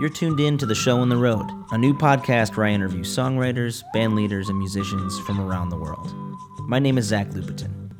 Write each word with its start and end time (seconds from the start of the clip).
You're 0.00 0.08
tuned 0.08 0.40
in 0.40 0.56
to 0.56 0.64
The 0.64 0.74
Show 0.74 1.00
on 1.00 1.10
the 1.10 1.16
Road, 1.18 1.46
a 1.72 1.76
new 1.76 1.92
podcast 1.92 2.56
where 2.56 2.64
I 2.64 2.70
interview 2.70 3.02
songwriters, 3.02 3.82
band 3.92 4.16
leaders, 4.16 4.48
and 4.48 4.58
musicians 4.58 5.20
from 5.20 5.38
around 5.38 5.68
the 5.68 5.76
world. 5.76 6.10
My 6.60 6.78
name 6.78 6.96
is 6.96 7.04
Zach 7.04 7.28
Lupetin. 7.28 7.92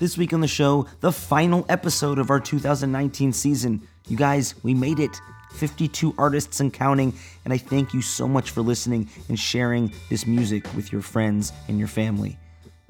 This 0.00 0.18
week 0.18 0.32
on 0.32 0.40
the 0.40 0.48
show, 0.48 0.88
the 0.98 1.12
final 1.12 1.64
episode 1.68 2.18
of 2.18 2.28
our 2.28 2.40
2019 2.40 3.32
season. 3.32 3.86
You 4.08 4.16
guys, 4.16 4.56
we 4.64 4.74
made 4.74 4.98
it. 4.98 5.16
52 5.52 6.12
artists 6.18 6.58
and 6.58 6.72
counting, 6.74 7.14
and 7.44 7.54
I 7.54 7.58
thank 7.58 7.94
you 7.94 8.02
so 8.02 8.26
much 8.26 8.50
for 8.50 8.62
listening 8.62 9.08
and 9.28 9.38
sharing 9.38 9.94
this 10.10 10.26
music 10.26 10.66
with 10.74 10.90
your 10.90 11.02
friends 11.02 11.52
and 11.68 11.78
your 11.78 11.86
family. 11.86 12.36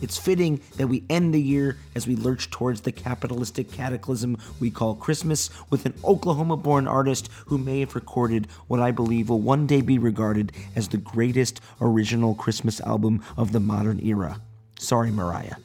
It's 0.00 0.18
fitting 0.18 0.60
that 0.76 0.88
we 0.88 1.04
end 1.08 1.32
the 1.32 1.40
year 1.40 1.78
as 1.94 2.06
we 2.06 2.16
lurch 2.16 2.50
towards 2.50 2.80
the 2.80 2.92
capitalistic 2.92 3.70
cataclysm 3.70 4.36
we 4.58 4.70
call 4.70 4.96
Christmas 4.96 5.50
with 5.70 5.86
an 5.86 5.94
Oklahoma 6.04 6.56
born 6.56 6.88
artist 6.88 7.30
who 7.46 7.58
may 7.58 7.80
have 7.80 7.94
recorded 7.94 8.48
what 8.66 8.80
I 8.80 8.90
believe 8.90 9.28
will 9.28 9.40
one 9.40 9.66
day 9.66 9.80
be 9.80 9.98
regarded 9.98 10.52
as 10.74 10.88
the 10.88 10.96
greatest 10.96 11.60
original 11.80 12.34
Christmas 12.34 12.80
album 12.80 13.22
of 13.36 13.52
the 13.52 13.60
modern 13.60 14.00
era. 14.00 14.40
Sorry, 14.78 15.10
Mariah. 15.10 15.56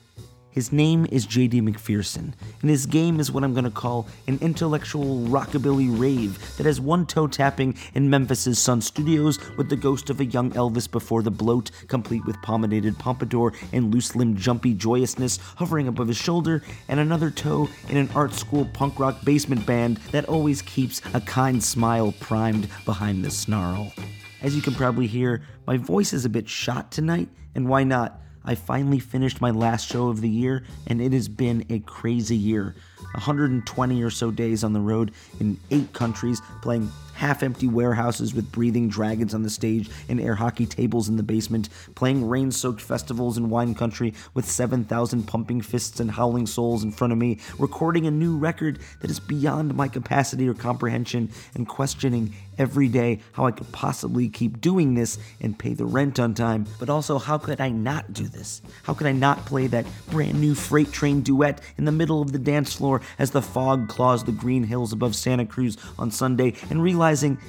His 0.51 0.71
name 0.71 1.05
is 1.11 1.27
JD 1.27 1.61
McPherson, 1.61 2.33
and 2.61 2.69
his 2.71 2.87
game 2.87 3.19
is 3.19 3.31
what 3.31 3.43
I'm 3.43 3.53
going 3.53 3.65
to 3.65 3.69
call 3.69 4.07
an 4.27 4.39
intellectual 4.41 5.19
rockabilly 5.27 5.99
rave 5.99 6.57
that 6.57 6.65
has 6.65 6.81
one 6.81 7.05
toe 7.05 7.27
tapping 7.27 7.75
in 7.93 8.09
Memphis's 8.09 8.57
Sun 8.57 8.81
Studios 8.81 9.39
with 9.57 9.69
the 9.69 9.75
ghost 9.75 10.09
of 10.09 10.19
a 10.19 10.25
young 10.25 10.49
Elvis 10.53 10.89
before 10.89 11.21
the 11.21 11.29
bloat, 11.29 11.69
complete 11.87 12.25
with 12.25 12.41
pomaded 12.41 12.97
pompadour 12.97 13.53
and 13.73 13.93
loose 13.93 14.15
limbed 14.15 14.37
jumpy 14.37 14.73
joyousness 14.73 15.37
hovering 15.37 15.87
above 15.87 16.07
his 16.07 16.17
shoulder, 16.17 16.63
and 16.87 16.99
another 16.99 17.29
toe 17.29 17.69
in 17.87 17.97
an 17.97 18.09
art 18.15 18.33
school 18.33 18.65
punk 18.73 18.99
rock 18.99 19.23
basement 19.23 19.63
band 19.67 19.97
that 20.11 20.25
always 20.25 20.63
keeps 20.63 20.99
a 21.13 21.21
kind 21.21 21.63
smile 21.63 22.11
primed 22.19 22.67
behind 22.85 23.23
the 23.23 23.29
snarl. 23.29 23.93
As 24.41 24.55
you 24.55 24.63
can 24.63 24.73
probably 24.73 25.05
hear, 25.05 25.43
my 25.67 25.77
voice 25.77 26.11
is 26.11 26.25
a 26.25 26.29
bit 26.29 26.49
shot 26.49 26.91
tonight, 26.91 27.29
and 27.53 27.69
why 27.69 27.83
not? 27.83 28.19
I 28.43 28.55
finally 28.55 28.99
finished 28.99 29.41
my 29.41 29.51
last 29.51 29.87
show 29.87 30.09
of 30.09 30.21
the 30.21 30.29
year, 30.29 30.63
and 30.87 31.01
it 31.01 31.13
has 31.13 31.27
been 31.27 31.65
a 31.69 31.79
crazy 31.79 32.35
year. 32.35 32.75
120 33.13 34.03
or 34.03 34.09
so 34.09 34.31
days 34.31 34.63
on 34.63 34.73
the 34.73 34.79
road 34.79 35.11
in 35.39 35.59
eight 35.71 35.93
countries, 35.93 36.41
playing 36.61 36.89
half 37.19 37.43
empty 37.43 37.67
warehouses 37.67 38.33
with 38.33 38.49
breathing 38.49 38.87
dragons 38.87 39.33
on 39.33 39.43
the 39.43 39.49
stage 39.49 39.89
and 40.07 40.21
air 40.21 40.35
hockey 40.35 40.65
tables 40.65 41.09
in 41.09 41.17
the 41.17 41.23
basement, 41.23 41.67
playing 41.93 42.25
rain 42.25 42.49
soaked 42.49 42.79
festivals 42.79 43.37
in 43.37 43.49
wine 43.49 43.75
country 43.75 44.13
with 44.33 44.49
7,000 44.49 45.23
pumping 45.23 45.59
fists 45.59 45.99
and 45.99 46.11
howling 46.11 46.47
souls 46.47 46.81
in 46.81 46.93
front 46.93 47.11
of 47.11 47.19
me, 47.19 47.37
recording 47.57 48.07
a 48.07 48.11
new 48.11 48.37
record 48.37 48.79
that 49.01 49.11
is 49.11 49.19
beyond 49.19 49.75
my 49.75 49.89
capacity 49.89 50.47
or 50.47 50.53
comprehension, 50.53 51.29
and 51.55 51.67
questioning 51.67 52.33
every 52.57 52.87
day 52.87 53.19
how 53.31 53.45
I 53.45 53.51
could 53.51 53.71
possibly 53.71 54.29
keep 54.29 54.61
doing 54.61 54.93
this 54.93 55.17
and 55.41 55.57
pay 55.57 55.73
the 55.73 55.85
rent 55.85 56.19
on 56.19 56.33
time, 56.33 56.67
but 56.77 56.89
also 56.89 57.17
how 57.17 57.37
could 57.37 57.59
I 57.59 57.69
not 57.69 58.13
do 58.13 58.27
this? 58.27 58.61
How 58.83 58.93
could 58.93 59.07
I 59.07 59.13
not 59.13 59.45
play 59.45 59.67
that 59.67 59.85
brand 60.11 60.39
new 60.39 60.53
freight 60.53 60.91
train 60.91 61.21
duet 61.21 61.61
in 61.77 61.85
the 61.85 61.91
middle 61.91 62.21
of 62.21 62.31
the 62.31 62.39
dance 62.39 62.73
floor 62.73 63.01
as 63.17 63.31
the 63.31 63.41
fog 63.41 63.87
claws 63.87 64.23
the 64.23 64.31
green 64.31 64.63
hills 64.63 64.93
above 64.93 65.15
Santa 65.15 65.45
Cruz 65.45 65.77
on 65.97 66.11
Sunday 66.11 66.53
and 66.69 66.83
realize 66.83 67.08
realizing 67.09 67.39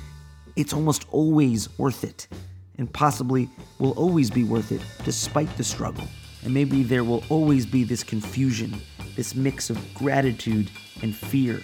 it's 0.56 0.72
almost 0.72 1.04
always 1.10 1.68
worth 1.78 2.02
it, 2.02 2.28
and 2.78 2.90
possibly 2.90 3.46
will 3.78 3.92
always 3.92 4.30
be 4.30 4.42
worth 4.42 4.72
it 4.72 4.80
despite 5.04 5.54
the 5.58 5.64
struggle. 5.64 6.06
And 6.44 6.54
maybe 6.54 6.82
there 6.82 7.04
will 7.04 7.22
always 7.28 7.66
be 7.66 7.84
this 7.84 8.02
confusion, 8.02 8.80
this 9.16 9.34
mix 9.34 9.68
of 9.68 9.76
gratitude 9.92 10.70
and 11.02 11.14
fear, 11.14 11.60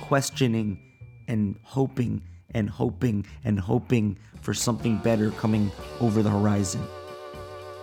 questioning 0.00 0.80
and 1.28 1.54
hoping 1.64 2.22
and 2.54 2.70
hoping 2.70 3.26
and 3.44 3.60
hoping 3.60 4.16
for 4.40 4.54
something 4.54 4.96
better 4.98 5.30
coming 5.32 5.70
over 6.00 6.22
the 6.22 6.30
horizon. 6.30 6.80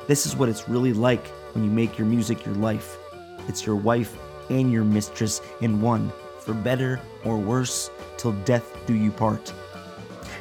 This 0.08 0.25
is 0.25 0.35
what 0.35 0.50
it's 0.50 0.68
really 0.68 0.94
like 0.94 1.28
when 1.53 1.64
you 1.64 1.69
make 1.69 2.00
your 2.00 2.08
music 2.08 2.44
your 2.47 2.56
life. 2.56 2.97
It's 3.47 3.64
your 3.64 3.75
wife 3.75 4.18
and 4.50 4.72
your 4.72 4.84
mistress 4.84 5.40
in 5.62 5.81
one, 5.81 6.12
for 6.40 6.56
better 6.56 7.00
or 7.24 7.38
worse, 7.38 7.91
till 8.18 8.31
death 8.44 8.66
do 8.88 8.96
you 8.96 9.12
part. 9.12 9.53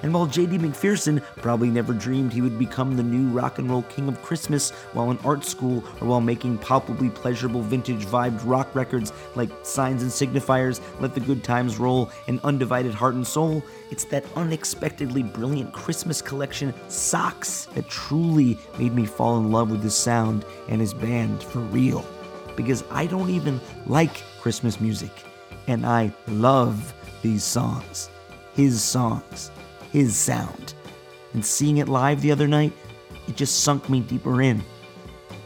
And 0.02 0.14
while 0.14 0.26
J.D. 0.26 0.58
McPherson 0.58 1.22
probably 1.36 1.70
never 1.70 1.92
dreamed 1.92 2.32
he 2.32 2.40
would 2.40 2.58
become 2.58 2.96
the 2.96 3.02
new 3.02 3.28
rock 3.28 3.58
and 3.58 3.70
roll 3.70 3.82
king 3.82 4.08
of 4.08 4.22
Christmas 4.22 4.70
while 4.92 5.10
in 5.10 5.18
art 5.18 5.44
school 5.44 5.84
or 6.00 6.08
while 6.08 6.20
making 6.20 6.58
palpably 6.58 7.10
pleasurable 7.10 7.62
vintage 7.62 8.06
vibed 8.06 8.40
rock 8.44 8.74
records 8.74 9.12
like 9.34 9.50
Signs 9.62 10.02
and 10.02 10.10
Signifiers, 10.10 10.80
Let 11.00 11.14
the 11.14 11.20
Good 11.20 11.44
Times 11.44 11.78
Roll, 11.78 12.10
and 12.28 12.40
Undivided 12.44 12.94
Heart 12.94 13.14
and 13.14 13.26
Soul, 13.26 13.62
it's 13.90 14.04
that 14.04 14.24
unexpectedly 14.36 15.22
brilliant 15.22 15.72
Christmas 15.72 16.22
collection, 16.22 16.72
Socks, 16.88 17.66
that 17.74 17.88
truly 17.88 18.58
made 18.78 18.94
me 18.94 19.04
fall 19.04 19.38
in 19.38 19.50
love 19.50 19.70
with 19.70 19.82
his 19.82 19.94
sound 19.94 20.44
and 20.68 20.80
his 20.80 20.94
band 20.94 21.42
for 21.42 21.60
real. 21.60 22.04
Because 22.56 22.84
I 22.90 23.06
don't 23.06 23.30
even 23.30 23.60
like 23.86 24.22
Christmas 24.40 24.80
music, 24.80 25.12
and 25.66 25.86
I 25.86 26.12
love 26.28 26.94
these 27.22 27.44
songs. 27.44 28.10
His 28.54 28.82
songs 28.82 29.50
his 29.92 30.16
sound. 30.16 30.74
And 31.32 31.44
seeing 31.44 31.78
it 31.78 31.88
live 31.88 32.20
the 32.20 32.32
other 32.32 32.48
night, 32.48 32.72
it 33.28 33.36
just 33.36 33.62
sunk 33.62 33.88
me 33.88 34.00
deeper 34.00 34.42
in. 34.42 34.62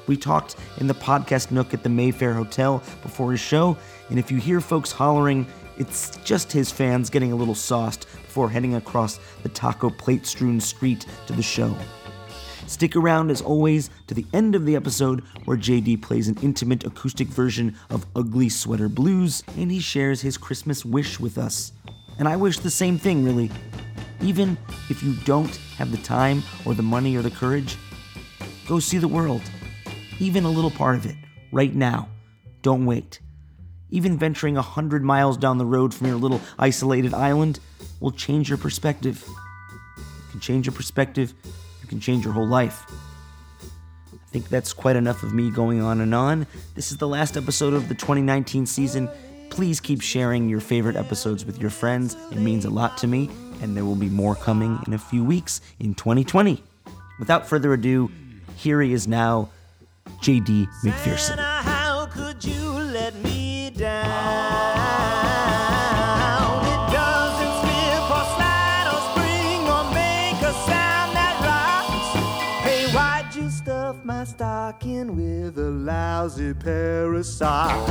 We 0.07 0.17
talked 0.17 0.57
in 0.79 0.87
the 0.87 0.95
podcast 0.95 1.51
nook 1.51 1.73
at 1.73 1.83
the 1.83 1.89
Mayfair 1.89 2.35
Hotel 2.35 2.83
before 3.03 3.31
his 3.31 3.41
show, 3.41 3.77
and 4.11 4.19
if 4.19 4.31
you 4.31 4.39
hear 4.39 4.61
folks 4.61 4.93
hollering, 4.93 5.47
it's 5.79 6.17
just 6.25 6.53
his 6.53 6.71
fans 6.71 7.11
getting 7.11 7.33
a 7.33 7.37
little 7.37 7.55
sauced 7.55 8.07
before 8.23 8.51
heading 8.51 8.75
across 8.75 9.19
the 9.43 9.49
taco 9.49 9.91
plate 9.91 10.27
strewn 10.27 10.61
street 10.61 11.07
to 11.27 11.33
the 11.33 11.43
show. 11.43 11.77
Stick 12.67 12.97
around 12.97 13.31
as 13.31 13.43
always 13.43 13.91
to 14.07 14.15
the 14.15 14.25
end 14.33 14.55
of 14.55 14.65
the 14.65 14.77
episode 14.77 15.23
where 15.45 15.57
JD 15.57 16.01
plays 16.01 16.29
an 16.29 16.39
intimate 16.43 16.85
acoustic 16.85 17.29
version 17.29 17.77
of 17.91 18.07
Ugly 18.17 18.49
Sweater 18.49 18.89
Blues 18.89 19.43
and 19.59 19.71
he 19.71 19.81
shares 19.81 20.23
his 20.23 20.39
Christmas 20.39 20.85
wish 20.85 21.21
with 21.21 21.37
us. 21.37 21.73
And 22.19 22.27
I 22.27 22.37
wish 22.37 22.59
the 22.59 22.71
same 22.71 22.99
thing, 22.99 23.25
really 23.25 23.51
even 24.25 24.57
if 24.89 25.03
you 25.03 25.15
don't 25.25 25.55
have 25.77 25.91
the 25.91 25.99
time 25.99 26.43
or 26.65 26.75
the 26.75 26.83
money 26.83 27.15
or 27.15 27.23
the 27.23 27.31
courage, 27.31 27.77
go 28.67 28.81
see 28.81 28.97
the 28.97 29.07
world. 29.07 29.43
Even 30.19 30.45
a 30.45 30.51
little 30.51 30.71
part 30.71 30.97
of 30.97 31.05
it, 31.05 31.17
right 31.53 31.75
now. 31.75 32.09
Don't 32.63 32.87
wait. 32.87 33.21
Even 33.91 34.17
venturing 34.17 34.57
a 34.57 34.63
hundred 34.63 35.05
miles 35.05 35.37
down 35.37 35.59
the 35.59 35.67
road 35.67 35.93
from 35.93 36.07
your 36.07 36.17
little 36.17 36.41
isolated 36.59 37.13
island 37.13 37.61
will 38.01 38.11
change 38.11 38.49
your 38.49 38.59
perspective. 38.59 39.23
You 39.29 40.31
can 40.31 40.41
change 40.41 40.67
your 40.67 40.75
perspective, 40.75 41.35
you 41.83 41.89
can 41.89 42.01
change 42.01 42.25
your 42.25 42.33
whole 42.33 42.47
life. 42.47 42.87
I 44.13 44.27
think 44.31 44.49
that's 44.49 44.73
quite 44.73 44.97
enough 44.97 45.23
of 45.23 45.35
me 45.35 45.51
going 45.51 45.81
on 45.81 46.01
and 46.01 46.15
on. 46.15 46.47
This 46.75 46.91
is 46.91 46.97
the 46.97 47.07
last 47.07 47.37
episode 47.37 47.75
of 47.75 47.89
the 47.89 47.95
2019 47.95 48.67
season. 48.67 49.09
Please 49.51 49.81
keep 49.81 50.01
sharing 50.01 50.49
your 50.49 50.61
favorite 50.61 50.97
episodes 50.97 51.45
with 51.45 51.61
your 51.61 51.71
friends. 51.71 52.17
It 52.33 52.39
means 52.39 52.65
a 52.65 52.71
lot 52.71 52.99
to 52.99 53.07
me 53.07 53.31
and 53.63 53.77
there 53.77 53.85
will 53.85 53.95
be 53.95 54.09
more 54.09 54.35
coming 54.35 54.79
in 54.87 54.93
a 54.93 54.99
few 54.99 55.25
weeks 55.25 55.61
in 55.79 55.95
2020. 55.95 56.63
Without 57.19 57.47
further 57.47 57.73
ado, 57.73 58.11
here 58.57 58.81
he 58.81 58.93
is 58.93 59.07
now, 59.09 59.51
JD 60.23 60.67
McPherson. 60.85 61.55
stocking 74.35 75.15
with 75.15 75.59
a 75.59 75.71
lousy 75.71 76.55
pair 76.55 77.15
of 77.15 77.25
socks. 77.25 77.91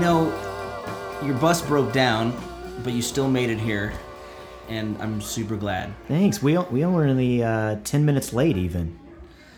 Know, 0.00 0.26
your 1.24 1.34
bus 1.34 1.62
broke 1.62 1.92
down, 1.92 2.34
but 2.82 2.92
you 2.92 3.02
still 3.02 3.28
made 3.28 3.50
it 3.50 3.58
here, 3.58 3.92
and 4.68 4.96
I'm 5.00 5.20
super 5.20 5.56
glad. 5.56 5.92
Thanks. 6.08 6.42
We 6.42 6.56
we 6.58 6.84
were 6.84 7.04
only 7.04 7.42
uh, 7.42 7.76
ten 7.84 8.04
minutes 8.04 8.32
late, 8.32 8.56
even. 8.56 8.98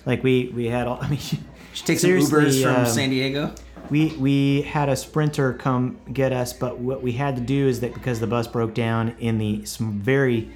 Like 0.04 0.22
we 0.22 0.48
we 0.54 0.66
had 0.66 0.86
all. 0.86 0.98
I 1.02 1.08
mean, 1.08 1.18
she 1.18 1.84
takes 1.84 2.02
some 2.02 2.10
Ubers 2.10 2.62
from 2.62 2.82
uh, 2.82 2.84
San 2.84 3.10
Diego. 3.10 3.54
We 3.90 4.08
we 4.18 4.62
had 4.62 4.88
a 4.88 4.96
sprinter 4.96 5.52
come 5.54 5.98
get 6.12 6.32
us, 6.32 6.52
but 6.52 6.78
what 6.78 7.02
we 7.02 7.12
had 7.12 7.36
to 7.36 7.42
do 7.42 7.68
is 7.68 7.80
that 7.80 7.94
because 7.94 8.20
the 8.20 8.26
bus 8.26 8.46
broke 8.46 8.74
down 8.74 9.14
in 9.18 9.38
the 9.38 9.64
very 9.78 10.50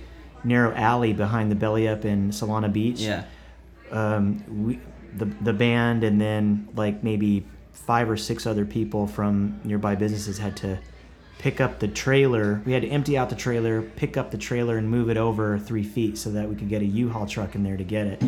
narrow 0.44 0.74
alley 0.74 1.12
behind 1.12 1.50
the 1.50 1.56
belly 1.56 1.88
up 1.88 2.04
in 2.04 2.30
Solana 2.30 2.72
Beach. 2.72 3.00
Yeah. 3.00 3.24
Um, 3.90 4.64
we 4.66 4.80
the 5.16 5.26
the 5.26 5.52
band 5.52 6.04
and 6.04 6.20
then 6.20 6.68
like 6.74 7.02
maybe 7.02 7.44
five 7.76 8.10
or 8.10 8.16
six 8.16 8.46
other 8.46 8.64
people 8.64 9.06
from 9.06 9.60
nearby 9.62 9.94
businesses 9.94 10.38
had 10.38 10.56
to 10.56 10.78
pick 11.38 11.60
up 11.60 11.78
the 11.78 11.88
trailer. 11.88 12.62
We 12.64 12.72
had 12.72 12.82
to 12.82 12.88
empty 12.88 13.16
out 13.16 13.28
the 13.28 13.36
trailer, 13.36 13.82
pick 13.82 14.16
up 14.16 14.30
the 14.30 14.38
trailer, 14.38 14.78
and 14.78 14.90
move 14.90 15.10
it 15.10 15.16
over 15.16 15.58
three 15.58 15.84
feet 15.84 16.18
so 16.18 16.30
that 16.30 16.48
we 16.48 16.56
could 16.56 16.68
get 16.68 16.82
a 16.82 16.86
U-Haul 16.86 17.26
truck 17.26 17.54
in 17.54 17.62
there 17.62 17.76
to 17.76 17.84
get 17.84 18.06
it. 18.06 18.22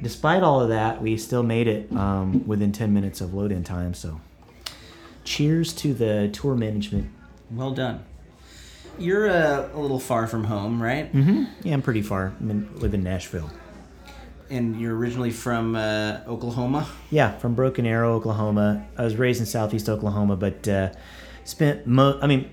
Despite 0.00 0.42
all 0.42 0.60
of 0.60 0.68
that, 0.68 1.00
we 1.00 1.16
still 1.16 1.42
made 1.42 1.66
it 1.68 1.90
um, 1.92 2.46
within 2.46 2.72
10 2.72 2.92
minutes 2.92 3.20
of 3.20 3.32
load-in 3.34 3.64
time. 3.64 3.94
So, 3.94 4.20
cheers 5.24 5.72
to 5.74 5.94
the 5.94 6.28
tour 6.32 6.54
management. 6.54 7.10
Well 7.50 7.70
done. 7.72 8.04
You're 8.98 9.30
uh, 9.30 9.70
a 9.72 9.78
little 9.78 10.00
far 10.00 10.26
from 10.26 10.44
home, 10.44 10.82
right? 10.82 11.12
Mm-hmm. 11.12 11.44
Yeah, 11.62 11.74
I'm 11.74 11.82
pretty 11.82 12.02
far. 12.02 12.32
I 12.40 12.52
live 12.52 12.94
in 12.94 13.02
Nashville. 13.02 13.50
And 14.52 14.78
you're 14.78 14.94
originally 14.94 15.30
from 15.30 15.74
uh, 15.74 16.18
Oklahoma. 16.28 16.86
Yeah, 17.10 17.36
from 17.38 17.54
Broken 17.54 17.86
Arrow, 17.86 18.12
Oklahoma. 18.14 18.86
I 18.98 19.02
was 19.04 19.16
raised 19.16 19.40
in 19.40 19.46
Southeast 19.46 19.88
Oklahoma, 19.88 20.36
but 20.36 20.68
uh, 20.68 20.90
spent 21.44 21.86
mo- 21.86 22.18
I 22.20 22.26
mean, 22.26 22.50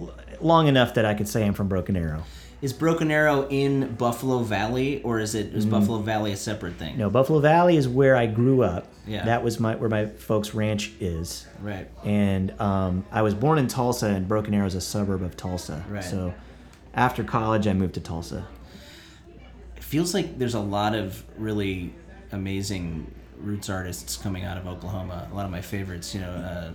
l- 0.00 0.12
long 0.40 0.66
enough 0.66 0.94
that 0.94 1.04
I 1.04 1.14
could 1.14 1.28
say 1.28 1.44
I'm 1.46 1.54
from 1.54 1.68
Broken 1.68 1.96
Arrow. 1.96 2.24
Is 2.60 2.72
Broken 2.72 3.12
Arrow 3.12 3.46
in 3.50 3.94
Buffalo 3.94 4.40
Valley, 4.40 5.00
or 5.04 5.20
is 5.20 5.36
it 5.36 5.54
is 5.54 5.64
Buffalo 5.64 5.98
Valley 5.98 6.32
a 6.32 6.36
separate 6.36 6.74
thing? 6.74 6.98
No, 6.98 7.08
Buffalo 7.08 7.38
Valley 7.38 7.76
is 7.76 7.86
where 7.88 8.16
I 8.16 8.26
grew 8.26 8.62
up. 8.64 8.88
Yeah. 9.06 9.24
That 9.26 9.44
was 9.44 9.60
my 9.60 9.76
where 9.76 9.88
my 9.88 10.06
folks' 10.06 10.54
ranch 10.54 10.90
is. 10.98 11.46
Right. 11.62 11.86
And 12.04 12.60
um, 12.60 13.06
I 13.12 13.22
was 13.22 13.34
born 13.34 13.58
in 13.58 13.68
Tulsa, 13.68 14.06
and 14.08 14.26
Broken 14.26 14.54
Arrow 14.54 14.66
is 14.66 14.74
a 14.74 14.80
suburb 14.80 15.22
of 15.22 15.36
Tulsa. 15.36 15.84
Right. 15.88 16.02
So, 16.02 16.34
after 16.94 17.22
college, 17.22 17.68
I 17.68 17.74
moved 17.74 17.94
to 17.94 18.00
Tulsa. 18.00 18.44
Feels 19.88 20.12
like 20.12 20.38
there's 20.38 20.52
a 20.54 20.60
lot 20.60 20.94
of 20.94 21.24
really 21.38 21.94
amazing 22.32 23.10
roots 23.38 23.70
artists 23.70 24.18
coming 24.18 24.44
out 24.44 24.58
of 24.58 24.66
Oklahoma. 24.66 25.26
A 25.32 25.34
lot 25.34 25.46
of 25.46 25.50
my 25.50 25.62
favorites, 25.62 26.14
you 26.14 26.20
know, 26.20 26.30
uh, 26.30 26.70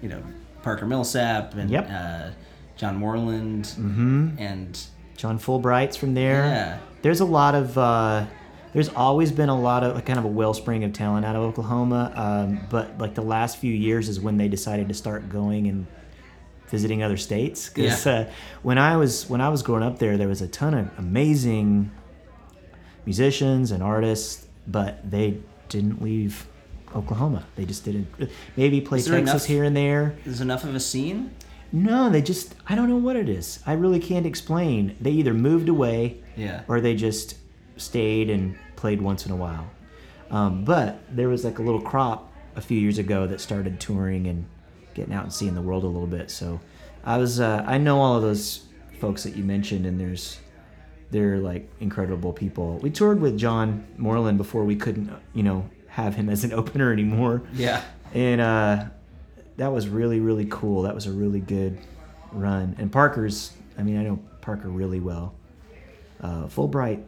you 0.00 0.08
know, 0.08 0.22
Parker 0.62 0.86
Millsap 0.86 1.52
and 1.56 1.68
Yep. 1.68 1.88
uh, 1.90 2.30
John 2.76 2.96
Moreland, 2.96 3.66
mm-hmm. 3.66 4.36
and 4.38 4.80
John 5.14 5.36
Fullbright's 5.38 5.94
from 5.98 6.14
there. 6.14 6.46
Yeah. 6.46 6.78
There's 7.02 7.20
a 7.20 7.26
lot 7.26 7.54
of. 7.54 7.76
Uh, 7.76 8.24
there's 8.72 8.88
always 8.88 9.30
been 9.30 9.50
a 9.50 9.60
lot 9.60 9.84
of 9.84 10.02
kind 10.06 10.18
of 10.18 10.24
a 10.24 10.28
wellspring 10.28 10.84
of 10.84 10.94
talent 10.94 11.26
out 11.26 11.36
of 11.36 11.42
Oklahoma, 11.42 12.12
um, 12.16 12.60
but 12.70 12.96
like 12.98 13.14
the 13.14 13.22
last 13.22 13.58
few 13.58 13.72
years 13.74 14.08
is 14.08 14.18
when 14.20 14.38
they 14.38 14.48
decided 14.48 14.88
to 14.88 14.94
start 14.94 15.28
going 15.28 15.66
and 15.68 15.86
visiting 16.68 17.02
other 17.02 17.18
states. 17.18 17.68
Because 17.68 18.06
Yeah. 18.06 18.12
uh, 18.12 18.30
when 18.62 18.78
I 18.78 18.96
was 18.96 19.28
when 19.28 19.42
I 19.42 19.50
was 19.50 19.62
growing 19.62 19.82
up 19.82 19.98
there, 19.98 20.16
there 20.16 20.28
was 20.28 20.40
a 20.40 20.48
ton 20.48 20.72
of 20.72 20.88
amazing 20.98 21.90
musicians 23.06 23.70
and 23.70 23.82
artists, 23.82 24.46
but 24.66 25.08
they 25.10 25.38
didn't 25.68 26.02
leave 26.02 26.46
Oklahoma. 26.94 27.44
They 27.56 27.64
just 27.64 27.84
didn't. 27.84 28.06
Maybe 28.56 28.80
play 28.80 28.98
Texas 28.98 29.12
enough- 29.14 29.44
here 29.46 29.64
and 29.64 29.76
there. 29.76 30.14
there's 30.24 30.40
enough 30.40 30.64
of 30.64 30.74
a 30.74 30.80
scene. 30.80 31.30
No, 31.72 32.08
they 32.08 32.22
just 32.22 32.54
I 32.68 32.74
don't 32.76 32.88
know 32.88 32.96
what 32.96 33.16
it 33.16 33.28
is. 33.28 33.58
I 33.66 33.72
really 33.72 33.98
can't 33.98 34.26
explain. 34.26 34.96
They 35.00 35.10
either 35.10 35.34
moved 35.34 35.68
away 35.68 36.18
Yeah. 36.36 36.62
or 36.68 36.80
they 36.80 36.94
just 36.94 37.34
stayed 37.76 38.30
and 38.30 38.54
played 38.76 39.02
once 39.02 39.26
in 39.26 39.32
a 39.32 39.36
while. 39.36 39.66
Um, 40.30 40.64
but 40.64 41.00
there 41.10 41.28
was 41.28 41.44
like 41.44 41.58
a 41.58 41.62
little 41.62 41.80
crop 41.80 42.32
a 42.54 42.60
few 42.60 42.78
years 42.78 42.98
ago 42.98 43.26
that 43.26 43.40
started 43.40 43.80
touring 43.80 44.26
and 44.28 44.44
getting 44.94 45.12
out 45.12 45.24
and 45.24 45.32
seeing 45.32 45.54
the 45.54 45.62
world 45.62 45.82
a 45.82 45.88
little 45.88 46.06
bit. 46.06 46.30
So 46.30 46.60
I 47.04 47.16
was 47.18 47.40
uh, 47.40 47.64
I 47.66 47.78
know 47.78 48.00
all 48.00 48.14
of 48.16 48.22
those 48.22 48.62
folks 49.00 49.24
that 49.24 49.34
you 49.36 49.42
mentioned, 49.42 49.84
and 49.84 49.98
there's 49.98 50.38
they're 51.14 51.38
like 51.38 51.70
incredible 51.78 52.32
people. 52.32 52.78
We 52.78 52.90
toured 52.90 53.20
with 53.20 53.38
John 53.38 53.86
Moreland 53.96 54.36
before 54.36 54.64
we 54.64 54.74
couldn't 54.74 55.10
you 55.32 55.44
know 55.44 55.70
have 55.86 56.16
him 56.16 56.28
as 56.28 56.42
an 56.42 56.52
opener 56.60 56.92
anymore 56.92 57.42
Yeah. 57.54 57.82
and 58.12 58.40
uh, 58.40 58.84
that 59.56 59.72
was 59.72 59.88
really 59.88 60.18
really 60.18 60.46
cool. 60.50 60.82
That 60.82 60.94
was 60.94 61.06
a 61.06 61.12
really 61.12 61.38
good 61.40 61.78
run. 62.32 62.74
And 62.78 62.90
Parker's, 62.90 63.52
I 63.78 63.82
mean, 63.84 63.96
I 63.96 64.02
know 64.02 64.18
Parker 64.40 64.68
really 64.68 64.98
well. 65.00 65.34
Uh, 66.20 66.46
Fullbright 66.46 67.04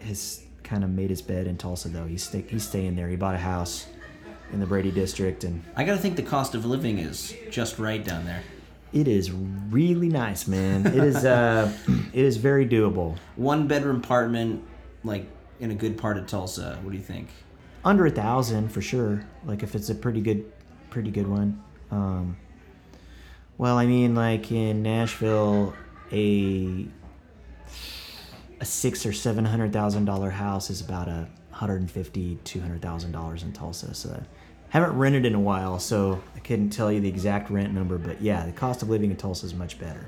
has 0.00 0.42
kind 0.64 0.82
of 0.82 0.90
made 0.90 1.10
his 1.10 1.22
bed 1.22 1.46
in 1.46 1.56
Tulsa 1.56 1.88
though. 1.88 2.06
He's 2.06 2.24
stay, 2.24 2.42
he's 2.48 2.66
staying 2.66 2.96
there. 2.96 3.08
He 3.08 3.14
bought 3.16 3.36
a 3.36 3.38
house 3.38 3.86
in 4.52 4.58
the 4.58 4.66
Brady 4.66 4.90
district, 4.90 5.44
and 5.44 5.62
I 5.76 5.84
gotta 5.84 5.98
think 5.98 6.16
the 6.16 6.24
cost 6.24 6.56
of 6.56 6.64
living 6.64 6.98
is 6.98 7.32
just 7.50 7.78
right 7.78 8.04
down 8.04 8.24
there. 8.24 8.42
It 8.92 9.08
is 9.08 9.30
really 9.30 10.08
nice, 10.08 10.46
man. 10.46 10.86
It 10.86 10.94
is 10.94 11.24
uh, 11.24 11.72
it 12.12 12.24
is 12.24 12.36
very 12.36 12.66
doable. 12.66 13.16
One 13.36 13.66
bedroom 13.66 13.96
apartment, 13.96 14.64
like 15.04 15.26
in 15.60 15.70
a 15.70 15.74
good 15.74 15.98
part 15.98 16.16
of 16.16 16.26
Tulsa. 16.26 16.78
What 16.82 16.90
do 16.90 16.96
you 16.96 17.04
think? 17.04 17.28
under 17.84 18.06
a 18.06 18.10
thousand 18.10 18.70
for 18.70 18.82
sure. 18.82 19.24
Like 19.44 19.62
if 19.62 19.74
it's 19.74 19.90
a 19.90 19.94
pretty 19.94 20.20
good, 20.20 20.50
pretty 20.90 21.10
good 21.10 21.28
one. 21.28 21.62
Um, 21.90 22.36
well, 23.58 23.78
I 23.78 23.86
mean, 23.86 24.14
like 24.14 24.50
in 24.52 24.82
Nashville, 24.82 25.74
a 26.12 26.86
a 28.60 28.64
six 28.64 29.06
or 29.06 29.12
seven 29.12 29.44
hundred 29.44 29.72
thousand 29.72 30.04
dollar 30.04 30.30
house 30.30 30.70
is 30.70 30.80
about 30.80 31.08
a 31.08 31.28
hundred 31.50 31.80
and 31.80 31.90
fifty, 31.90 32.38
two 32.44 32.60
hundred 32.60 32.82
thousand 32.82 33.12
dollars 33.12 33.42
in 33.42 33.52
Tulsa. 33.52 33.94
So 33.94 34.22
haven't 34.70 34.96
rented 34.96 35.26
in 35.26 35.34
a 35.34 35.40
while, 35.40 35.78
so 35.78 36.22
I 36.34 36.38
couldn't 36.40 36.70
tell 36.70 36.90
you 36.90 37.00
the 37.00 37.08
exact 37.08 37.50
rent 37.50 37.72
number. 37.74 37.98
But 37.98 38.22
yeah, 38.22 38.46
the 38.46 38.52
cost 38.52 38.82
of 38.82 38.88
living 38.88 39.10
in 39.10 39.16
Tulsa 39.16 39.46
is 39.46 39.54
much 39.54 39.78
better. 39.78 40.06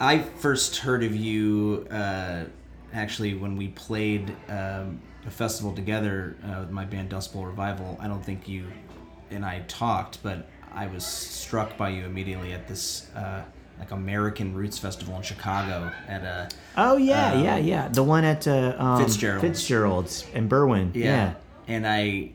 I 0.00 0.18
first 0.18 0.76
heard 0.76 1.02
of 1.02 1.14
you 1.14 1.86
uh, 1.90 2.44
actually 2.92 3.34
when 3.34 3.56
we 3.56 3.68
played 3.68 4.34
um, 4.48 5.00
a 5.26 5.30
festival 5.30 5.72
together 5.74 6.36
uh, 6.44 6.60
with 6.60 6.70
my 6.70 6.84
band 6.84 7.08
Dust 7.10 7.32
Bowl 7.32 7.44
Revival. 7.46 7.98
I 8.00 8.06
don't 8.06 8.24
think 8.24 8.48
you 8.48 8.66
and 9.30 9.44
I 9.44 9.60
talked, 9.68 10.22
but 10.22 10.48
I 10.72 10.86
was 10.86 11.04
struck 11.04 11.76
by 11.76 11.90
you 11.90 12.04
immediately 12.04 12.52
at 12.52 12.68
this 12.68 13.10
uh, 13.14 13.42
like 13.78 13.90
American 13.90 14.54
Roots 14.54 14.78
Festival 14.78 15.16
in 15.16 15.22
Chicago 15.22 15.90
at 16.06 16.22
a 16.22 16.48
Oh 16.76 16.96
yeah, 16.96 17.32
Um, 17.32 17.44
yeah, 17.44 17.56
yeah. 17.56 17.88
The 17.88 18.02
one 18.02 18.24
at 18.24 18.46
uh, 18.46 18.74
um, 18.78 19.04
Fitzgerald's. 19.04 19.42
Fitzgerald's 19.42 20.26
in 20.32 20.48
Berwyn. 20.48 20.94
yeah. 20.94 21.34
And 21.66 21.86
I 21.86 22.30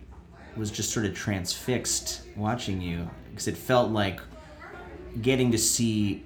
was 0.57 0.71
just 0.71 0.91
sort 0.91 1.05
of 1.05 1.13
transfixed 1.15 2.21
watching 2.35 2.81
you 2.81 3.09
because 3.31 3.47
it 3.47 3.57
felt 3.57 3.91
like 3.91 4.19
getting 5.21 5.51
to 5.51 5.57
see 5.57 6.25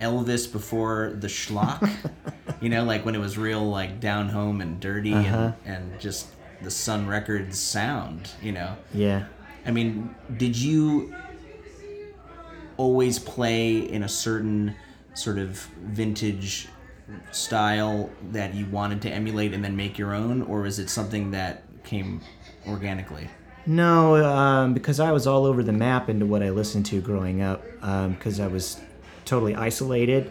Elvis 0.00 0.50
before 0.50 1.14
the 1.18 1.28
schlock. 1.28 1.88
you 2.60 2.68
know, 2.68 2.84
like 2.84 3.04
when 3.04 3.14
it 3.14 3.18
was 3.20 3.38
real 3.38 3.68
like 3.68 4.00
down 4.00 4.28
home 4.28 4.60
and 4.60 4.80
dirty 4.80 5.12
Uh-huh. 5.14 5.52
and, 5.64 5.92
and 5.92 6.00
just 6.00 6.28
the 6.62 6.70
Sun 6.70 7.06
Records 7.06 7.58
sound, 7.58 8.30
you 8.42 8.52
know. 8.52 8.76
Yeah. 8.92 9.26
I 9.66 9.70
mean, 9.70 10.14
did 10.36 10.56
you 10.56 11.14
always 12.76 13.18
play 13.18 13.76
in 13.78 14.02
a 14.02 14.08
certain 14.08 14.74
sort 15.14 15.38
of 15.38 15.50
vintage 15.82 16.68
style 17.30 18.10
that 18.32 18.54
you 18.54 18.66
wanted 18.66 19.00
to 19.02 19.10
emulate 19.10 19.52
and 19.54 19.64
then 19.64 19.76
make 19.76 19.98
your 19.98 20.12
own, 20.14 20.42
or 20.42 20.62
was 20.62 20.78
it 20.78 20.90
something 20.90 21.30
that 21.30 21.62
came 21.84 22.20
organically? 22.66 23.28
No, 23.66 24.16
um, 24.24 24.74
because 24.74 25.00
I 25.00 25.12
was 25.12 25.26
all 25.26 25.46
over 25.46 25.62
the 25.62 25.72
map 25.72 26.08
into 26.08 26.26
what 26.26 26.42
I 26.42 26.50
listened 26.50 26.86
to 26.86 27.00
growing 27.00 27.40
up. 27.40 27.62
Because 27.80 28.40
I 28.40 28.46
was 28.46 28.80
totally 29.24 29.54
isolated 29.54 30.30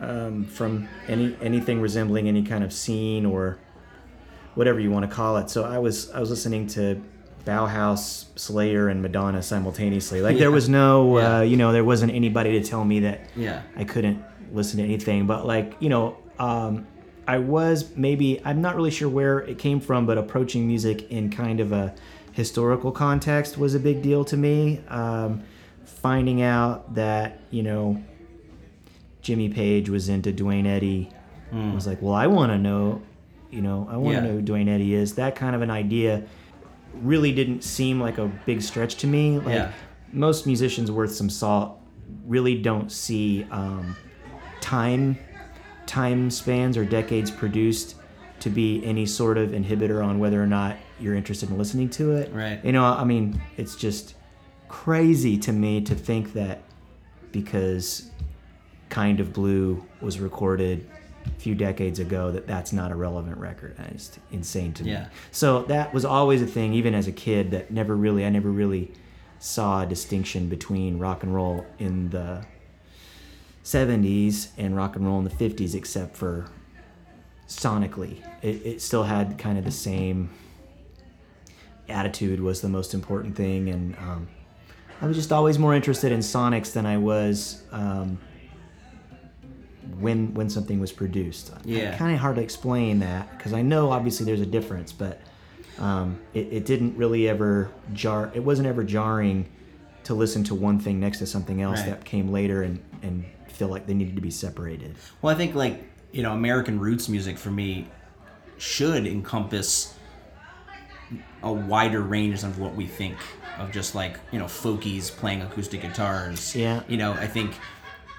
um, 0.00 0.44
from 0.46 0.88
any 1.08 1.36
anything 1.42 1.80
resembling 1.80 2.28
any 2.28 2.42
kind 2.42 2.64
of 2.64 2.72
scene 2.72 3.26
or 3.26 3.58
whatever 4.54 4.80
you 4.80 4.90
want 4.90 5.08
to 5.08 5.14
call 5.14 5.36
it. 5.36 5.50
So 5.50 5.64
I 5.64 5.78
was 5.78 6.10
I 6.10 6.20
was 6.20 6.30
listening 6.30 6.66
to 6.68 7.00
Bauhaus, 7.44 8.26
Slayer, 8.36 8.88
and 8.88 9.02
Madonna 9.02 9.42
simultaneously. 9.42 10.20
Like 10.22 10.38
there 10.38 10.50
was 10.50 10.68
no, 10.68 11.18
Yeah. 11.18 11.38
uh, 11.38 11.40
you 11.42 11.56
know, 11.56 11.72
there 11.72 11.84
wasn't 11.84 12.12
anybody 12.12 12.52
to 12.60 12.64
tell 12.66 12.84
me 12.84 13.00
that 13.00 13.20
Yeah. 13.36 13.62
I 13.76 13.84
couldn't 13.84 14.22
listen 14.52 14.78
to 14.78 14.84
anything. 14.84 15.26
But 15.26 15.46
like, 15.46 15.74
you 15.80 15.88
know, 15.88 16.16
um, 16.38 16.86
I 17.26 17.38
was 17.38 17.96
maybe 17.96 18.40
I'm 18.44 18.60
not 18.62 18.76
really 18.76 18.90
sure 18.90 19.08
where 19.08 19.40
it 19.40 19.58
came 19.58 19.80
from, 19.80 20.06
but 20.06 20.18
approaching 20.18 20.66
music 20.66 21.10
in 21.10 21.30
kind 21.30 21.60
of 21.60 21.72
a 21.72 21.94
historical 22.32 22.92
context 22.92 23.58
was 23.58 23.74
a 23.74 23.78
big 23.80 24.02
deal 24.02 24.24
to 24.26 24.36
me. 24.36 24.80
Um, 24.88 25.42
finding 25.84 26.42
out 26.42 26.94
that 26.94 27.40
you 27.50 27.62
know 27.62 28.02
Jimmy 29.20 29.48
Page 29.48 29.88
was 29.88 30.08
into 30.08 30.32
Duane 30.32 30.66
Eddy 30.66 31.10
I 31.54 31.74
was 31.74 31.86
like, 31.86 32.00
well, 32.00 32.14
I 32.14 32.28
want 32.28 32.50
to 32.50 32.56
know, 32.56 33.02
you 33.50 33.60
know, 33.60 33.86
I 33.90 33.98
want 33.98 34.16
to. 34.16 34.22
Yeah. 34.22 34.26
know 34.26 34.32
who 34.36 34.40
Duane 34.40 34.70
Eddy 34.70 34.94
is. 34.94 35.16
That 35.16 35.36
kind 35.36 35.54
of 35.54 35.60
an 35.60 35.70
idea 35.70 36.22
really 36.94 37.30
didn't 37.30 37.62
seem 37.62 38.00
like 38.00 38.16
a 38.16 38.26
big 38.46 38.62
stretch 38.62 38.94
to 38.96 39.06
me. 39.06 39.38
Like 39.38 39.56
Yeah. 39.56 39.72
most 40.14 40.46
musicians 40.46 40.90
worth 40.90 41.12
some 41.12 41.28
salt 41.28 41.78
really 42.24 42.56
don't 42.56 42.90
see 42.90 43.46
um, 43.50 43.94
time 44.62 45.18
time 45.84 46.30
spans 46.30 46.78
or 46.78 46.86
decades 46.86 47.30
produced 47.30 47.96
to 48.40 48.48
be 48.48 48.82
any 48.82 49.04
sort 49.04 49.36
of 49.36 49.50
inhibitor 49.50 50.02
on 50.02 50.18
whether 50.18 50.42
or 50.42 50.46
not 50.46 50.78
you're 51.02 51.14
interested 51.14 51.50
in 51.50 51.58
listening 51.58 51.90
to 51.90 52.12
it. 52.12 52.32
Right. 52.32 52.64
You 52.64 52.72
know, 52.72 52.84
I 52.84 53.04
mean, 53.04 53.40
it's 53.56 53.76
just 53.76 54.14
crazy 54.68 55.36
to 55.38 55.52
me 55.52 55.80
to 55.82 55.94
think 55.94 56.32
that 56.32 56.62
because 57.32 58.10
Kind 58.88 59.20
of 59.20 59.32
Blue 59.32 59.84
was 60.00 60.20
recorded 60.20 60.88
a 61.26 61.30
few 61.40 61.54
decades 61.54 61.98
ago 61.98 62.30
that 62.30 62.46
that's 62.46 62.72
not 62.72 62.90
a 62.90 62.94
relevant 62.94 63.38
record. 63.38 63.76
It's 63.90 64.18
insane 64.30 64.72
to 64.74 64.84
me. 64.84 64.92
Yeah. 64.92 65.08
So 65.30 65.62
that 65.64 65.92
was 65.94 66.04
always 66.04 66.42
a 66.42 66.46
thing, 66.46 66.74
even 66.74 66.94
as 66.94 67.06
a 67.06 67.12
kid, 67.12 67.50
that 67.52 67.70
never 67.70 67.96
really, 67.96 68.24
I 68.24 68.28
never 68.28 68.50
really 68.50 68.92
saw 69.38 69.82
a 69.82 69.86
distinction 69.86 70.48
between 70.48 70.98
rock 70.98 71.22
and 71.22 71.34
roll 71.34 71.66
in 71.78 72.10
the 72.10 72.44
70s 73.64 74.48
and 74.58 74.76
rock 74.76 74.96
and 74.96 75.06
roll 75.06 75.18
in 75.18 75.24
the 75.24 75.30
50s, 75.30 75.74
except 75.74 76.16
for 76.16 76.46
sonically. 77.48 78.22
It, 78.42 78.66
it 78.66 78.82
still 78.82 79.04
had 79.04 79.38
kind 79.38 79.58
of 79.58 79.64
the 79.64 79.70
same 79.70 80.30
attitude 81.92 82.40
was 82.40 82.60
the 82.60 82.68
most 82.68 82.94
important 82.94 83.36
thing, 83.36 83.68
and 83.68 83.96
um, 83.98 84.28
I 85.00 85.06
was 85.06 85.16
just 85.16 85.30
always 85.32 85.58
more 85.58 85.74
interested 85.74 86.10
in 86.12 86.20
sonics 86.20 86.72
than 86.72 86.86
I 86.86 86.96
was 86.96 87.62
um, 87.70 88.18
when 89.98 90.32
when 90.34 90.48
something 90.48 90.80
was 90.80 90.92
produced. 90.92 91.52
Yeah. 91.64 91.96
kind 91.96 92.14
of 92.14 92.20
hard 92.20 92.36
to 92.36 92.42
explain 92.42 93.00
that 93.00 93.30
because 93.36 93.52
I 93.52 93.62
know 93.62 93.90
obviously 93.90 94.26
there's 94.26 94.40
a 94.40 94.46
difference, 94.46 94.92
but 94.92 95.20
um, 95.78 96.18
it, 96.34 96.48
it 96.52 96.66
didn't 96.66 96.96
really 96.96 97.28
ever 97.28 97.70
jar. 97.92 98.30
It 98.34 98.40
wasn't 98.40 98.68
ever 98.68 98.84
jarring 98.84 99.48
to 100.04 100.14
listen 100.14 100.42
to 100.44 100.54
one 100.54 100.78
thing 100.80 100.98
next 100.98 101.18
to 101.18 101.26
something 101.26 101.62
else 101.62 101.80
Right. 101.80 101.90
that 101.90 102.04
came 102.04 102.30
later 102.32 102.62
and 102.62 102.80
and 103.02 103.24
feel 103.48 103.68
like 103.68 103.86
they 103.86 103.94
needed 103.94 104.16
to 104.16 104.22
be 104.22 104.30
separated. 104.30 104.94
Well, 105.20 105.34
I 105.34 105.38
think 105.38 105.54
like 105.54 105.84
you 106.12 106.22
know, 106.22 106.32
American 106.32 106.78
roots 106.78 107.08
music 107.08 107.38
for 107.38 107.50
me 107.50 107.86
should 108.58 109.06
encompass 109.06 109.94
a 111.42 111.52
wider 111.52 112.00
range 112.00 112.44
of 112.44 112.58
what 112.58 112.74
we 112.74 112.86
think 112.86 113.16
of 113.58 113.70
just 113.72 113.94
like 113.94 114.18
you 114.30 114.38
know 114.38 114.46
folkies 114.46 115.10
playing 115.14 115.42
acoustic 115.42 115.82
guitars. 115.82 116.54
Yeah. 116.56 116.82
You 116.88 116.96
know, 116.96 117.12
I 117.12 117.26
think 117.26 117.54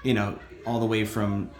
you 0.02 0.14
know 0.14 0.38
all 0.66 0.80
the 0.80 0.86
way 0.86 1.04
from 1.04 1.50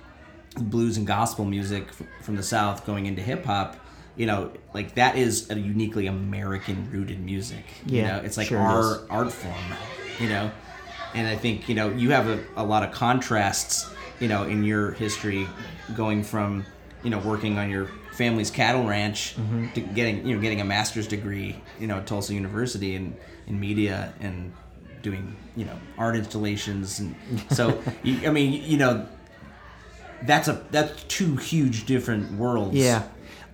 blues 0.56 0.96
and 0.96 1.06
gospel 1.06 1.44
music 1.44 1.88
from 2.22 2.36
the 2.36 2.42
South 2.42 2.86
going 2.86 3.06
into 3.06 3.22
hip 3.22 3.44
hop. 3.44 3.76
You 4.16 4.26
know, 4.26 4.52
like 4.72 4.94
that 4.94 5.16
is 5.16 5.50
a 5.50 5.58
uniquely 5.58 6.06
American 6.06 6.88
rooted 6.92 7.18
music. 7.20 7.64
You 7.86 8.02
Yeah, 8.02 8.16
know, 8.18 8.22
it's 8.24 8.36
like 8.36 8.46
sure 8.46 8.58
our 8.60 8.80
is. 8.80 8.98
art 9.10 9.32
form. 9.32 9.54
You 10.20 10.28
know, 10.28 10.50
and 11.14 11.26
I 11.26 11.34
think 11.34 11.68
you 11.68 11.74
know 11.74 11.88
you 11.90 12.10
have 12.10 12.28
a, 12.28 12.38
a 12.56 12.64
lot 12.64 12.82
of 12.84 12.92
contrasts. 12.92 13.90
You 14.20 14.28
know, 14.28 14.44
in 14.44 14.62
your 14.62 14.92
history, 14.92 15.48
going 15.96 16.22
from 16.22 16.64
you 17.04 17.10
know 17.10 17.18
working 17.18 17.58
on 17.58 17.70
your 17.70 17.88
family's 18.12 18.50
cattle 18.50 18.84
ranch 18.84 19.36
Mm-hmm. 19.36 19.72
to 19.74 19.80
getting 19.80 20.26
you 20.26 20.34
know 20.34 20.40
getting 20.42 20.60
a 20.60 20.64
master's 20.64 21.06
degree. 21.06 21.56
You 21.78 21.86
know, 21.86 21.98
at 21.98 22.06
Tulsa 22.06 22.34
University 22.34 22.94
in 22.96 23.16
in 23.46 23.60
media 23.60 24.12
and 24.20 24.52
doing 25.02 25.36
you 25.54 25.64
know 25.66 25.78
art 25.98 26.16
installations 26.16 26.98
and 27.00 27.14
so 27.50 27.82
you, 28.02 28.26
I 28.26 28.30
mean 28.32 28.62
you 28.64 28.78
know 28.78 29.06
that's 30.22 30.48
a 30.48 30.64
that's 30.70 31.04
two 31.04 31.36
huge 31.36 31.86
different 31.86 32.32
worlds. 32.32 32.74
Yeah. 32.76 33.02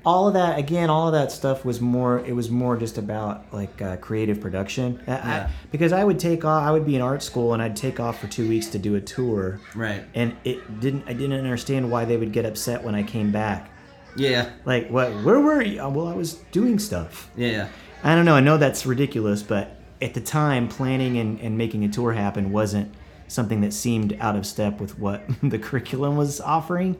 All 0.05 0.29
of 0.29 0.35
that 0.35 0.59
again, 0.59 0.89
all 0.89 1.09
of 1.09 1.13
that 1.13 1.31
stuff 1.31 1.65
was 1.65 1.81
more. 1.81 2.21
It 2.21 2.33
was 2.35 2.51
more 2.51 2.77
just 2.77 2.97
about 2.97 3.45
like 3.53 3.83
uh, 3.83 3.97
creative 3.99 4.41
production. 4.41 5.03
I- 5.07 5.13
I- 5.13 5.51
because 5.71 5.93
I 5.93 6.03
would 6.05 6.19
take 6.19 6.45
off. 6.45 6.63
I 6.63 6.71
would 6.71 6.87
be 6.87 6.97
in 6.97 7.03
art 7.03 7.23
school 7.23 7.53
and 7.53 7.63
I'd 7.63 7.77
take 7.77 8.01
off 8.01 8.19
for 8.21 8.27
two 8.27 8.49
weeks 8.49 8.69
to 8.69 8.79
do 8.79 8.95
a 8.97 9.01
tour. 9.01 9.61
Right. 9.75 10.03
And 10.15 10.37
it 10.45 10.81
didn't. 10.81 11.05
I 11.07 11.13
didn't 11.13 11.39
understand 11.39 11.91
why 11.91 12.05
they 12.07 12.17
would 12.17 12.33
get 12.33 12.47
upset 12.47 12.83
when 12.83 12.95
I 12.95 13.03
came 13.03 13.31
back. 13.31 13.71
Yeah. 14.17 14.51
Like, 14.65 14.89
what? 14.89 15.11
Where 15.23 15.39
were 15.41 15.63
you? 15.63 15.87
Well, 15.89 16.09
I 16.09 16.15
was 16.15 16.35
doing 16.51 16.79
stuff. 16.79 17.31
Yeah. 17.37 17.69
I 18.03 18.15
don't 18.15 18.25
know. 18.25 18.35
I 18.35 18.41
know 18.41 18.57
that's 18.57 18.87
ridiculous, 18.87 19.43
but 19.43 19.77
at 20.01 20.15
the 20.15 20.21
time, 20.23 20.67
planning 20.67 21.19
and, 21.19 21.39
and 21.41 21.59
making 21.59 21.85
a 21.85 21.89
tour 21.89 22.13
happen 22.15 22.51
wasn't 22.53 22.93
something 23.31 23.61
that 23.61 23.73
seemed 23.73 24.17
out 24.21 24.37
of 24.37 24.47
step 24.47 24.81
with 24.81 24.99
what 24.99 25.23
the 25.43 25.59
curriculum 25.59 26.17
was 26.17 26.41
offering. 26.41 26.97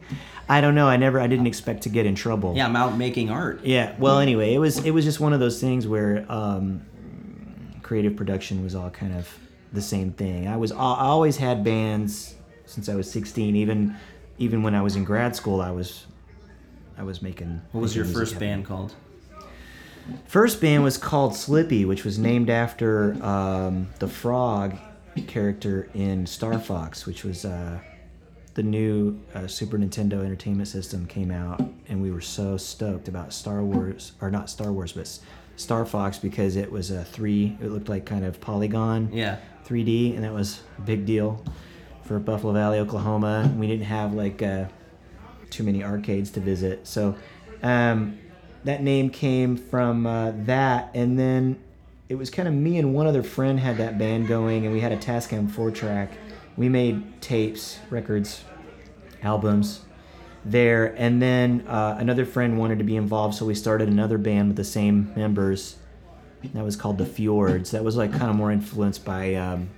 I 0.47 0.61
don't 0.61 0.75
know. 0.75 0.87
I 0.87 0.97
never. 0.97 1.19
I 1.19 1.27
didn't 1.27 1.47
expect 1.47 1.83
to 1.83 1.89
get 1.89 2.05
in 2.05 2.15
trouble. 2.15 2.55
Yeah. 2.55 2.65
I'm 2.65 2.75
out 2.75 2.97
making 2.97 3.29
art. 3.29 3.63
Yeah. 3.63 3.95
Well, 3.99 4.19
anyway, 4.19 4.53
it 4.53 4.59
was 4.59 4.83
it 4.83 4.91
was 4.91 5.05
just 5.05 5.19
one 5.19 5.33
of 5.33 5.39
those 5.39 5.59
things 5.59 5.87
where 5.87 6.25
um, 6.29 6.81
creative 7.83 8.15
production 8.15 8.63
was 8.63 8.75
all 8.75 8.89
kind 8.89 9.13
of 9.13 9.29
the 9.73 9.81
same 9.81 10.11
thing. 10.11 10.47
I 10.47 10.57
was 10.57 10.71
I 10.71 10.75
always 10.77 11.37
had 11.37 11.63
bands 11.63 12.35
since 12.65 12.89
I 12.89 12.95
was 12.95 13.09
16. 13.11 13.55
Even 13.55 13.95
even 14.37 14.63
when 14.63 14.75
I 14.75 14.81
was 14.81 14.95
in 14.95 15.03
grad 15.03 15.35
school, 15.35 15.61
I 15.61 15.71
was 15.71 16.05
I 16.97 17.03
was 17.03 17.21
making. 17.21 17.61
What 17.71 17.81
was 17.81 17.95
your 17.95 18.05
first 18.05 18.39
band 18.39 18.65
called? 18.65 18.93
First 20.25 20.59
band 20.59 20.83
was 20.83 20.97
called 20.97 21.35
Slippy, 21.35 21.85
which 21.85 22.03
was 22.03 22.17
named 22.17 22.49
after 22.49 23.13
um, 23.23 23.87
the 23.99 24.07
frog 24.07 24.77
character 25.27 25.89
in 25.93 26.25
Star 26.25 26.59
Fox, 26.59 27.05
which 27.05 27.23
was 27.23 27.45
uh, 27.45 27.79
the 28.53 28.63
new 28.63 29.19
uh, 29.33 29.47
Super 29.47 29.77
Nintendo 29.77 30.23
Entertainment 30.23 30.67
System 30.67 31.05
came 31.05 31.31
out, 31.31 31.61
and 31.87 32.01
we 32.01 32.11
were 32.11 32.21
so 32.21 32.57
stoked 32.57 33.07
about 33.07 33.33
Star 33.33 33.63
Wars, 33.63 34.13
or 34.21 34.29
not 34.29 34.49
Star 34.49 34.71
Wars, 34.71 34.93
but 34.93 35.19
Star 35.55 35.85
Fox 35.85 36.17
because 36.17 36.55
it 36.55 36.71
was 36.71 36.91
a 36.91 37.03
three. 37.03 37.57
It 37.61 37.71
looked 37.71 37.89
like 37.89 38.05
kind 38.05 38.25
of 38.25 38.41
polygon. 38.41 39.09
Yeah. 39.11 39.37
3D, 39.65 40.15
and 40.15 40.23
that 40.23 40.33
was 40.33 40.61
a 40.77 40.81
big 40.81 41.05
deal 41.05 41.43
for 42.03 42.19
Buffalo 42.19 42.53
Valley, 42.53 42.79
Oklahoma. 42.79 43.53
We 43.55 43.67
didn't 43.67 43.85
have 43.85 44.13
like 44.13 44.41
uh, 44.41 44.65
too 45.49 45.63
many 45.63 45.83
arcades 45.83 46.31
to 46.31 46.39
visit, 46.39 46.87
so 46.87 47.15
um, 47.63 48.17
that 48.63 48.83
name 48.83 49.09
came 49.09 49.55
from 49.55 50.05
uh, 50.05 50.31
that. 50.45 50.91
And 50.93 51.17
then 51.17 51.59
it 52.11 52.17
was 52.17 52.29
kind 52.29 52.45
of 52.45 52.53
me 52.53 52.77
and 52.77 52.93
one 52.93 53.07
other 53.07 53.23
friend 53.23 53.57
had 53.57 53.77
that 53.77 53.97
band 53.97 54.27
going, 54.27 54.65
and 54.65 54.73
we 54.73 54.81
had 54.81 54.91
a 54.91 54.97
Tascam 54.97 55.49
four 55.49 55.71
track. 55.71 56.11
We 56.57 56.67
made 56.67 57.21
tapes, 57.21 57.79
records, 57.89 58.43
albums 59.23 59.79
there, 60.43 60.93
and 60.97 61.21
then 61.21 61.65
uh, 61.69 61.95
another 61.97 62.25
friend 62.25 62.59
wanted 62.59 62.79
to 62.79 62.83
be 62.83 62.97
involved, 62.97 63.35
so 63.35 63.45
we 63.45 63.55
started 63.55 63.87
another 63.87 64.17
band 64.17 64.49
with 64.49 64.57
the 64.57 64.65
same 64.65 65.13
members. 65.15 65.77
That 66.53 66.65
was 66.65 66.75
called 66.75 66.97
the 66.97 67.05
Fjords. 67.05 67.71
That 67.71 67.85
was 67.85 67.95
like 67.95 68.11
kind 68.11 68.29
of 68.29 68.35
more 68.35 68.51
influenced 68.51 69.05
by 69.05 69.35
um, 69.35 69.69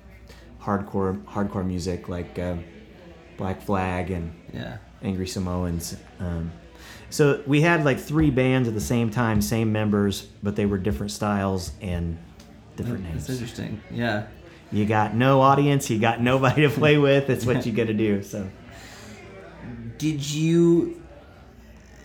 hardcore 0.59 1.23
hardcore 1.25 1.63
music, 1.63 2.09
like 2.09 2.39
uh, 2.39 2.55
Black 3.37 3.61
Flag 3.61 4.09
and 4.09 4.33
Yeah. 4.51 4.77
Angry 5.03 5.27
Samoans. 5.27 5.97
Um, 6.19 6.51
so 7.13 7.43
we 7.45 7.61
had 7.61 7.85
like 7.85 7.99
three 7.99 8.31
bands 8.31 8.67
at 8.67 8.73
the 8.73 8.81
same 8.81 9.11
time, 9.11 9.39
same 9.39 9.71
members, 9.71 10.23
but 10.41 10.55
they 10.55 10.65
were 10.65 10.79
different 10.79 11.11
styles 11.11 11.71
and 11.79 12.17
different 12.75 13.03
That's 13.03 13.13
names. 13.13 13.27
That's 13.27 13.39
interesting. 13.39 13.81
Yeah. 13.91 14.25
You 14.71 14.87
got 14.87 15.13
no 15.13 15.39
audience, 15.39 15.91
you 15.91 15.99
got 15.99 16.21
nobody 16.21 16.63
to 16.63 16.71
play 16.71 16.97
with. 16.97 17.29
It's 17.29 17.45
what 17.45 17.67
you 17.67 17.71
got 17.71 17.85
to 17.85 17.93
do. 17.93 18.23
So 18.23 18.49
Did 19.99 20.27
you, 20.27 21.03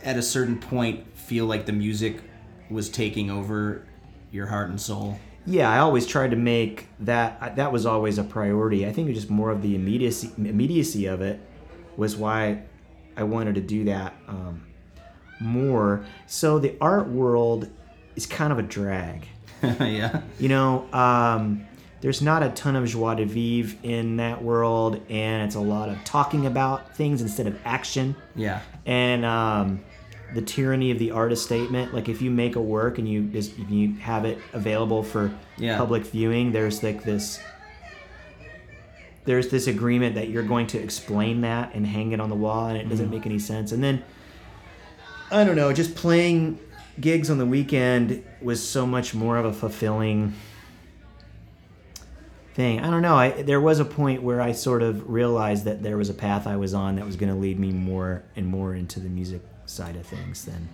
at 0.05 0.19
a 0.19 0.23
certain 0.23 0.59
point, 0.59 1.07
feel 1.17 1.47
like 1.47 1.65
the 1.65 1.73
music 1.73 2.21
was 2.69 2.91
taking 2.91 3.31
over 3.31 3.87
your 4.31 4.49
heart 4.49 4.69
and 4.69 4.79
soul? 4.79 5.19
yeah, 5.47 5.71
I 5.71 5.79
always 5.79 6.07
tried 6.07 6.33
to 6.33 6.37
make 6.37 6.87
that. 7.00 7.57
That 7.57 7.73
was 7.73 7.87
always 7.87 8.19
a 8.19 8.25
priority. 8.25 8.87
I 8.87 8.93
think 8.93 9.07
it 9.07 9.12
was 9.12 9.23
just 9.23 9.31
more 9.31 9.49
of 9.50 9.62
the 9.62 9.75
immediacy 9.75 10.31
immediacy 10.37 11.07
of 11.07 11.23
it 11.23 11.41
was 11.97 12.15
why 12.15 12.65
I 13.17 13.23
wanted 13.23 13.55
to 13.55 13.62
do 13.62 13.85
that 13.85 14.15
um, 14.29 14.68
more. 15.40 16.04
So 16.26 16.59
the 16.59 16.75
art 16.80 17.09
world 17.09 17.68
is 18.16 18.26
kind 18.26 18.52
of 18.52 18.59
a 18.59 18.62
drag. 18.62 19.26
yeah. 19.62 20.23
You 20.38 20.49
know, 20.49 20.92
um, 20.92 21.66
there's 22.00 22.23
not 22.23 22.42
a 22.45 22.50
ton 22.50 22.76
of 22.76 22.87
joie 22.87 23.14
de 23.16 23.25
vivre 23.25 23.76
in 23.83 24.16
that 24.18 24.42
world, 24.42 25.00
and 25.09 25.42
it's 25.45 25.57
a 25.57 25.61
lot 25.61 25.88
of 25.88 26.02
talking 26.04 26.47
about 26.47 26.95
things 26.97 27.23
instead 27.23 27.47
of 27.49 27.59
action. 27.64 28.14
Yeah. 28.37 28.61
And 28.87 29.25
um, 29.25 29.80
the 30.35 30.42
tyranny 30.42 30.92
of 30.92 30.99
the 31.00 31.11
artist 31.11 31.45
statement, 31.45 31.92
like 31.92 32.09
if 32.09 32.23
you 32.23 32.30
make 32.30 32.54
a 32.54 32.61
work 32.61 32.99
and 32.99 33.09
you 33.09 33.25
just 33.25 33.59
if 33.59 33.68
you 33.71 33.95
have 33.95 34.25
it 34.25 34.38
available 34.52 35.02
for 35.02 35.33
Yeah. 35.57 35.76
public 35.76 36.04
viewing, 36.04 36.52
there's 36.52 36.83
like 36.85 37.02
this. 37.02 37.40
There's 39.25 39.49
this 39.49 39.66
agreement 39.66 40.14
that 40.14 40.28
you're 40.30 40.42
going 40.42 40.66
to 40.68 40.78
explain 40.78 41.42
that 41.42 41.75
and 41.75 41.87
hang 41.87 42.12
it 42.12 42.21
on 42.21 42.30
the 42.30 42.37
wall, 42.37 42.68
and 42.68 42.78
it 42.78 42.88
doesn't 42.88 43.11
make 43.11 43.26
any 43.26 43.38
sense. 43.38 43.73
And 43.73 43.83
then 43.85 44.02
I 45.31 45.45
don't 45.45 45.57
know, 45.57 45.73
just 45.73 45.95
playing 45.95 46.59
gigs 47.01 47.31
on 47.31 47.39
the 47.39 47.47
weekend 47.47 48.25
was 48.41 48.67
so 48.67 48.87
much 48.87 49.15
more 49.15 49.37
of 49.37 49.45
a 49.45 49.53
fulfilling 49.53 50.35
thing. 52.55 52.81
I 52.81 52.91
don't 52.91 53.03
know. 53.03 53.15
I 53.17 53.43
there 53.43 53.61
was 53.61 53.79
a 53.79 53.85
point 53.85 54.23
where 54.23 54.41
I 54.41 54.53
sort 54.53 54.83
of 54.83 55.09
realized 55.09 55.65
that 55.65 55.83
there 55.83 55.97
was 55.97 56.11
a 56.11 56.15
path 56.15 56.47
I 56.47 56.57
was 56.57 56.75
on 56.75 56.97
that 56.97 57.07
was 57.07 57.17
going 57.17 57.33
to 57.33 57.39
lead 57.39 57.59
me 57.59 57.71
more 57.73 58.25
and 58.37 58.47
more 58.47 58.75
into 58.75 59.01
the 59.01 59.09
music 59.09 59.43
side 59.67 59.97
of 59.97 60.07
things 60.07 60.45
than 60.45 60.69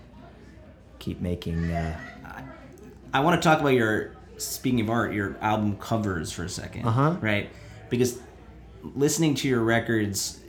keep 0.98 1.20
making. 1.20 1.70
Uh, 1.70 1.98
I 3.12 3.20
want 3.20 3.40
to 3.40 3.46
talk 3.46 3.60
about 3.60 3.74
your 3.74 4.16
speaking 4.38 4.80
of 4.80 4.90
art, 4.90 5.12
your 5.12 5.36
album 5.40 5.76
covers 5.76 6.32
for 6.32 6.44
a 6.44 6.46
2nd 6.48 6.84
Uh-huh. 6.86 7.16
Right? 7.20 7.50
Because 7.90 8.18
listening 8.82 9.34
to 9.36 9.48
your 9.48 9.60
records, 9.60 10.40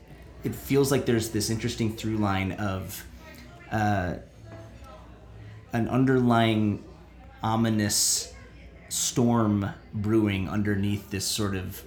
it 0.43 0.55
feels 0.55 0.91
like 0.91 1.05
there's 1.05 1.29
this 1.29 1.49
interesting 1.49 1.95
through 1.95 2.17
line 2.17 2.53
of 2.53 3.05
uh, 3.71 4.15
an 5.73 5.87
underlying 5.87 6.83
ominous 7.43 8.33
storm 8.89 9.69
brewing 9.93 10.49
underneath 10.49 11.09
this 11.11 11.25
sort 11.25 11.55
of 11.55 11.81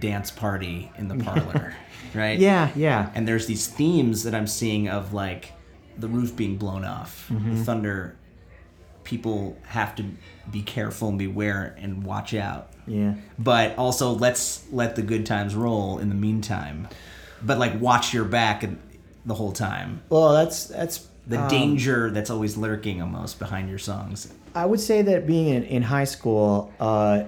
dance 0.00 0.30
party 0.30 0.90
in 0.96 1.08
the 1.08 1.16
parlor, 1.24 1.74
right? 2.14 2.38
yeah, 2.38 2.70
yeah, 2.74 3.10
and 3.14 3.26
there's 3.28 3.46
these 3.46 3.66
themes 3.66 4.22
that 4.24 4.34
I'm 4.34 4.46
seeing 4.46 4.88
of 4.88 5.12
like 5.12 5.52
the 5.98 6.08
roof 6.08 6.34
being 6.36 6.56
blown 6.56 6.84
off, 6.84 7.26
the 7.30 7.56
thunder. 7.64 8.16
People 9.04 9.56
have 9.68 9.94
to 9.96 10.04
be 10.50 10.62
careful 10.62 11.10
and 11.10 11.16
beware 11.18 11.76
and 11.78 12.02
watch 12.02 12.34
out. 12.34 12.72
yeah. 12.88 13.14
But 13.38 13.78
also, 13.78 14.10
let's 14.10 14.64
let 14.72 14.96
the 14.96 15.02
good 15.02 15.24
times 15.24 15.54
roll 15.54 15.98
in 15.98 16.08
the 16.08 16.16
meantime. 16.16 16.88
but 17.40 17.56
like 17.58 17.80
watch 17.80 18.12
your 18.12 18.24
back 18.24 18.64
and- 18.64 18.80
the 19.24 19.34
whole 19.34 19.52
time. 19.52 20.02
Well, 20.08 20.32
that's 20.32 20.64
that's 20.66 21.06
The 21.26 21.42
um, 21.42 21.48
danger 21.48 22.10
that's 22.10 22.30
always 22.30 22.56
lurking 22.56 23.02
almost 23.02 23.38
behind 23.38 23.68
your 23.68 23.78
songs. 23.78 24.32
I 24.54 24.64
would 24.64 24.80
say 24.80 25.02
that 25.02 25.26
being 25.26 25.48
in, 25.48 25.64
in 25.64 25.82
high 25.82 26.04
school, 26.04 26.72
uh, 26.78 27.24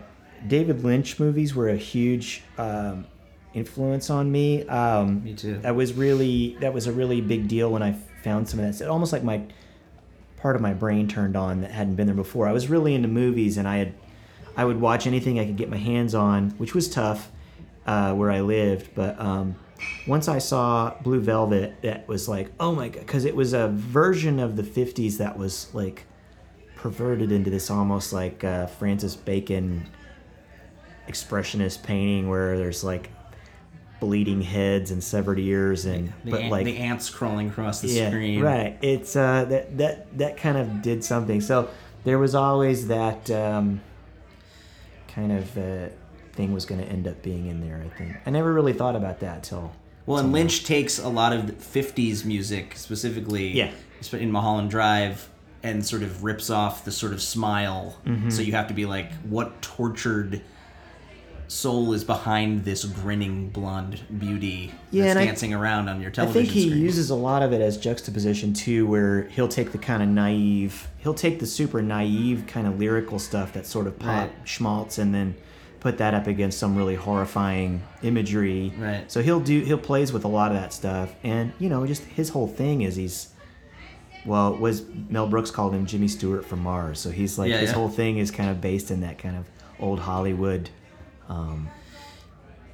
David 0.47 0.85
Lynch 0.85 1.19
movies 1.19 1.55
were 1.55 1.69
a 1.69 1.77
huge 1.77 2.43
um, 2.59 3.07
influence 3.55 4.09
on 4.09 4.31
me. 4.31 4.67
Um, 4.69 5.25
Me 5.25 5.35
too. 5.35 5.59
That 5.59 5.75
was 5.75 5.93
really 5.95 6.57
that 6.61 6.73
was 6.73 6.87
a 6.87 6.93
really 6.93 7.21
big 7.21 7.49
deal 7.49 7.71
when 7.73 7.83
I 7.83 7.97
found 8.23 8.49
some 8.49 8.61
of 8.61 8.65
that. 8.67 8.71
It's 8.71 8.83
almost 8.83 9.13
like 9.13 9.25
my 9.25 9.43
part 10.37 10.55
of 10.55 10.63
my 10.63 10.75
brain 10.75 11.09
turned 11.09 11.37
on 11.37 11.63
that 11.63 11.73
hadn't 11.73 11.97
been 11.97 12.07
there 12.07 12.15
before. 12.15 12.47
I 12.47 12.53
was 12.53 12.69
really 12.69 12.95
into 12.95 13.09
movies, 13.09 13.57
and 13.57 13.67
I 13.67 13.79
had 13.79 13.95
I 14.57 14.65
would 14.65 14.81
watch 14.81 15.07
anything 15.07 15.39
I 15.39 15.45
could 15.45 15.57
get 15.57 15.69
my 15.69 15.77
hands 15.77 16.15
on, 16.15 16.51
which 16.51 16.75
was 16.75 16.89
tough 16.89 17.31
uh, 17.89 18.13
where 18.15 18.31
I 18.31 18.43
lived. 18.43 18.91
But 18.95 19.19
um, 19.19 19.57
once 20.07 20.29
I 20.29 20.39
saw 20.39 20.95
Blue 21.03 21.21
Velvet, 21.21 21.81
that 21.83 22.07
was 22.07 22.29
like, 22.29 22.53
oh 22.61 22.75
my 22.75 22.89
god, 22.91 23.01
because 23.01 23.25
it 23.25 23.35
was 23.35 23.55
a 23.55 23.69
version 23.69 24.39
of 24.39 24.57
the 24.57 24.63
'50s 24.63 25.17
that 25.17 25.37
was 25.39 25.75
like 25.75 26.05
perverted 26.77 27.33
into 27.33 27.51
this 27.51 27.71
almost 27.71 28.13
like 28.13 28.45
uh, 28.45 28.67
Francis 28.67 29.17
Bacon 29.17 29.89
expressionist 31.09 31.83
painting 31.83 32.29
where 32.29 32.59
there's 32.59 32.85
like 32.85 33.11
bleeding 34.01 34.43
heads 34.43 34.91
and 34.91 35.03
severed 35.03 35.39
ears 35.39 35.87
and 35.87 36.13
The, 36.25 36.31
but 36.31 36.45
like 36.45 36.67
the 36.67 36.77
ants 36.77 37.09
crawling 37.09 37.49
across 37.49 37.81
the 37.81 37.89
yeah, 37.89 38.11
screen. 38.11 38.43
right. 38.43 38.79
It's 38.83 39.17
uh, 39.17 39.47
that 39.47 39.79
that 39.79 40.19
that 40.19 40.37
kind 40.37 40.59
of 40.59 40.83
did 40.83 41.03
something. 41.03 41.41
So 41.41 41.71
there 42.05 42.19
was 42.19 42.35
always 42.35 42.89
that 42.89 43.31
um, 43.31 43.81
kind 45.09 45.33
of 45.33 45.57
uh, 45.57 45.89
thing 46.39 46.53
was 46.55 46.65
going 46.65 46.81
to 46.81 46.87
end 46.87 47.07
up 47.09 47.21
being 47.23 47.47
in 47.49 47.61
there. 47.61 47.83
I 47.85 47.89
think 47.99 48.17
I 48.25 48.31
never 48.31 48.53
really 48.55 48.73
thought 48.73 48.95
about 48.97 49.19
that 49.21 49.43
till 49.43 49.73
Well, 50.07 50.19
and 50.19 50.33
Lynch 50.33 50.65
takes 50.65 50.99
a 50.99 51.09
lot 51.09 51.33
of 51.35 51.43
50s 51.59 52.25
music, 52.25 52.77
specifically 52.77 53.49
Yeah. 53.53 53.73
in 54.13 54.31
Mulholland 54.31 54.71
Drive, 54.71 55.29
and 55.65 55.85
sort 55.85 56.03
of 56.05 56.23
rips 56.23 56.49
off 56.49 56.85
the 56.85 56.93
sort 56.93 57.13
of 57.13 57.21
smile. 57.21 57.97
Mm-hmm. 58.07 58.31
So 58.31 58.41
you 58.43 58.53
have 58.53 58.69
to 58.69 58.75
be 58.75 58.87
like, 58.87 59.13
what 59.25 59.61
tortured 59.61 60.41
soul 61.49 61.93
is 61.95 62.05
behind 62.05 62.65
this 62.65 62.85
grinning 62.85 63.49
blonde 63.49 64.01
beauty 64.19 64.71
Yeah, 64.91 65.05
that's 65.05 65.11
and 65.11 65.19
I- 65.19 65.25
dancing 65.25 65.55
around 65.55 65.89
on 65.89 66.01
your 66.01 66.11
television. 66.11 66.41
I 66.43 66.45
think 66.45 66.55
he 66.55 66.69
screen? 66.69 66.83
uses 66.83 67.11
a 67.11 67.15
lot 67.15 67.43
of 67.43 67.53
it 67.53 67.61
as 67.61 67.77
juxtaposition 67.79 68.53
too, 68.53 68.87
where 68.87 69.23
he'll 69.31 69.49
take 69.49 69.73
the 69.73 69.79
kind 69.79 70.03
of 70.03 70.09
naive, 70.11 70.87
he'll 70.99 71.15
take 71.15 71.41
the 71.41 71.47
super 71.47 71.83
naive 71.83 72.45
kind 72.47 72.67
of 72.69 72.79
lyrical 72.79 73.19
stuff 73.19 73.55
that 73.55 73.67
sort 73.67 73.87
of 73.89 73.99
pop 73.99 74.29
Right. 74.29 74.33
schmaltz, 74.45 74.99
and 74.99 75.13
then 75.15 75.35
put 75.81 75.99
that 75.99 76.15
up 76.15 76.27
against 76.27 76.59
some 76.59 76.77
really 76.77 76.95
horrifying 76.95 77.83
imagery. 78.03 78.73
Right. 78.79 79.11
So 79.11 79.23
he'll 79.23 79.41
do 79.41 79.61
he'll 79.61 79.79
plays 79.79 80.13
with 80.13 80.25
a 80.25 80.29
lot 80.29 80.51
of 80.53 80.59
that 80.59 80.73
stuff, 80.73 81.15
and 81.23 81.53
you 81.59 81.69
know, 81.69 81.87
just 81.87 82.03
his 82.05 82.31
whole 82.31 82.49
thing 82.49 82.83
is 82.83 82.97
he's. 82.97 83.29
Well, 84.27 84.57
was 84.57 84.83
Mel 85.09 85.27
Brooks 85.29 85.51
called 85.51 85.73
him 85.75 85.87
Jimmy 85.87 86.09
Stewart 86.09 86.45
from 86.45 86.61
Mars, 86.63 86.99
so 86.99 87.11
he's 87.11 87.39
like 87.39 87.51
Yeah, 87.51 87.59
his 87.59 87.71
yeah. 87.71 87.77
whole 87.77 87.89
thing 87.89 88.19
is 88.19 88.31
kind 88.31 88.51
of 88.51 88.61
based 88.61 88.91
in 88.91 89.01
that 89.01 89.17
kind 89.19 89.37
of 89.37 89.47
old 89.79 90.01
Hollywood, 90.01 90.69
um, 91.29 91.69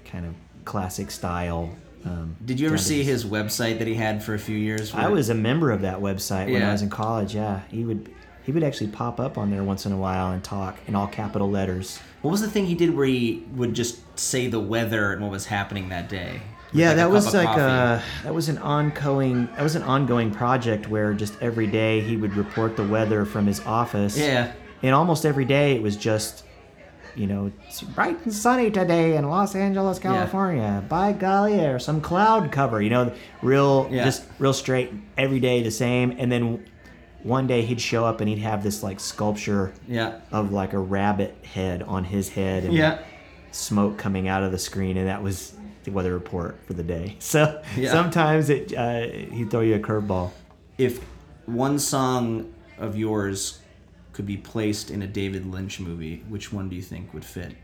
kind 0.07 0.25
of 0.27 0.35
classic 0.65 1.11
style. 1.11 1.71
Um, 2.05 2.37
Did 2.45 2.59
you 2.59 2.67
ever 2.67 2.79
see 2.79 3.05
his 3.05 3.25
website 3.25 3.79
that 3.79 3.87
he 3.87 3.95
had 3.95 4.23
for 4.25 4.35
a 4.35 4.39
few 4.39 4.57
years? 4.57 4.95
I 4.95 5.09
was 5.09 5.29
a 5.29 5.35
member 5.35 5.71
of 5.71 5.83
that 5.83 5.99
website 6.01 6.51
when 6.53 6.63
I 6.63 6.73
was 6.73 6.83
in 6.83 6.91
college. 6.91 7.35
Yeah, 7.35 7.61
he 7.71 7.85
would 7.85 8.13
he 8.45 8.53
would 8.53 8.63
actually 8.63 8.89
pop 8.89 9.19
up 9.19 9.37
on 9.39 9.51
there 9.51 9.65
once 9.65 9.87
in 9.87 9.93
a 9.93 9.97
while 9.97 10.31
and 10.31 10.45
talk 10.45 10.79
in 10.87 10.95
all 10.95 11.07
capital 11.07 11.51
letters. 11.51 11.99
What 12.23 12.31
was 12.31 12.41
the 12.41 12.49
thing 12.51 12.67
he 12.67 12.75
did 12.75 12.95
where 12.95 13.07
he 13.07 13.45
would 13.55 13.75
just 13.75 14.19
say 14.19 14.47
the 14.49 14.61
weather 14.61 15.13
and 15.13 15.23
what 15.23 15.31
was 15.31 15.47
happening 15.47 15.89
that 15.89 16.09
day? 16.09 16.41
Yeah, 16.73 16.89
like, 16.89 16.97
that 16.97 17.11
was 17.11 17.33
like 17.35 17.57
a 17.57 17.63
uh, 17.63 18.03
that 18.25 18.35
was 18.35 18.49
an 18.49 18.59
ongoing 18.59 19.47
that 19.57 19.63
was 19.63 19.77
an 19.77 19.83
ongoing 19.83 20.31
project 20.33 20.89
where 20.89 21.15
just 21.15 21.41
every 21.41 21.67
day 21.69 22.01
he 22.01 22.17
would 22.17 22.35
report 22.37 22.77
the 22.77 22.85
weather 22.85 23.25
from 23.25 23.47
his 23.47 23.61
office. 23.61 24.19
Yeah. 24.19 24.53
and 24.83 24.95
almost 24.95 25.25
every 25.25 25.45
day 25.45 25.77
it 25.77 25.83
was 25.83 25.97
just. 25.97 26.45
You 27.17 27.29
know, 27.29 27.53
it's 27.69 27.81
bright 27.81 28.25
and 28.25 28.35
sunny 28.35 28.73
today 28.73 29.17
in 29.17 29.29
Los 29.29 29.55
Angeles, 29.55 30.01
California. 30.01 30.63
Yeah. 30.63 30.81
By 30.81 31.13
golly, 31.13 31.65
or 31.65 31.79
some 31.79 32.01
cloud 32.01 32.51
cover. 32.51 32.83
You 32.83 32.91
know, 32.91 33.13
real, 33.41 33.87
Yeah. 33.89 34.03
just 34.05 34.25
real 34.41 34.53
straight 34.53 34.93
every 35.17 35.39
day 35.39 35.63
the 35.63 35.71
same. 35.71 36.17
And 36.19 36.33
then 36.33 36.65
one 37.25 37.47
day 37.49 37.63
he'd 37.63 37.81
show 37.81 38.05
up 38.05 38.21
and 38.21 38.29
he'd 38.29 38.39
have 38.39 38.63
this 38.63 38.83
like 38.85 39.01
sculpture 39.01 39.73
Yeah. 39.89 40.21
of 40.31 40.53
like 40.53 40.73
a 40.73 40.79
rabbit 40.79 41.37
head 41.53 41.83
on 41.83 42.05
his 42.05 42.29
head 42.29 42.63
and 42.65 42.73
Yeah. 42.75 42.99
smoke 43.51 43.99
coming 43.99 44.29
out 44.29 44.43
of 44.45 44.53
the 44.53 44.59
screen 44.59 44.97
and 44.97 45.09
that 45.09 45.23
was 45.23 45.55
the 45.85 45.91
weather 45.91 46.13
report 46.15 46.59
for 46.67 46.75
the 46.75 46.83
day 46.85 47.17
so 47.19 47.61
Yeah. 47.77 47.91
sometimes 47.91 48.51
it 48.51 48.73
uh, 48.77 49.09
he'd 49.35 49.51
throw 49.51 49.61
you 49.61 49.75
a 49.75 49.79
curveball 49.81 50.31
if 50.79 51.01
one 51.47 51.79
song 51.79 52.53
of 52.79 52.97
yours 52.97 53.59
could 54.13 54.27
be 54.27 54.37
placed 54.37 54.91
in 54.91 55.03
a 55.03 55.07
David 55.09 55.45
Lynch 55.45 55.81
movie, 55.81 56.23
which 56.29 56.53
one 56.53 56.69
do 56.69 56.77
you 56.77 56.83
think 56.83 57.13
would 57.13 57.25
fit? 57.25 57.55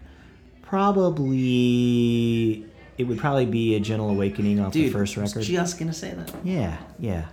probably 0.62 2.64
it 2.98 3.04
would 3.04 3.18
probably 3.18 3.46
be 3.46 3.74
a 3.74 3.80
gentle 3.80 4.10
awakening 4.10 4.60
off 4.60 4.72
Dude, 4.72 4.88
the 4.88 4.92
first 4.92 5.16
record 5.16 5.42
just 5.42 5.78
gonna 5.78 5.92
say 5.92 6.12
that. 6.14 6.32
yeah 6.44 6.76
yeah 6.98 7.26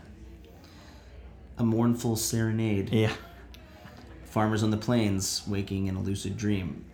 A 1.58 1.64
mournful 1.64 2.16
serenade. 2.16 2.90
yeah 2.92 3.12
Farmers 4.26 4.62
on 4.62 4.70
the 4.70 4.78
plains, 4.78 5.42
waking 5.48 5.88
in 5.88 5.96
a 5.96 6.02
lucid 6.02 6.38
dream. 6.38 6.86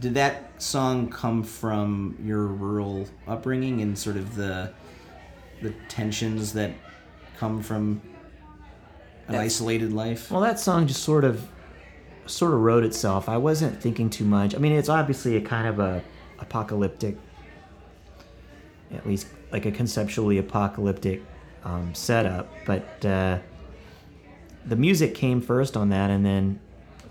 Did 0.00 0.14
that 0.14 0.60
song 0.60 1.08
come 1.08 1.44
from 1.44 2.16
your 2.24 2.46
rural 2.46 3.06
upbringing 3.28 3.80
and 3.82 3.96
sort 3.98 4.16
of 4.16 4.34
the 4.34 4.72
the 5.62 5.70
tensions 5.88 6.52
that 6.54 6.72
come 7.38 7.62
from 7.62 8.00
an 9.28 9.32
That's- 9.34 9.46
isolated 9.54 9.92
life? 9.92 10.30
well 10.32 10.40
that 10.40 10.58
song 10.58 10.86
just 10.88 11.02
sort 11.02 11.24
of 11.24 11.46
sort 12.26 12.52
of 12.54 12.60
wrote 12.60 12.82
itself 12.84 13.28
i 13.28 13.36
wasn't 13.36 13.80
thinking 13.80 14.08
too 14.10 14.24
much 14.24 14.54
i 14.54 14.58
mean 14.58 14.72
it's 14.72 14.88
obviously 14.88 15.36
a 15.36 15.40
kind 15.40 15.66
of 15.68 15.78
a 15.78 16.02
apocalyptic 16.40 17.16
at 18.92 19.06
least 19.06 19.26
like 19.52 19.66
a 19.66 19.70
conceptually 19.70 20.38
apocalyptic 20.38 21.22
um, 21.64 21.94
setup 21.94 22.48
but 22.66 23.04
uh, 23.04 23.38
the 24.66 24.76
music 24.76 25.14
came 25.14 25.40
first 25.40 25.76
on 25.76 25.90
that 25.90 26.10
and 26.10 26.24
then 26.24 26.58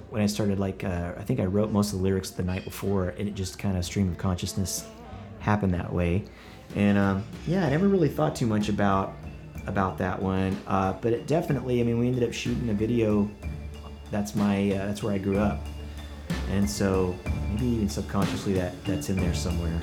when 0.09 0.21
i 0.21 0.25
started 0.25 0.59
like 0.59 0.83
uh, 0.83 1.13
i 1.17 1.23
think 1.23 1.39
i 1.39 1.45
wrote 1.45 1.71
most 1.71 1.93
of 1.93 1.99
the 1.99 2.03
lyrics 2.03 2.31
the 2.31 2.43
night 2.43 2.63
before 2.63 3.09
and 3.09 3.27
it 3.27 3.35
just 3.35 3.59
kind 3.59 3.77
of 3.77 3.85
stream 3.85 4.09
of 4.09 4.17
consciousness 4.17 4.85
happened 5.39 5.73
that 5.73 5.91
way. 5.91 6.23
And 6.75 6.97
um, 6.97 7.23
yeah 7.47 7.65
i 7.65 7.69
never 7.69 7.87
really 7.87 8.09
thought 8.09 8.35
too 8.35 8.47
much 8.47 8.69
about 8.69 9.13
about 9.67 9.97
that 9.97 10.21
one 10.21 10.57
uh, 10.67 10.93
but 10.93 11.13
it 11.13 11.27
definitely 11.27 11.79
i 11.79 11.83
mean 11.83 11.99
we 11.99 12.07
ended 12.07 12.23
up 12.23 12.33
shooting 12.33 12.69
a 12.69 12.73
video 12.73 13.29
that's 14.11 14.35
my 14.35 14.71
uh, 14.71 14.85
that's 14.85 15.01
where 15.03 15.13
i 15.13 15.17
grew 15.17 15.37
up. 15.37 15.59
And 16.49 16.69
so 16.69 17.15
maybe 17.49 17.67
even 17.67 17.89
subconsciously 17.89 18.53
that 18.53 18.83
that's 18.85 19.09
in 19.09 19.17
there 19.17 19.33
somewhere 19.33 19.79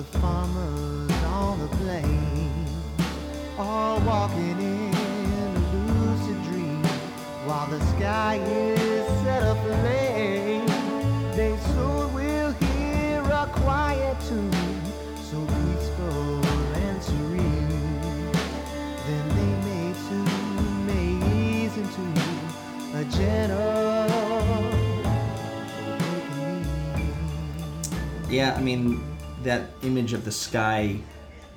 the 0.00 0.18
farmers 0.18 1.10
on 1.24 1.58
the 1.58 1.68
plain, 1.76 2.50
all 3.58 4.00
walking 4.00 4.58
in 4.58 4.94
a 4.94 5.82
lucid 5.92 6.42
dream 6.44 6.82
while 7.44 7.66
the 7.66 7.78
sky 7.92 8.40
is 8.46 9.06
set 9.22 9.42
aflame. 9.42 10.66
They 11.36 11.54
soon 11.74 12.14
will 12.14 12.52
hear 12.52 13.20
a 13.24 13.46
quiet 13.52 14.16
tune, 14.26 14.50
so 15.28 15.38
peaceful 15.44 16.46
and 16.84 17.02
serene. 17.02 18.32
Then 19.06 19.28
they 19.36 19.52
may 19.68 19.92
too 20.08 20.24
maze 20.88 21.76
into 21.76 22.04
a 22.94 23.04
gentle. 23.04 24.00
Yeah, 28.30 28.54
I 28.56 28.60
mean 28.62 29.09
that 29.42 29.62
image 29.82 30.12
of 30.12 30.24
the 30.24 30.32
sky 30.32 30.96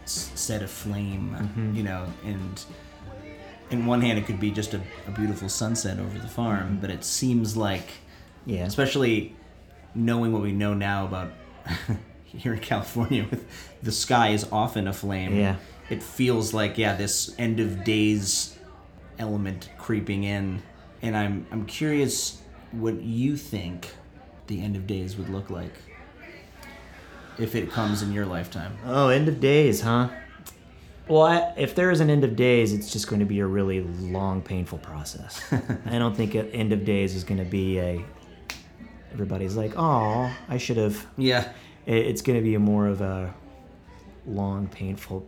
s- 0.04 0.32
set 0.36 0.62
aflame, 0.62 1.36
Mm-hmm. 1.39 1.76
you 1.76 1.84
know, 1.84 2.06
and 2.26 2.63
in 3.69 3.86
one 3.86 4.02
hand 4.02 4.19
it 4.19 4.26
could 4.26 4.39
be 4.39 4.52
just 4.52 4.74
a, 4.74 4.82
a 5.08 5.12
beautiful 5.12 5.50
sunset 5.50 6.00
over 6.00 6.17
the 6.19 6.28
farm, 6.28 6.78
but 6.82 6.89
it 6.89 7.04
seems 7.04 7.56
like, 7.58 7.88
yeah 8.46 8.65
especially 8.65 9.34
knowing 9.96 10.34
what 10.34 10.41
we 10.41 10.52
know 10.52 10.74
now 10.74 11.06
about 11.06 11.32
here 12.26 12.54
in 12.54 12.60
California, 12.60 13.26
with 13.30 13.46
the 13.82 13.91
sky 13.91 14.30
is 14.30 14.48
often 14.52 14.88
aflame. 14.88 15.36
Yeah. 15.36 15.56
it 15.89 16.02
feels 16.04 16.54
like 16.54 16.78
yeah, 16.78 16.96
this 16.96 17.34
end 17.38 17.60
of 17.60 17.84
days 17.84 18.58
element 19.19 19.69
creeping 19.78 20.24
in, 20.24 20.62
and 21.02 21.15
I'm 21.15 21.46
I'm 21.52 21.65
curious 21.65 22.41
what 22.72 23.02
you 23.02 23.38
think 23.38 23.93
the 24.48 24.62
end 24.62 24.76
of 24.76 24.88
days 24.88 25.15
would 25.17 25.30
look 25.30 25.50
like 25.50 25.74
if 27.39 27.56
it 27.56 27.72
comes 27.72 28.02
in 28.02 28.12
your 28.13 28.26
lifetime. 28.26 28.78
Oh, 28.86 29.10
end 29.10 29.28
of 29.28 29.39
days, 29.39 29.82
huh? 29.82 30.10
Well, 31.08 31.24
I, 31.24 31.54
if 31.58 31.76
there 31.76 31.91
is 31.91 32.00
an 32.00 32.10
end 32.10 32.24
of 32.24 32.36
days, 32.36 32.72
it's 32.72 32.91
just 32.91 33.08
going 33.10 33.19
to 33.19 33.26
be 33.26 33.39
a 33.39 33.46
really 33.46 33.82
long, 33.82 34.41
painful 34.41 34.78
process. 34.78 35.41
I 35.86 35.98
don't 36.00 36.15
think 36.15 36.34
an 36.36 36.50
end 36.52 36.72
of 36.72 36.86
days 36.86 37.13
is 37.15 37.24
going 37.26 37.39
to 37.39 37.50
be 37.50 37.80
a 37.80 38.04
everybody's 39.12 39.56
like, 39.56 39.74
"Oh, 39.76 40.32
I 40.50 40.58
should 40.58 40.78
have." 40.78 41.06
Yeah. 41.17 41.52
It- 41.86 42.08
It's 42.08 42.22
going 42.22 42.38
to 42.39 42.43
be 42.43 42.56
a 42.56 42.60
more 42.60 42.88
of 42.88 43.02
a 43.02 43.34
long, 44.26 44.67
painful 44.67 45.28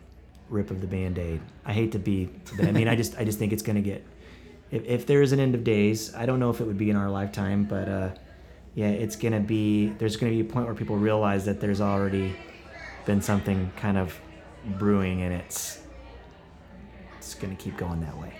rip 0.50 0.72
of 0.72 0.80
the 0.80 0.88
band-aid. 0.88 1.42
I 1.66 1.74
hate 1.74 1.92
to 1.94 2.00
be, 2.00 2.30
I 2.62 2.72
mean, 2.72 2.88
I 2.88 2.96
just, 2.96 3.18
I 3.18 3.24
just 3.26 3.40
think 3.40 3.52
it's 3.52 3.64
going 3.64 3.76
to 3.76 3.82
get. 3.82 4.06
If, 4.72 4.86
if 4.86 5.06
there 5.06 5.22
is 5.22 5.32
an 5.32 5.40
end 5.40 5.56
of 5.56 5.64
days, 5.64 6.14
I 6.16 6.26
don't 6.26 6.40
know 6.40 6.50
if 6.50 6.62
it 6.62 6.66
would 6.66 6.78
be 6.78 6.90
in 6.90 6.96
our 6.96 7.10
lifetime, 7.10 7.66
but 7.66 7.90
uh, 7.90 8.10
yeah, 8.76 8.90
it's 8.90 9.16
going 9.16 9.34
to 9.34 9.40
be. 9.40 9.88
There's 9.98 10.18
going 10.18 10.32
to 10.32 10.44
be 10.44 10.48
a 10.48 10.52
point 10.54 10.66
where 10.66 10.76
people 10.76 10.98
realize 10.98 11.46
that 11.46 11.60
there's 11.60 11.82
already 11.82 12.36
been 13.06 13.22
something 13.22 13.72
kind 13.78 13.98
of 13.98 14.20
brewing, 14.78 15.22
and 15.22 15.34
it's 15.34 15.82
it's 17.18 17.34
going 17.36 17.56
to 17.56 17.62
keep 17.64 17.78
going 17.78 18.02
that 18.02 18.18
way. 18.18 18.34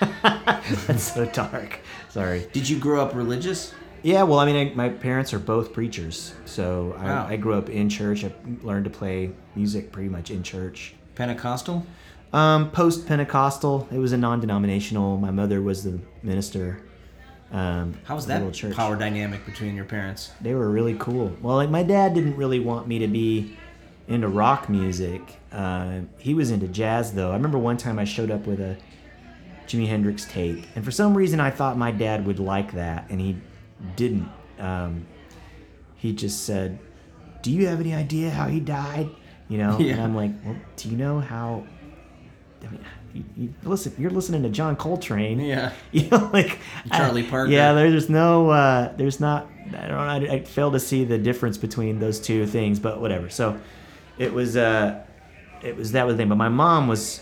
That's 0.86 1.14
so 1.14 1.24
dark. 1.26 1.80
Sorry. 2.08 2.46
Did 2.52 2.68
you 2.68 2.78
grow 2.78 3.02
up 3.02 3.14
religious? 3.14 3.72
Yeah, 4.02 4.22
well, 4.22 4.38
I 4.38 4.46
mean, 4.46 4.56
I, 4.70 4.74
my 4.74 4.88
parents 4.90 5.32
are 5.34 5.40
both 5.40 5.72
preachers, 5.72 6.32
so 6.44 6.94
I, 6.98 7.04
Wow. 7.06 7.26
I 7.28 7.36
grew 7.36 7.54
up 7.54 7.68
in 7.68 7.88
church. 7.88 8.24
I 8.24 8.32
learned 8.62 8.84
to 8.84 8.90
play 8.90 9.32
music 9.56 9.90
pretty 9.90 10.08
much 10.08 10.30
in 10.30 10.42
church. 10.44 10.94
Pentecostal? 11.16 11.84
Um, 12.32 12.70
Post 12.70 13.08
Pentecostal, 13.08 13.88
it 13.90 13.98
was 13.98 14.12
a 14.12 14.16
non-denominational. 14.16 15.16
My 15.16 15.32
mother 15.32 15.62
was 15.62 15.82
the 15.82 15.98
minister. 16.22 16.80
Um, 17.50 17.94
How 18.04 18.14
was 18.14 18.26
that 18.26 18.42
power 18.74 18.96
dynamic 18.96 19.44
between 19.46 19.74
your 19.74 19.86
parents? 19.86 20.32
They 20.40 20.54
were 20.54 20.68
really 20.68 20.96
cool. 20.98 21.34
Well, 21.40 21.56
like 21.56 21.70
my 21.70 21.82
dad 21.82 22.14
didn't 22.14 22.36
really 22.36 22.60
want 22.60 22.86
me 22.86 22.98
to 22.98 23.08
be 23.08 23.56
into 24.06 24.28
rock 24.28 24.68
music. 24.68 25.22
Uh, 25.50 26.00
he 26.18 26.34
was 26.34 26.50
into 26.50 26.68
jazz, 26.68 27.12
though. 27.12 27.30
I 27.30 27.34
remember 27.34 27.58
one 27.58 27.76
time 27.76 27.98
I 27.98 28.04
showed 28.04 28.30
up 28.30 28.46
with 28.46 28.60
a 28.60 28.76
Jimi 29.66 29.86
Hendrix 29.86 30.24
tape, 30.26 30.64
and 30.74 30.84
for 30.84 30.90
some 30.90 31.16
reason 31.16 31.40
I 31.40 31.50
thought 31.50 31.76
my 31.76 31.90
dad 31.90 32.26
would 32.26 32.38
like 32.38 32.72
that, 32.72 33.06
and 33.10 33.20
he 33.20 33.36
didn't. 33.96 34.28
Um, 34.58 35.06
he 35.96 36.12
just 36.12 36.44
said, 36.44 36.78
"Do 37.42 37.50
you 37.50 37.66
have 37.66 37.80
any 37.80 37.94
idea 37.94 38.30
how 38.30 38.48
he 38.48 38.60
died?" 38.60 39.08
You 39.48 39.58
know, 39.58 39.76
and 39.78 40.00
I'm 40.00 40.14
like, 40.14 40.32
"Well, 40.44 40.56
do 40.76 40.88
you 40.88 40.96
know 40.96 41.20
how?" 41.20 41.66
I 42.62 42.70
mean, 42.70 42.84
you, 43.18 43.24
you 43.36 43.54
listen. 43.64 43.92
You're 43.98 44.10
listening 44.10 44.42
to 44.44 44.48
John 44.48 44.76
Coltrane. 44.76 45.40
Yeah. 45.40 45.72
You 45.92 46.08
know, 46.10 46.30
like 46.32 46.58
Charlie 46.92 47.26
I- 47.26 47.30
Parker. 47.30 47.50
Yeah, 47.50 47.72
there's 47.72 48.08
no, 48.08 48.50
uh, 48.50 48.92
there's 48.96 49.20
not. 49.20 49.48
I 49.76 49.86
don't. 49.88 49.98
I, 49.98 50.16
I 50.34 50.44
fail 50.44 50.70
to 50.72 50.80
see 50.80 51.04
the 51.04 51.18
difference 51.18 51.58
between 51.58 51.98
those 51.98 52.20
two 52.20 52.46
things, 52.46 52.78
but 52.78 53.00
whatever. 53.00 53.28
So, 53.30 53.58
it 54.18 54.32
was, 54.32 54.56
uh, 54.56 55.04
it 55.62 55.76
was 55.76 55.92
that 55.92 56.06
was 56.06 56.14
the 56.14 56.18
thing. 56.18 56.28
But 56.28 56.36
my 56.36 56.48
mom 56.48 56.88
was 56.88 57.20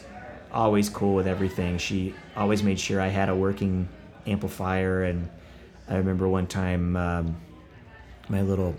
always 0.53 0.89
cool 0.89 1.15
with 1.15 1.27
everything. 1.27 1.79
She 1.79 2.15
always 2.37 2.63
made 2.63 2.79
sure 2.81 3.01
I 3.01 3.09
had 3.09 3.29
a 3.29 3.35
working 3.35 3.89
amplifier, 4.27 5.05
and 5.05 5.29
I 5.89 5.97
remember 5.97 6.29
one 6.29 6.47
time 6.47 6.97
um, 6.97 7.37
my 8.29 8.43
little 8.43 8.75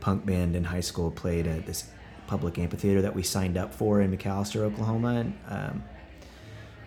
punk 0.00 0.24
band 0.26 0.54
in 0.56 0.64
high 0.64 0.80
school 0.80 1.10
played 1.10 1.46
at 1.46 1.66
this 1.66 1.90
public 2.26 2.58
amphitheater 2.58 3.00
that 3.02 3.14
we 3.14 3.22
signed 3.22 3.56
up 3.56 3.72
for 3.72 4.00
in 4.02 4.16
McAlester, 4.16 4.60
Oklahoma. 4.60 5.08
And, 5.20 5.38
um, 5.48 5.84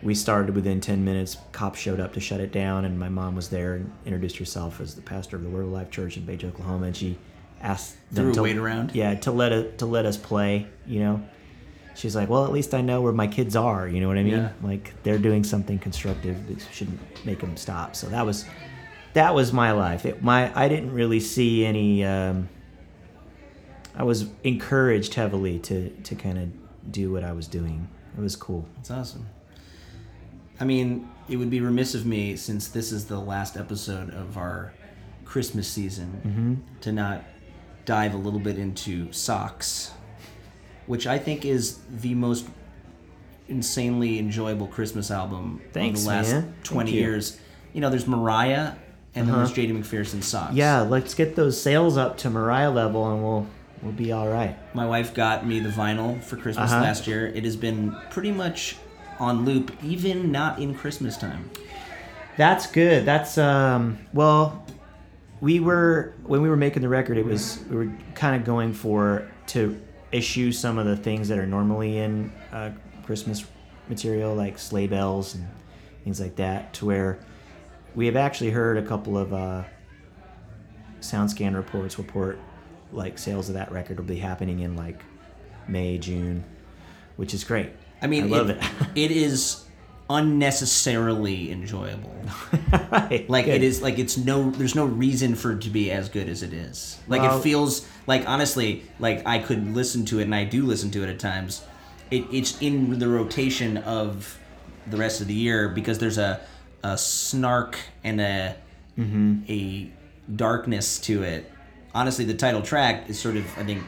we 0.03 0.15
started 0.15 0.55
within 0.55 0.81
10 0.81 1.03
minutes. 1.05 1.37
Cops 1.51 1.79
showed 1.79 1.99
up 1.99 2.13
to 2.13 2.19
shut 2.19 2.39
it 2.39 2.51
down, 2.51 2.85
and 2.85 2.99
my 2.99 3.09
mom 3.09 3.35
was 3.35 3.49
there 3.49 3.75
and 3.75 3.91
introduced 4.05 4.37
herself 4.37 4.81
as 4.81 4.95
the 4.95 5.01
pastor 5.01 5.35
of 5.35 5.43
the 5.43 5.49
Word 5.49 5.63
of 5.63 5.71
Life 5.71 5.91
Church 5.91 6.17
in 6.17 6.25
Page, 6.25 6.43
Oklahoma. 6.43 6.87
And 6.87 6.97
she 6.97 7.17
asked 7.61 7.95
them 8.11 8.33
to 8.33 8.43
wait 8.43 8.57
around? 8.57 8.95
Yeah, 8.95 9.15
to 9.15 9.31
let 9.31 9.51
it, 9.51 9.77
to 9.79 9.85
let 9.85 10.05
us 10.05 10.17
play. 10.17 10.67
You 10.85 10.99
know, 10.99 11.23
she's 11.95 12.15
like, 12.15 12.29
"Well, 12.29 12.45
at 12.45 12.51
least 12.51 12.73
I 12.73 12.81
know 12.81 13.01
where 13.01 13.13
my 13.13 13.27
kids 13.27 13.55
are." 13.55 13.87
You 13.87 14.01
know 14.01 14.07
what 14.07 14.17
I 14.17 14.23
mean? 14.23 14.33
Yeah. 14.33 14.51
Like 14.61 14.93
they're 15.03 15.19
doing 15.19 15.43
something 15.43 15.79
constructive. 15.79 16.49
It 16.49 16.65
shouldn't 16.71 16.99
make 17.25 17.39
them 17.39 17.55
stop. 17.57 17.95
So 17.95 18.07
that 18.07 18.25
was 18.25 18.45
that 19.13 19.33
was 19.35 19.53
my 19.53 19.71
life. 19.71 20.05
It, 20.05 20.23
my 20.23 20.51
I 20.59 20.67
didn't 20.67 20.93
really 20.93 21.19
see 21.19 21.65
any. 21.65 22.03
Um, 22.03 22.49
I 23.95 24.03
was 24.03 24.27
encouraged 24.43 25.13
heavily 25.13 25.59
to 25.59 25.89
to 25.89 26.15
kind 26.15 26.37
of 26.37 26.91
do 26.91 27.11
what 27.11 27.23
I 27.23 27.33
was 27.33 27.47
doing. 27.47 27.87
It 28.17 28.21
was 28.21 28.35
cool. 28.35 28.67
That's 28.77 28.91
awesome. 28.91 29.27
I 30.61 30.63
mean, 30.63 31.09
it 31.27 31.37
would 31.37 31.49
be 31.49 31.59
remiss 31.59 31.95
of 31.95 32.05
me, 32.05 32.35
since 32.35 32.67
this 32.67 32.91
is 32.91 33.05
the 33.05 33.19
last 33.19 33.57
episode 33.57 34.11
of 34.13 34.37
our 34.37 34.73
Christmas 35.25 35.67
season, 35.67 36.63
to 36.81 36.91
not 36.91 37.23
dive 37.85 38.13
a 38.13 38.17
little 38.17 38.39
bit 38.39 38.59
into 38.59 39.11
Socks, 39.11 39.91
which 40.85 41.07
I 41.07 41.17
think 41.17 41.45
is 41.45 41.79
the 41.89 42.13
most 42.13 42.45
insanely 43.47 44.19
enjoyable 44.19 44.67
Christmas 44.67 45.09
album 45.09 45.61
Thanks, 45.73 46.01
of 46.01 46.05
the 46.05 46.09
last 46.11 46.31
man. 46.31 46.53
20 46.63 46.91
Thank 46.91 46.95
you. 46.95 47.01
years. 47.01 47.39
You 47.73 47.81
know, 47.81 47.89
there's 47.89 48.05
Mariah, 48.07 48.73
and 49.15 49.27
Uh-huh. 49.27 49.37
there's 49.39 49.51
JD 49.53 49.71
McPherson 49.73 50.21
Socks. 50.23 50.53
Yeah, 50.53 50.81
let's 50.81 51.15
get 51.15 51.35
those 51.35 51.59
sales 51.59 51.97
up 51.97 52.17
to 52.19 52.29
Mariah 52.29 52.69
level, 52.71 53.11
and 53.11 53.23
we'll 53.23 53.47
we'll 53.81 53.91
be 53.93 54.11
all 54.11 54.27
right. 54.27 54.55
My 54.75 54.85
wife 54.85 55.11
got 55.15 55.43
me 55.47 55.59
the 55.59 55.69
vinyl 55.69 56.21
for 56.21 56.35
Christmas 56.37 56.71
Uh-huh. 56.71 56.81
last 56.83 57.07
year. 57.07 57.25
It 57.27 57.45
has 57.45 57.55
been 57.55 57.95
pretty 58.11 58.31
much 58.31 58.75
on 59.21 59.45
loop, 59.45 59.71
even 59.83 60.31
not 60.31 60.59
in 60.59 60.73
Christmas 60.73 61.15
time. 61.15 61.49
That's 62.37 62.65
good. 62.65 63.05
That's 63.05 63.37
um. 63.37 63.99
Well, 64.13 64.65
we 65.39 65.59
were 65.59 66.15
when 66.23 66.41
we 66.41 66.49
were 66.49 66.57
making 66.57 66.81
the 66.81 66.89
record. 66.89 67.17
It 67.17 67.25
was 67.25 67.63
we 67.69 67.75
were 67.75 67.91
kind 68.15 68.35
of 68.35 68.45
going 68.45 68.73
for 68.73 69.29
to 69.47 69.79
issue 70.11 70.51
some 70.51 70.77
of 70.77 70.85
the 70.87 70.97
things 70.97 71.27
that 71.27 71.37
are 71.37 71.45
normally 71.45 71.99
in 71.99 72.31
uh, 72.51 72.71
Christmas 73.05 73.45
material, 73.87 74.33
like 74.33 74.57
sleigh 74.57 74.87
bells 74.87 75.35
and 75.35 75.47
things 76.03 76.19
like 76.19 76.35
that, 76.37 76.73
to 76.73 76.85
where 76.85 77.19
we 77.95 78.07
have 78.07 78.15
actually 78.15 78.49
heard 78.49 78.77
a 78.77 78.81
couple 78.81 79.17
of 79.17 79.33
uh, 79.33 79.63
SoundScan 80.99 81.55
reports 81.55 81.97
report 81.97 82.39
like 82.91 83.17
sales 83.17 83.49
of 83.49 83.55
that 83.55 83.71
record 83.71 83.97
will 83.97 84.05
be 84.05 84.17
happening 84.17 84.59
in 84.59 84.75
like 84.75 85.01
May, 85.67 85.97
June, 85.97 86.43
which 87.17 87.33
is 87.33 87.43
great. 87.43 87.71
I 88.01 88.07
mean, 88.07 88.23
I 88.25 88.27
love 88.27 88.49
it. 88.49 88.61
it 88.95 89.11
is 89.25 89.63
unnecessarily 90.09 91.51
enjoyable. 91.51 92.13
right. 92.91 93.29
Like 93.29 93.45
good. 93.45 93.55
it 93.55 93.63
is 93.63 93.81
like 93.81 93.99
it's 93.99 94.17
no 94.17 94.49
there's 94.51 94.75
no 94.75 94.85
reason 94.85 95.35
for 95.35 95.53
it 95.53 95.61
to 95.61 95.69
be 95.69 95.91
as 95.91 96.09
good 96.09 96.27
as 96.29 96.43
it 96.43 96.53
is. 96.53 96.99
Like 97.07 97.21
Well- 97.21 97.37
it 97.39 97.41
feels 97.43 97.87
like 98.07 98.27
honestly 98.27 98.83
like 98.99 99.25
I 99.25 99.39
could 99.39 99.73
listen 99.73 100.05
to 100.05 100.19
it 100.19 100.23
and 100.23 100.35
I 100.35 100.43
do 100.45 100.65
listen 100.65 100.91
to 100.91 101.03
it 101.03 101.09
at 101.09 101.19
times. 101.19 101.63
It, 102.09 102.25
it's 102.31 102.61
in 102.61 102.99
the 102.99 103.07
rotation 103.07 103.77
of 103.77 104.37
the 104.87 104.97
rest 104.97 105.21
of 105.21 105.27
the 105.27 105.33
year 105.33 105.69
because 105.69 105.99
there's 105.99 106.17
a 106.17 106.41
a 106.83 106.97
snark 106.97 107.77
and 108.03 108.19
a 108.21 108.55
Mm-hmm. 108.99 109.43
a 109.49 109.89
darkness 110.35 110.99
to 110.99 111.23
it. 111.23 111.49
Honestly, 111.95 112.25
the 112.25 112.33
title 112.33 112.61
track 112.61 113.09
is 113.09 113.17
sort 113.17 113.37
of 113.37 113.45
I 113.57 113.63
think 113.63 113.83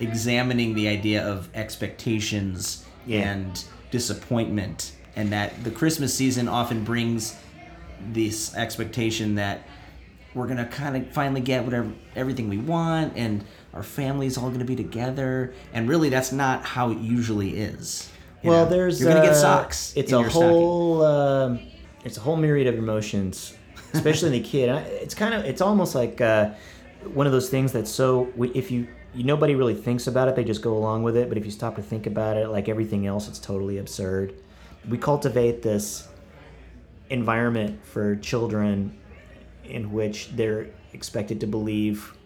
examining 0.00 0.74
the 0.74 0.88
idea 0.88 1.22
of 1.22 1.50
expectations 1.54 2.84
Yeah. 3.06 3.30
and 3.30 3.64
disappointment 3.90 4.92
and 5.16 5.32
that 5.32 5.64
the 5.64 5.70
christmas 5.70 6.14
season 6.14 6.48
often 6.48 6.84
brings 6.84 7.36
this 8.12 8.54
expectation 8.54 9.34
that 9.36 9.62
we're 10.34 10.46
gonna 10.46 10.66
kind 10.66 10.96
of 10.96 11.10
finally 11.12 11.40
get 11.40 11.64
whatever 11.64 11.90
everything 12.14 12.48
we 12.48 12.58
want 12.58 13.14
and 13.16 13.44
our 13.74 13.82
family's 13.82 14.38
all 14.38 14.50
gonna 14.50 14.64
be 14.64 14.76
together 14.76 15.52
and 15.72 15.88
really 15.88 16.08
that's 16.08 16.32
not 16.32 16.64
how 16.64 16.90
it 16.90 16.98
usually 16.98 17.58
is 17.58 18.10
you 18.42 18.50
well, 18.50 18.64
know? 18.64 18.70
there's 18.70 19.00
you're 19.00 19.10
gonna 19.12 19.24
get 19.24 19.32
uh, 19.32 19.40
socks 19.40 19.92
It's 19.96 20.12
a 20.12 20.22
whole 20.22 21.04
um, 21.04 21.60
it's 22.04 22.16
a 22.16 22.20
whole 22.20 22.36
myriad 22.36 22.66
of 22.66 22.76
emotions, 22.76 23.54
especially 23.92 24.34
in 24.34 24.42
the 24.42 24.48
kid. 24.48 24.70
It's 25.02 25.14
kind 25.14 25.34
of 25.34 25.44
it's 25.44 25.60
almost 25.60 25.94
like 25.94 26.20
uh, 26.22 26.52
one 27.12 27.26
of 27.26 27.32
those 27.32 27.50
things 27.50 27.72
that's 27.72 27.90
so 27.90 28.32
if 28.54 28.70
you 28.70 28.88
nobody 29.14 29.54
really 29.54 29.74
thinks 29.74 30.06
about 30.06 30.28
it, 30.28 30.36
they 30.36 30.44
just 30.44 30.62
go 30.62 30.74
along 30.76 31.02
with 31.02 31.16
it. 31.16 31.28
But 31.28 31.38
if 31.38 31.44
you 31.44 31.50
stop 31.50 31.76
to 31.76 31.82
think 31.82 32.06
about 32.06 32.36
it, 32.36 32.48
like 32.48 32.68
everything 32.68 33.06
else, 33.06 33.28
it's 33.28 33.38
totally 33.38 33.78
absurd. 33.78 34.34
We 34.88 34.98
cultivate 34.98 35.62
this 35.62 36.08
environment 37.10 37.84
for 37.84 38.16
children 38.16 38.96
in 39.64 39.92
which 39.92 40.30
they're 40.36 40.68
expected 40.92 41.40
to 41.40 41.46
believe 41.46 42.16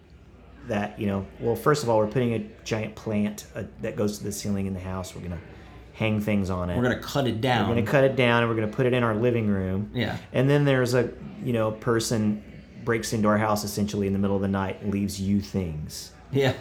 that 0.66 0.98
you 0.98 1.06
know 1.06 1.26
well 1.40 1.54
first 1.56 1.82
of 1.82 1.90
all 1.90 1.98
we're 1.98 2.06
putting 2.06 2.34
a 2.34 2.38
giant 2.64 2.94
plant 2.94 3.46
uh, 3.54 3.62
that 3.82 3.96
goes 3.96 4.16
to 4.18 4.24
the 4.24 4.32
ceiling 4.32 4.66
in 4.66 4.72
the 4.72 4.80
house 4.80 5.14
we're 5.14 5.20
gonna 5.20 5.38
hang 5.92 6.20
things 6.20 6.48
on 6.48 6.70
it 6.70 6.76
we're 6.76 6.82
gonna 6.82 6.98
cut 6.98 7.26
it 7.26 7.40
down 7.42 7.68
we're 7.68 7.74
gonna 7.74 7.86
cut 7.86 8.02
it 8.04 8.16
down 8.16 8.42
and 8.42 8.48
we're 8.50 8.54
gonna 8.56 8.66
put 8.72 8.86
it 8.86 8.94
in 8.94 9.02
our 9.02 9.14
living 9.14 9.46
room 9.46 9.90
Yeah. 9.92 10.16
and 10.32 10.48
then 10.48 10.64
there's 10.64 10.94
a 10.94 11.10
you 11.42 11.52
know 11.52 11.70
person 11.72 12.42
breaks 12.84 13.12
into 13.12 13.28
our 13.28 13.36
house 13.38 13.62
essentially 13.64 14.06
in 14.06 14.12
the 14.14 14.18
middle 14.18 14.36
of 14.36 14.42
the 14.42 14.48
night 14.48 14.80
and 14.80 14.90
leaves 14.92 15.20
you 15.20 15.40
things 15.42 16.12
yeah 16.32 16.54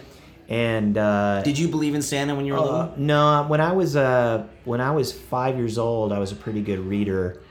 and 0.50 0.98
uh 0.98 1.42
did 1.44 1.58
you 1.58 1.68
believe 1.68 1.96
in 1.96 2.02
santa 2.02 2.36
when 2.36 2.46
you 2.46 2.54
were 2.54 2.60
uh, 2.60 2.64
little 2.64 2.94
no, 2.98 3.46
when 3.48 3.62
I 3.62 3.72
was 3.72 3.96
uh, 3.96 4.46
when 4.66 4.82
I 4.82 4.92
was 4.92 5.12
five 5.12 5.58
years 5.58 5.78
old, 5.78 6.12
I 6.12 6.20
was 6.20 6.32
a 6.32 6.36
pretty 6.36 6.62
good 6.62 6.80
reader, 6.80 7.42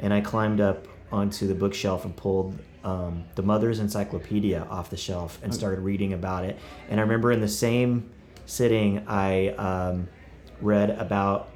and 0.00 0.12
I 0.12 0.20
climbed 0.20 0.60
up 0.60 0.86
onto 1.10 1.46
the 1.46 1.54
bookshelf 1.54 2.04
and 2.04 2.16
pulled 2.16 2.58
um, 2.84 3.24
the 3.34 3.42
Mother's 3.42 3.78
Encyclopedia 3.78 4.66
off 4.70 4.90
the 4.90 4.96
shelf 4.96 5.38
and 5.42 5.54
started 5.54 5.80
reading 5.80 6.12
about 6.12 6.44
it. 6.44 6.58
And 6.88 6.98
I 6.98 7.02
remember 7.02 7.32
in 7.32 7.40
the 7.40 7.48
same 7.48 8.10
sitting, 8.46 9.04
I 9.06 9.48
um, 9.50 10.08
read 10.60 10.90
about 10.90 11.50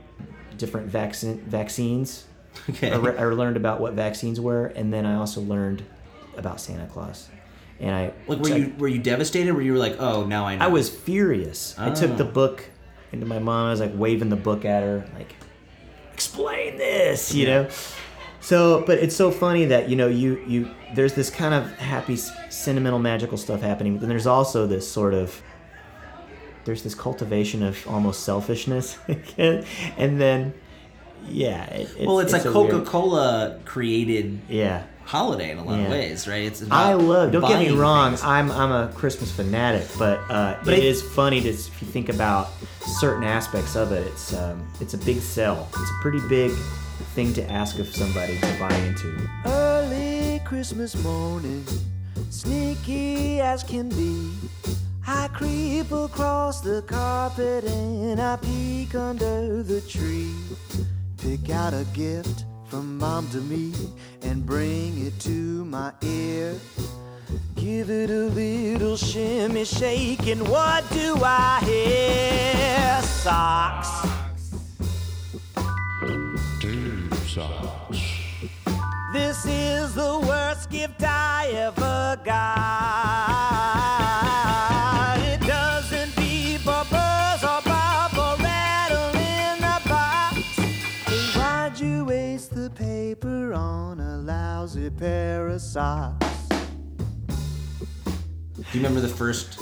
different 0.57 0.89
vaccine 0.89 1.41
vaccines. 1.41 2.27
okay 2.71 2.91
I, 2.91 2.97
re- 2.97 3.17
I 3.19 3.25
learned 3.25 3.57
about 3.57 3.81
what 3.81 3.95
vaccines 3.95 4.41
were, 4.41 4.67
and 4.67 4.93
then 4.93 5.05
I 5.05 5.17
also 5.17 5.41
learned 5.41 5.85
about 6.37 6.61
Santa 6.61 6.87
Claus. 6.87 7.29
And 7.81 7.95
I 7.95 8.13
Like, 8.27 8.39
were 8.41 8.49
you 8.57 8.75
were 8.79 8.89
you 8.89 8.99
devastated? 8.99 9.53
Were 9.53 9.63
you 9.63 9.77
like, 9.77 9.97
oh, 9.99 10.25
now 10.25 10.47
I 10.47 10.57
know? 10.57 10.65
I 10.65 10.69
was 10.69 10.89
furious. 10.89 11.75
I 11.79 11.91
took 11.91 12.17
the 12.17 12.25
Oh. 12.27 12.31
book 12.31 12.65
into 13.13 13.27
my 13.27 13.39
mom. 13.39 13.67
I 13.67 13.71
was 13.71 13.81
like 13.81 13.93
waving 13.95 14.29
the 14.31 14.37
book 14.37 14.65
at 14.65 14.83
her, 14.83 15.07
like, 15.15 15.35
explain 16.13 16.77
this, 16.79 17.35
you 17.35 17.47
know. 17.47 17.69
So, 18.41 18.85
but 18.87 18.99
it's 18.99 19.17
so 19.17 19.31
funny 19.31 19.65
that 19.67 19.89
you 19.89 19.97
know 19.97 20.07
you 20.09 20.43
you 20.47 20.71
there's 20.95 21.15
this 21.15 21.31
kind 21.31 21.53
of 21.53 21.71
happy, 21.79 22.17
sentimental, 22.17 22.99
magical 22.99 23.37
stuff 23.37 23.61
happening, 23.61 23.95
but 23.95 24.01
then 24.01 24.09
there's 24.09 24.27
also 24.27 24.67
this 24.67 24.89
sort 24.91 25.15
of 25.15 25.43
there's 26.65 26.83
this 26.83 26.95
cultivation 26.95 27.63
of 27.63 27.85
almost 27.89 28.23
selfishness, 28.25 28.99
and 29.39 30.21
then 30.21 30.55
yeah, 31.29 31.65
it, 31.67 31.91
it's, 31.97 32.07
Well, 32.07 32.21
it's, 32.21 32.33
like 32.33 32.43
Coca 32.45 32.83
Cola 32.83 33.59
created 33.65 34.41
Yeah. 34.49 34.85
Holiday 35.07 35.51
in 35.53 35.59
a 35.59 35.65
lot 35.65 35.79
Yeah. 35.79 35.85
of 35.87 35.91
ways, 35.91 36.27
right? 36.29 36.43
It's 36.45 36.63
I 36.71 36.93
love. 36.95 37.33
Don't 37.33 37.47
get 37.49 37.61
me 37.61 37.71
wrong. 37.71 38.11
things. 38.11 38.23
I'm 38.25 38.51
I'm 38.51 38.73
a 38.73 38.93
Christmas 38.95 39.31
fanatic, 39.33 39.87
but 39.99 40.19
uh, 40.29 40.57
But 40.65 40.75
it 40.75 40.83
I- 40.83 40.87
is 40.87 41.01
funny 41.03 41.41
to 41.41 41.49
if 41.49 41.81
you 41.81 41.89
think 41.89 42.09
about 42.09 42.49
certain 43.01 43.25
aspects 43.25 43.77
of 43.77 43.93
it. 43.93 44.07
It's 44.07 44.35
um, 44.35 44.67
it's 44.81 44.95
a 44.95 44.99
big 44.99 45.21
sell. 45.21 45.69
It's 45.71 45.91
a 45.91 46.03
pretty 46.03 46.21
big 46.29 46.53
thing 47.15 47.33
to 47.35 47.51
ask 47.51 47.79
of 47.79 47.87
somebody 47.95 48.39
to 48.41 48.57
buy 48.59 48.75
into. 48.75 49.29
Early 49.47 50.41
Christmas 50.45 50.95
morning, 51.03 51.65
sneaky 52.31 53.41
as 53.41 53.63
can 53.63 53.89
be. 53.91 54.31
I 55.09 55.29
creep 55.29 55.93
across 55.93 56.61
the 56.61 56.83
carpet 56.83 57.65
and 57.65 58.21
I 58.21 58.37
peek 58.37 58.95
under 58.97 59.63
the 59.63 59.81
tree. 59.83 60.35
Pick 61.19 61.49
out 61.51 61.73
a 61.75 61.85
gift 61.95 62.45
from 62.69 62.99
mom 62.99 63.29
to 63.31 63.39
me 63.39 63.73
and 64.23 64.45
bring 64.45 65.07
it 65.07 65.19
to 65.21 65.65
my 65.65 65.93
ear. 66.03 66.55
Give 67.55 67.91
it 67.91 68.11
a 68.11 68.27
little 68.35 68.97
shimmy 68.97 69.65
shake, 69.65 70.27
and 70.27 70.47
what 70.49 70.89
do 70.91 71.17
I 71.23 71.61
hear? 71.65 73.03
Socks. 73.03 74.07
This 79.13 79.47
is 79.47 79.95
the 79.95 80.21
worst 80.27 80.71
gift 80.71 81.03
I 81.03 81.49
ever 81.55 82.21
got. 82.25 83.86
Pair 94.99 95.49
of 95.49 95.61
socks? 95.61 96.27
Do 98.57 98.65
you 98.73 98.81
remember 98.81 99.01
the 99.01 99.09
first 99.09 99.59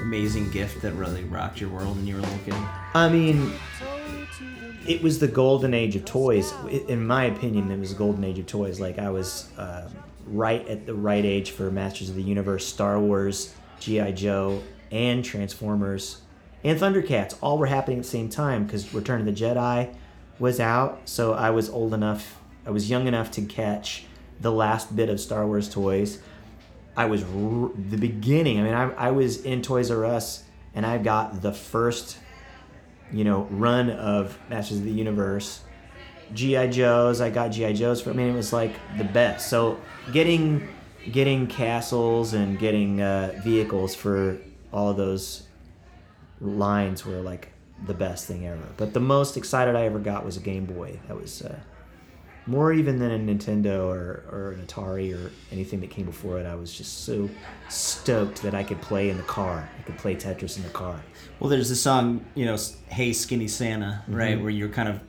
amazing 0.00 0.50
gift 0.50 0.80
that 0.82 0.92
really 0.92 1.24
rocked 1.24 1.60
your 1.60 1.70
world 1.70 1.96
when 1.96 2.06
you 2.06 2.14
were 2.14 2.20
a 2.20 2.22
little 2.22 2.38
kid? 2.44 2.54
I 2.94 3.08
mean, 3.08 3.52
it 4.86 5.02
was 5.02 5.18
the 5.18 5.28
golden 5.28 5.74
age 5.74 5.96
of 5.96 6.04
toys. 6.04 6.52
In 6.88 7.06
my 7.06 7.24
opinion, 7.24 7.70
it 7.70 7.78
was 7.78 7.90
the 7.90 7.98
golden 7.98 8.24
age 8.24 8.38
of 8.38 8.46
toys. 8.46 8.78
Like 8.78 8.98
I 8.98 9.10
was 9.10 9.50
uh, 9.58 9.88
right 10.26 10.66
at 10.68 10.86
the 10.86 10.94
right 10.94 11.24
age 11.24 11.50
for 11.50 11.70
Masters 11.70 12.08
of 12.08 12.14
the 12.14 12.22
Universe, 12.22 12.66
Star 12.66 12.98
Wars, 13.00 13.54
GI 13.80 14.12
Joe, 14.12 14.62
and 14.90 15.24
Transformers, 15.24 16.22
and 16.62 16.78
Thundercats. 16.78 17.36
All 17.42 17.58
were 17.58 17.66
happening 17.66 17.98
at 17.98 18.04
the 18.04 18.10
same 18.10 18.28
time 18.28 18.64
because 18.64 18.94
Return 18.94 19.20
of 19.20 19.26
the 19.26 19.32
Jedi 19.32 19.92
was 20.38 20.60
out. 20.60 21.00
So 21.04 21.34
I 21.34 21.50
was 21.50 21.68
old 21.68 21.92
enough, 21.92 22.38
I 22.64 22.70
was 22.70 22.88
young 22.88 23.06
enough 23.06 23.30
to 23.32 23.42
catch 23.42 24.04
the 24.40 24.52
last 24.52 24.94
bit 24.94 25.08
of 25.08 25.20
Star 25.20 25.46
Wars 25.46 25.68
toys. 25.68 26.20
I 26.96 27.06
was 27.06 27.22
r- 27.22 27.70
the 27.76 27.96
beginning. 27.98 28.58
I 28.58 28.62
mean, 28.62 28.74
I, 28.74 28.90
I 28.92 29.10
was 29.10 29.42
in 29.44 29.62
Toys 29.62 29.90
R 29.90 30.04
Us, 30.04 30.44
and 30.74 30.86
I 30.86 30.98
got 30.98 31.42
the 31.42 31.52
first 31.52 32.18
you 33.12 33.24
know, 33.24 33.46
run 33.50 33.90
of 33.90 34.38
Masters 34.50 34.78
of 34.78 34.84
the 34.84 34.92
Universe. 34.92 35.60
GI 36.34 36.68
Joes, 36.68 37.20
I 37.20 37.30
got 37.30 37.52
GI 37.52 37.74
Joes 37.74 38.02
for. 38.02 38.10
I 38.10 38.12
mean, 38.14 38.28
it 38.28 38.34
was 38.34 38.52
like 38.52 38.72
the 38.98 39.04
best. 39.04 39.48
So 39.48 39.78
getting 40.12 40.68
getting 41.12 41.46
castles 41.46 42.34
and 42.34 42.58
getting 42.58 43.00
uh, 43.00 43.40
vehicles 43.44 43.94
for 43.94 44.38
all 44.72 44.92
those 44.92 45.46
lines 46.40 47.06
were 47.06 47.20
like 47.20 47.52
the 47.86 47.94
best 47.94 48.26
thing 48.26 48.46
ever. 48.46 48.66
But 48.76 48.92
the 48.92 49.00
most 49.00 49.36
excited 49.36 49.76
I 49.76 49.82
ever 49.82 50.00
got 50.00 50.24
was 50.24 50.36
a 50.36 50.40
Game 50.40 50.66
Boy. 50.66 50.98
That 51.06 51.16
was 51.16 51.42
uh, 51.42 51.60
more 52.46 52.72
even 52.72 52.98
than 52.98 53.10
a 53.10 53.18
Nintendo 53.34 53.86
or, 53.86 54.22
or 54.30 54.52
an 54.52 54.64
Atari 54.66 55.12
or 55.14 55.30
anything 55.50 55.80
that 55.80 55.90
came 55.90 56.06
before 56.06 56.38
it. 56.38 56.46
I 56.46 56.54
was 56.54 56.72
just 56.72 57.04
so 57.04 57.28
stoked 57.68 58.42
that 58.42 58.54
I 58.54 58.62
could 58.62 58.80
play 58.80 59.10
in 59.10 59.16
the 59.16 59.22
car. 59.24 59.68
I 59.78 59.82
could 59.82 59.98
play 59.98 60.14
Tetris 60.14 60.56
in 60.56 60.62
the 60.62 60.68
car. 60.70 61.00
Well, 61.40 61.50
there's 61.50 61.68
the 61.68 61.76
song, 61.76 62.24
you 62.34 62.46
know, 62.46 62.56
"Hey 62.88 63.12
Skinny 63.12 63.48
Santa," 63.48 64.02
Mm-hmm. 64.04 64.14
right, 64.14 64.40
where 64.40 64.50
you're 64.50 64.68
kind 64.68 64.88
of 64.88 65.00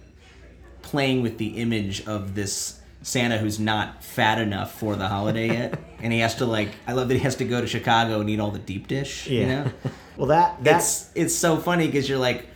playing 0.82 1.22
with 1.22 1.38
the 1.38 1.48
image 1.58 2.06
of 2.08 2.34
this 2.36 2.80
Santa 3.02 3.38
who's 3.38 3.60
not 3.60 4.04
fat 4.04 4.40
enough 4.40 4.78
for 4.80 4.96
the 4.96 5.08
holiday 5.08 5.48
yet, 5.48 5.80
and 6.02 6.12
he 6.12 6.20
has 6.20 6.36
to 6.36 6.46
like. 6.46 6.70
I 6.88 6.94
love 6.94 7.08
that 7.10 7.14
he 7.16 7.20
has 7.22 7.36
to 7.38 7.46
go 7.46 7.62
to 7.62 7.68
Chicago 7.68 8.20
and 8.20 8.30
eat 8.30 8.40
all 8.40 8.52
the 8.52 8.60
deep 8.60 8.88
dish. 8.88 9.28
You 9.28 9.46
know, 9.46 9.72
Well, 10.18 10.28
that 10.28 10.64
that's 10.64 11.04
it's 11.10 11.12
it's 11.16 11.36
so 11.36 11.58
funny 11.58 11.86
because 11.86 12.10
you're 12.10 12.18
like, 12.20 12.48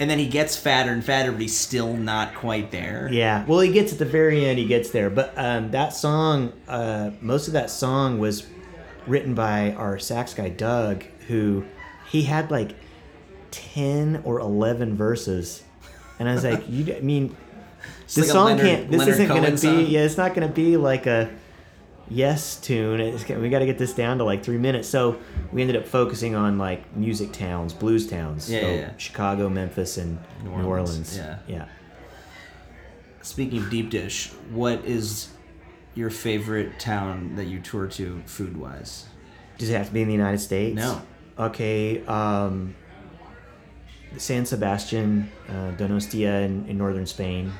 and 0.00 0.10
then 0.10 0.18
he 0.18 0.26
gets 0.28 0.56
fatter 0.56 0.90
and 0.92 1.04
fatter, 1.04 1.30
but 1.32 1.40
he's 1.40 1.56
still 1.56 1.94
not 1.94 2.34
quite 2.34 2.70
there. 2.70 3.08
yeah. 3.12 3.44
Well, 3.46 3.60
he 3.60 3.72
gets 3.72 3.92
at 3.92 3.98
the 3.98 4.04
very 4.04 4.44
end. 4.44 4.58
He 4.58 4.66
gets 4.66 4.90
there, 4.90 5.10
but 5.10 5.32
um, 5.36 5.70
that 5.72 5.94
song, 5.94 6.52
uh, 6.68 7.10
most 7.20 7.46
of 7.46 7.52
that 7.54 7.70
song 7.70 8.18
was 8.18 8.46
written 9.06 9.34
by 9.34 9.72
our 9.72 9.98
sax 9.98 10.34
guy 10.34 10.48
Doug, 10.48 11.04
who 11.28 11.64
he 12.08 12.22
had 12.22 12.50
like 12.50 12.74
ten 13.50 14.20
or 14.24 14.38
eleven 14.40 14.96
verses, 14.96 15.62
and 16.18 16.28
I 16.28 16.34
was 16.34 16.44
like, 16.44 16.62
you, 16.68 16.94
I 16.94 17.00
mean, 17.00 17.36
It's 18.04 18.14
this 18.14 18.26
like 18.26 18.32
song 18.32 18.46
Leonard- 18.46 18.64
can't. 18.66 18.90
This 18.90 18.98
Leonard 18.98 19.14
isn't 19.14 19.28
gonna 19.28 19.50
be. 19.50 19.56
song. 19.56 19.86
Yeah, 19.86 20.00
it's 20.00 20.16
not 20.16 20.34
gonna 20.34 20.48
be 20.48 20.76
like 20.76 21.06
a 21.06 21.30
yes 22.12 22.56
tune. 22.56 23.00
It's, 23.00 23.28
we 23.28 23.48
got 23.48 23.60
to 23.60 23.66
get 23.66 23.78
this 23.78 23.92
down 23.94 24.18
to 24.18 24.24
like 24.24 24.44
three 24.44 24.58
minutes. 24.58 24.88
So 24.88 25.18
we 25.52 25.62
ended 25.62 25.76
up 25.76 25.86
focusing 25.86 26.34
on 26.34 26.58
like 26.58 26.94
music 26.96 27.32
towns, 27.32 27.72
blues 27.72 28.06
towns. 28.06 28.50
Yeah, 28.50 28.60
so 28.60 28.66
yeah, 28.66 28.74
yeah. 28.74 28.96
Chicago, 28.96 29.48
Memphis, 29.48 29.96
and 29.96 30.18
New 30.42 30.50
New 30.50 30.64
Orleans, 30.64 31.16
Orleans. 31.16 31.16
yeah. 31.16 31.38
yeah. 31.46 31.68
Speaking 33.22 33.58
of 33.60 33.70
deep 33.70 33.90
dish, 33.90 34.30
what 34.50 34.84
is 34.84 35.28
your 35.94 36.10
favorite 36.10 36.78
town 36.80 37.36
that 37.36 37.44
you 37.44 37.60
tour 37.60 37.86
to 37.86 38.22
food 38.26 38.56
wise? 38.56 39.06
Does 39.58 39.70
it 39.70 39.74
have 39.76 39.86
to 39.88 39.92
be 39.92 40.02
in 40.02 40.08
the 40.08 40.14
United 40.14 40.38
States? 40.38 40.74
No. 40.74 41.00
Okay. 41.38 42.04
Um, 42.06 42.74
San 44.16 44.44
Sebastian, 44.44 45.30
uh, 45.48 45.72
Donostia 45.76 46.44
in, 46.44 46.66
in 46.68 46.76
northern 46.76 47.06
Spain. 47.06 47.52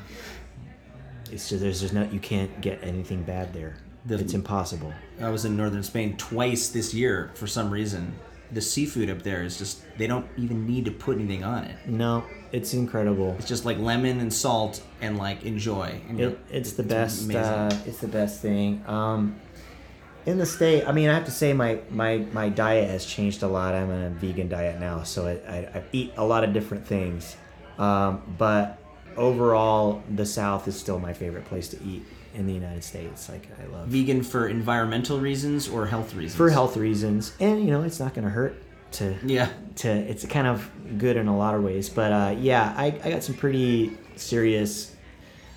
It's 1.30 1.48
just 1.48 1.62
there's 1.62 1.80
just 1.80 1.94
no 1.94 2.04
you 2.04 2.20
can't 2.20 2.60
get 2.60 2.82
anything 2.82 3.22
bad 3.22 3.54
there. 3.54 3.76
The- 4.06 4.18
it's 4.18 4.34
impossible. 4.34 4.92
I 5.20 5.28
was 5.30 5.44
in 5.44 5.56
northern 5.56 5.82
Spain 5.82 6.16
twice 6.16 6.68
this 6.68 6.92
year 6.92 7.30
for 7.34 7.46
some 7.46 7.70
reason. 7.70 8.14
The 8.50 8.60
seafood 8.60 9.08
up 9.08 9.22
there 9.22 9.42
is 9.42 9.56
just 9.56 9.82
they 9.96 10.06
don't 10.06 10.26
even 10.36 10.66
need 10.66 10.84
to 10.84 10.90
put 10.90 11.16
anything 11.16 11.42
on 11.44 11.64
it. 11.64 11.76
No, 11.86 12.24
it's 12.52 12.74
incredible. 12.74 13.34
It's 13.38 13.48
just 13.48 13.64
like 13.64 13.78
lemon 13.78 14.20
and 14.20 14.32
salt 14.32 14.82
and 15.00 15.16
like 15.16 15.44
enjoy. 15.44 16.00
And 16.08 16.20
It, 16.20 16.38
it's 16.50 16.72
the 16.72 16.82
best. 16.82 17.32
Uh, 17.34 17.70
it's 17.86 17.98
the 17.98 18.08
best 18.08 18.42
thing. 18.42 18.84
Um, 18.86 19.36
in 20.26 20.38
the 20.38 20.46
state, 20.46 20.84
I 20.86 20.92
mean, 20.92 21.08
I 21.08 21.14
have 21.14 21.24
to 21.24 21.30
say 21.30 21.52
my, 21.52 21.80
my, 21.90 22.18
my 22.32 22.48
diet 22.48 22.88
has 22.90 23.04
changed 23.06 23.42
a 23.42 23.48
lot. 23.48 23.74
I'm 23.74 23.90
on 23.90 24.02
a 24.02 24.10
vegan 24.10 24.48
diet 24.48 24.78
now, 24.78 25.02
so 25.02 25.26
I, 25.26 25.32
I, 25.52 25.56
I 25.78 25.82
eat 25.92 26.12
a 26.16 26.24
lot 26.24 26.44
of 26.44 26.52
different 26.52 26.86
things. 26.86 27.36
Um, 27.78 28.22
but 28.38 28.78
overall, 29.16 30.02
the 30.14 30.26
South 30.26 30.68
is 30.68 30.78
still 30.78 30.98
my 30.98 31.12
favorite 31.12 31.44
place 31.46 31.68
to 31.68 31.82
eat 31.82 32.04
in 32.34 32.46
the 32.46 32.52
United 32.52 32.82
States. 32.84 33.28
Like 33.28 33.48
I 33.62 33.66
love 33.72 33.88
Vegan 33.88 34.22
for 34.22 34.48
environmental 34.48 35.18
reasons 35.20 35.68
or 35.68 35.86
health 35.86 36.14
reasons? 36.14 36.36
for 36.36 36.50
health 36.50 36.76
reasons, 36.76 37.32
and 37.40 37.64
you 37.64 37.70
know, 37.70 37.82
it's 37.82 38.00
not 38.00 38.14
going 38.14 38.24
to 38.24 38.30
hurt 38.30 38.60
to 38.92 39.14
Yeah. 39.24 39.48
to 39.76 39.88
it's 39.88 40.26
kind 40.26 40.46
of 40.46 40.70
good 40.98 41.16
in 41.16 41.26
a 41.26 41.34
lot 41.36 41.54
of 41.54 41.62
ways 41.64 41.88
but 41.88 42.12
uh, 42.12 42.34
yeah 42.38 42.74
I, 42.76 42.86
I 43.02 43.10
got 43.10 43.22
some 43.24 43.34
pretty 43.34 43.96
serious 44.16 44.94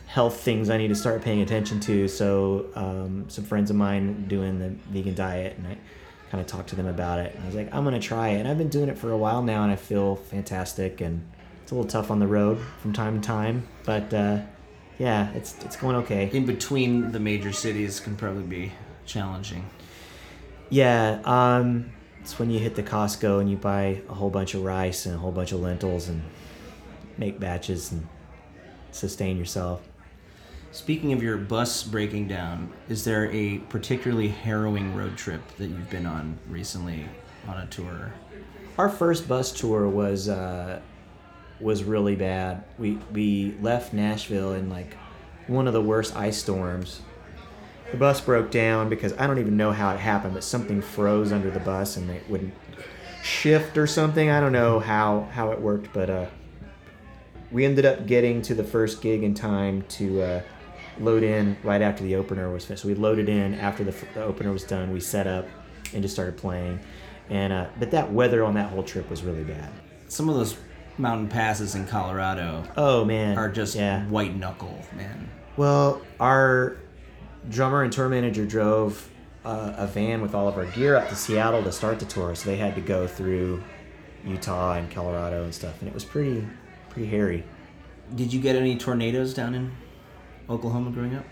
health 0.08 0.40
things 0.40 0.70
i 0.70 0.78
need 0.78 0.88
to 0.88 0.96
start 0.96 1.22
paying 1.22 1.42
attention 1.42 1.82
to 1.82 2.08
so 2.08 2.68
um, 2.76 3.26
some 3.28 3.44
friends 3.44 3.70
of 3.70 3.76
mine 3.76 4.26
doing 4.30 4.60
the 4.60 4.70
vegan 4.90 5.16
diet 5.16 5.58
and 5.58 5.68
i 5.68 5.76
kind 6.32 6.40
of 6.40 6.48
talked 6.48 6.70
to 6.70 6.78
them 6.78 6.88
about 6.88 7.20
it 7.20 7.36
and 7.36 7.44
i 7.44 7.46
was 7.48 7.56
like 7.56 7.68
i'm 7.76 7.84
gonna 7.84 8.00
try 8.00 8.30
it 8.30 8.40
and 8.40 8.48
i've 8.48 8.58
been 8.58 8.70
doing 8.70 8.88
it 8.88 8.98
for 8.98 9.12
a 9.12 9.18
while 9.18 9.42
now 9.44 9.64
and 9.64 9.72
i 9.74 9.76
feel 9.76 10.16
fantastic 10.16 11.02
and 11.02 11.22
it's 11.62 11.74
a 11.74 11.76
little 11.76 11.90
tough 11.90 12.10
on 12.12 12.20
the 12.20 12.28
road 12.28 12.58
from 12.82 12.94
time 12.94 13.20
to 13.20 13.28
time 13.28 13.68
but 13.84 14.14
uh, 14.14 14.40
yeah 14.98 15.32
it's 15.34 15.56
it's 15.64 15.76
going 15.76 15.96
okay 15.96 16.30
In 16.34 16.46
between 16.46 17.12
the 17.12 17.20
major 17.20 17.52
cities 17.52 18.00
can 18.00 18.16
probably 18.16 18.44
be 18.44 18.72
challenging. 19.06 19.66
Yeah, 20.70 21.22
um, 21.26 21.92
it's 22.22 22.40
when 22.40 22.50
you 22.50 22.60
hit 22.60 22.76
the 22.76 22.84
Costco 22.84 23.40
and 23.40 23.50
you 23.50 23.58
buy 23.58 24.02
a 24.10 24.14
whole 24.14 24.30
bunch 24.30 24.56
of 24.56 24.64
rice 24.64 25.06
and 25.06 25.16
a 25.16 25.18
whole 25.18 25.32
bunch 25.32 25.52
of 25.52 25.60
lentils 25.60 26.10
and 26.10 26.24
make 27.18 27.40
batches 27.40 27.92
and 27.92 28.08
sustain 28.92 29.38
yourself. 29.38 29.88
Speaking 30.72 31.14
of 31.14 31.24
your 31.24 31.38
bus 31.38 31.84
breaking 31.84 32.28
down, 32.28 32.74
is 32.90 33.06
there 33.06 33.32
a 33.32 33.60
particularly 33.70 34.28
harrowing 34.28 34.94
road 34.94 35.16
trip 35.16 35.42
that 35.58 35.68
you've 35.68 35.90
been 35.90 36.06
on 36.06 36.38
recently 36.50 37.08
on 37.48 37.58
a 37.60 37.68
tour? 37.68 38.12
Our 38.78 38.90
first 38.90 39.28
bus 39.28 39.54
tour 39.54 39.88
was 39.88 40.28
uh, 40.28 40.82
was 41.60 41.84
really 41.84 42.16
bad. 42.16 42.64
We 42.78 43.00
we 43.12 43.56
left 43.62 43.94
Nashville 43.94 44.54
in 44.54 44.70
like 44.70 44.96
one 45.48 45.68
of 45.68 45.74
the 45.74 45.82
worst 45.82 46.16
ice 46.16 46.38
storms. 46.38 47.02
The 47.92 47.98
bus 47.98 48.20
broke 48.20 48.52
down 48.52 48.90
because 48.90 49.14
I 49.14 49.28
don't 49.28 49.40
even 49.40 49.58
know 49.58 49.72
how 49.72 49.94
it 49.94 50.00
happened, 50.00 50.34
but 50.34 50.44
something 50.44 50.82
froze 50.82 51.32
under 51.32 51.52
the 51.52 51.60
bus 51.60 51.98
and 51.98 52.10
it 52.10 52.28
wouldn't 52.30 52.54
shift 53.24 53.78
or 53.78 53.88
something. 53.88 54.30
I 54.30 54.40
don't 54.40 54.52
know 54.52 54.80
how 54.80 55.30
how 55.32 55.52
it 55.52 55.62
worked, 55.62 55.94
but 55.94 56.10
uh, 56.10 56.26
we 57.52 57.64
ended 57.66 57.86
up 57.86 58.06
getting 58.08 58.42
to 58.44 58.56
the 58.56 58.64
first 58.64 59.02
gig 59.02 59.24
in 59.24 59.34
time 59.34 59.84
to 59.90 60.22
uh, 60.22 60.42
load 61.00 61.24
in 61.24 61.58
right 61.64 61.82
after 61.82 62.04
the 62.04 62.16
opener 62.16 62.52
was 62.52 62.66
finished. 62.66 62.84
So 62.84 62.88
we 62.88 62.96
loaded 62.96 63.30
in 63.30 63.56
after 63.56 63.84
the, 63.84 63.96
the 64.14 64.24
opener 64.24 64.52
was 64.52 64.64
done. 64.64 64.92
We 64.92 65.00
set 65.00 65.28
up 65.28 65.48
and 65.94 66.02
just 66.02 66.14
started 66.14 66.38
playing. 66.38 66.80
And 67.30 67.54
uh, 67.54 67.68
but 67.80 67.92
that 67.92 68.12
weather 68.12 68.44
on 68.44 68.54
that 68.56 68.70
whole 68.70 68.84
trip 68.84 69.10
was 69.10 69.24
really 69.24 69.44
bad. 69.44 69.72
Some 70.08 70.30
of 70.30 70.36
those 70.36 70.58
mountain 70.98 71.28
passes 71.28 71.76
in 71.76 71.86
Colorado 71.88 72.64
Oh 72.78 73.04
man, 73.06 73.38
are 73.38 73.50
just 73.50 73.76
yeah. 73.76 74.06
white 74.08 74.36
knuckle, 74.36 74.80
man. 74.96 75.30
Well, 75.58 76.02
our 76.20 76.78
drummer 77.50 77.84
and 77.84 77.92
tour 77.92 78.10
manager 78.10 78.46
drove 78.46 79.10
uh, 79.44 79.74
a 79.78 79.88
van 79.88 80.22
with 80.22 80.34
all 80.34 80.48
of 80.48 80.58
our 80.58 80.66
gear 80.66 80.96
up 80.96 81.10
to 81.10 81.16
Seattle 81.16 81.64
to 81.64 81.72
start 81.72 82.00
the 82.00 82.06
tour, 82.06 82.36
so 82.36 82.50
they 82.50 82.58
had 82.58 82.76
to 82.76 82.82
go 82.82 83.08
through 83.08 83.64
Utah 84.26 84.74
and 84.74 84.90
Colorado 84.90 85.44
and 85.44 85.54
stuff, 85.54 85.80
and 85.82 85.88
it 85.88 85.94
was 85.94 86.04
pretty 86.06 86.46
pretty 86.90 87.08
hairy. 87.08 87.44
Did 88.16 88.34
you 88.34 88.40
get 88.40 88.56
any 88.56 88.78
tornadoes 88.78 89.34
down 89.34 89.54
in 89.56 89.72
Oklahoma 90.50 90.92
growing 90.92 91.16
up? 91.16 91.26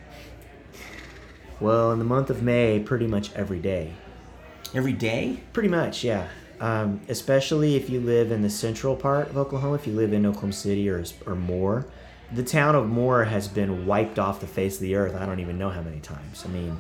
Well, 1.60 1.92
in 1.92 2.00
the 2.00 2.06
month 2.06 2.30
of 2.30 2.44
May, 2.44 2.80
pretty 2.80 3.08
much 3.08 3.32
every 3.34 3.60
day. 3.60 3.94
Every 4.76 4.94
day? 4.94 5.42
Pretty 5.54 5.70
much, 5.70 6.04
yeah. 6.04 6.28
Um, 6.60 7.02
especially 7.10 7.76
if 7.76 7.90
you 7.90 8.00
live 8.00 8.32
in 8.32 8.42
the 8.42 8.50
central 8.50 8.96
part 8.96 9.30
of 9.30 9.38
Oklahoma, 9.38 9.76
if 9.76 9.88
you 9.88 9.94
live 9.94 10.14
in 10.14 10.26
Oklahoma 10.26 10.54
City 10.54 10.88
or 10.90 11.04
or 11.26 11.36
Moore, 11.36 11.86
the 12.32 12.44
town 12.44 12.76
of 12.76 12.88
Moore 12.88 13.24
has 13.26 13.48
been 13.48 13.86
wiped 13.86 14.20
off 14.20 14.40
the 14.40 14.48
face 14.48 14.76
of 14.76 14.82
the 14.82 14.96
earth. 14.96 15.16
I 15.16 15.26
don't 15.26 15.40
even 15.40 15.58
know 15.58 15.70
how 15.70 15.82
many 15.82 16.00
times. 16.00 16.44
I 16.46 16.50
mean, 16.50 16.78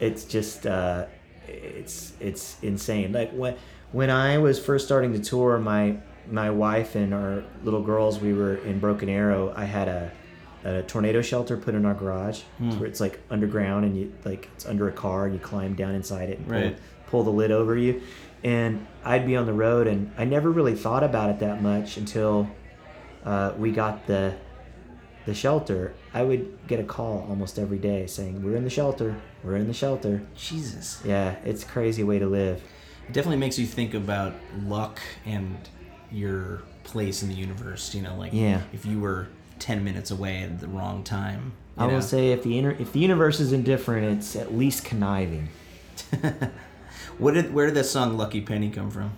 it's 0.00 0.24
just 0.24 0.66
uh, 0.66 1.06
it's 1.46 2.12
it's 2.20 2.56
insane. 2.62 3.12
Like 3.12 3.32
when 3.32 3.56
when 3.90 4.08
I 4.08 4.38
was 4.38 4.58
first 4.64 4.86
starting 4.86 5.12
to 5.12 5.18
tour, 5.18 5.58
my 5.58 5.96
my 6.30 6.50
wife 6.50 6.94
and 6.94 7.12
our 7.12 7.42
little 7.64 7.82
girls, 7.82 8.20
we 8.20 8.32
were 8.32 8.56
in 8.58 8.78
Broken 8.78 9.08
Arrow. 9.08 9.52
I 9.56 9.64
had 9.64 9.88
a 9.88 10.10
a 10.64 10.82
tornado 10.84 11.20
shelter 11.20 11.56
put 11.56 11.74
in 11.74 11.84
our 11.84 11.92
garage 11.94 12.42
where 12.60 12.86
it's 12.86 13.00
like 13.00 13.18
underground 13.30 13.84
and 13.84 13.96
you 13.98 14.12
like 14.24 14.48
it's 14.54 14.64
under 14.64 14.88
a 14.88 14.92
car 14.92 15.24
and 15.26 15.34
you 15.34 15.40
climb 15.40 15.74
down 15.74 15.92
inside 15.92 16.28
it 16.28 16.38
and 16.38 16.46
pull, 16.46 16.54
Right. 16.56 16.78
pull 17.08 17.24
the 17.24 17.30
lid 17.32 17.50
over 17.50 17.76
you 17.76 18.00
and 18.44 18.86
i'd 19.04 19.26
be 19.26 19.36
on 19.36 19.46
the 19.46 19.52
road 19.52 19.86
and 19.86 20.10
i 20.18 20.24
never 20.24 20.50
really 20.50 20.74
thought 20.74 21.02
about 21.04 21.30
it 21.30 21.38
that 21.40 21.62
much 21.62 21.96
until 21.96 22.48
uh, 23.24 23.52
we 23.56 23.70
got 23.70 24.06
the 24.06 24.34
the 25.26 25.34
shelter 25.34 25.94
i 26.12 26.22
would 26.22 26.58
get 26.66 26.80
a 26.80 26.84
call 26.84 27.24
almost 27.28 27.58
every 27.58 27.78
day 27.78 28.06
saying 28.06 28.42
we're 28.42 28.56
in 28.56 28.64
the 28.64 28.70
shelter 28.70 29.14
we're 29.44 29.56
in 29.56 29.68
the 29.68 29.74
shelter 29.74 30.22
Jesus. 30.36 31.00
yeah 31.04 31.36
it's 31.44 31.62
a 31.62 31.66
crazy 31.66 32.02
way 32.02 32.18
to 32.18 32.26
live 32.26 32.60
It 33.08 33.12
definitely 33.12 33.38
makes 33.38 33.58
you 33.58 33.66
think 33.66 33.94
about 33.94 34.34
luck 34.64 35.00
and 35.24 35.56
your 36.10 36.62
place 36.84 37.22
in 37.22 37.28
the 37.28 37.34
universe. 37.34 37.94
You 37.94 38.02
know, 38.02 38.16
like 38.16 38.32
Yeah. 38.34 38.60
if 38.72 38.84
you 38.84 39.00
were 39.00 39.28
ten 39.58 39.82
minutes 39.84 40.10
away 40.10 40.42
at 40.42 40.60
the 40.60 40.66
wrong 40.68 41.02
time. 41.04 41.52
i 41.78 41.86
know? 41.86 41.94
will 41.94 42.02
say 42.02 42.32
if 42.32 42.42
the 42.42 42.58
inter- 42.58 42.76
if 42.78 42.92
the 42.92 42.98
universe 43.00 43.38
is 43.40 43.52
indifferent 43.52 44.04
it's 44.18 44.34
at 44.36 44.52
least 44.54 44.84
conniving 44.84 45.48
What 47.22 47.34
did 47.34 47.54
where 47.54 47.66
did 47.66 47.76
that 47.76 47.84
song 47.84 48.16
"Lucky 48.16 48.40
Penny" 48.40 48.68
come 48.70 48.90
from? 48.90 49.12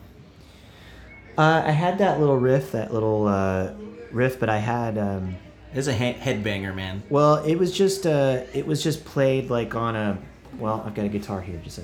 uh, 1.37 1.62
i 1.67 1.71
had 1.73 1.99
that 1.99 2.21
little 2.21 2.37
riff 2.37 2.71
that 2.73 2.93
little 2.95 3.27
uh, 3.27 3.73
riff 4.12 4.38
but 4.38 4.49
i 4.49 4.59
had 4.59 4.97
um, 4.99 5.35
It's 5.75 5.88
a 5.88 5.93
he- 5.93 6.12
headbanger, 6.12 6.73
man. 6.75 7.03
Well, 7.11 7.43
it 7.45 7.57
was 7.57 7.77
just 7.77 8.07
uh, 8.07 8.43
it 8.53 8.67
was 8.67 8.83
just 8.83 9.05
played 9.05 9.51
like 9.51 9.75
on 9.75 9.97
a. 9.97 10.19
Well, 10.59 10.85
I've 10.87 10.95
got 10.95 11.07
a 11.07 11.09
guitar 11.09 11.40
here. 11.40 11.59
Just 11.64 11.77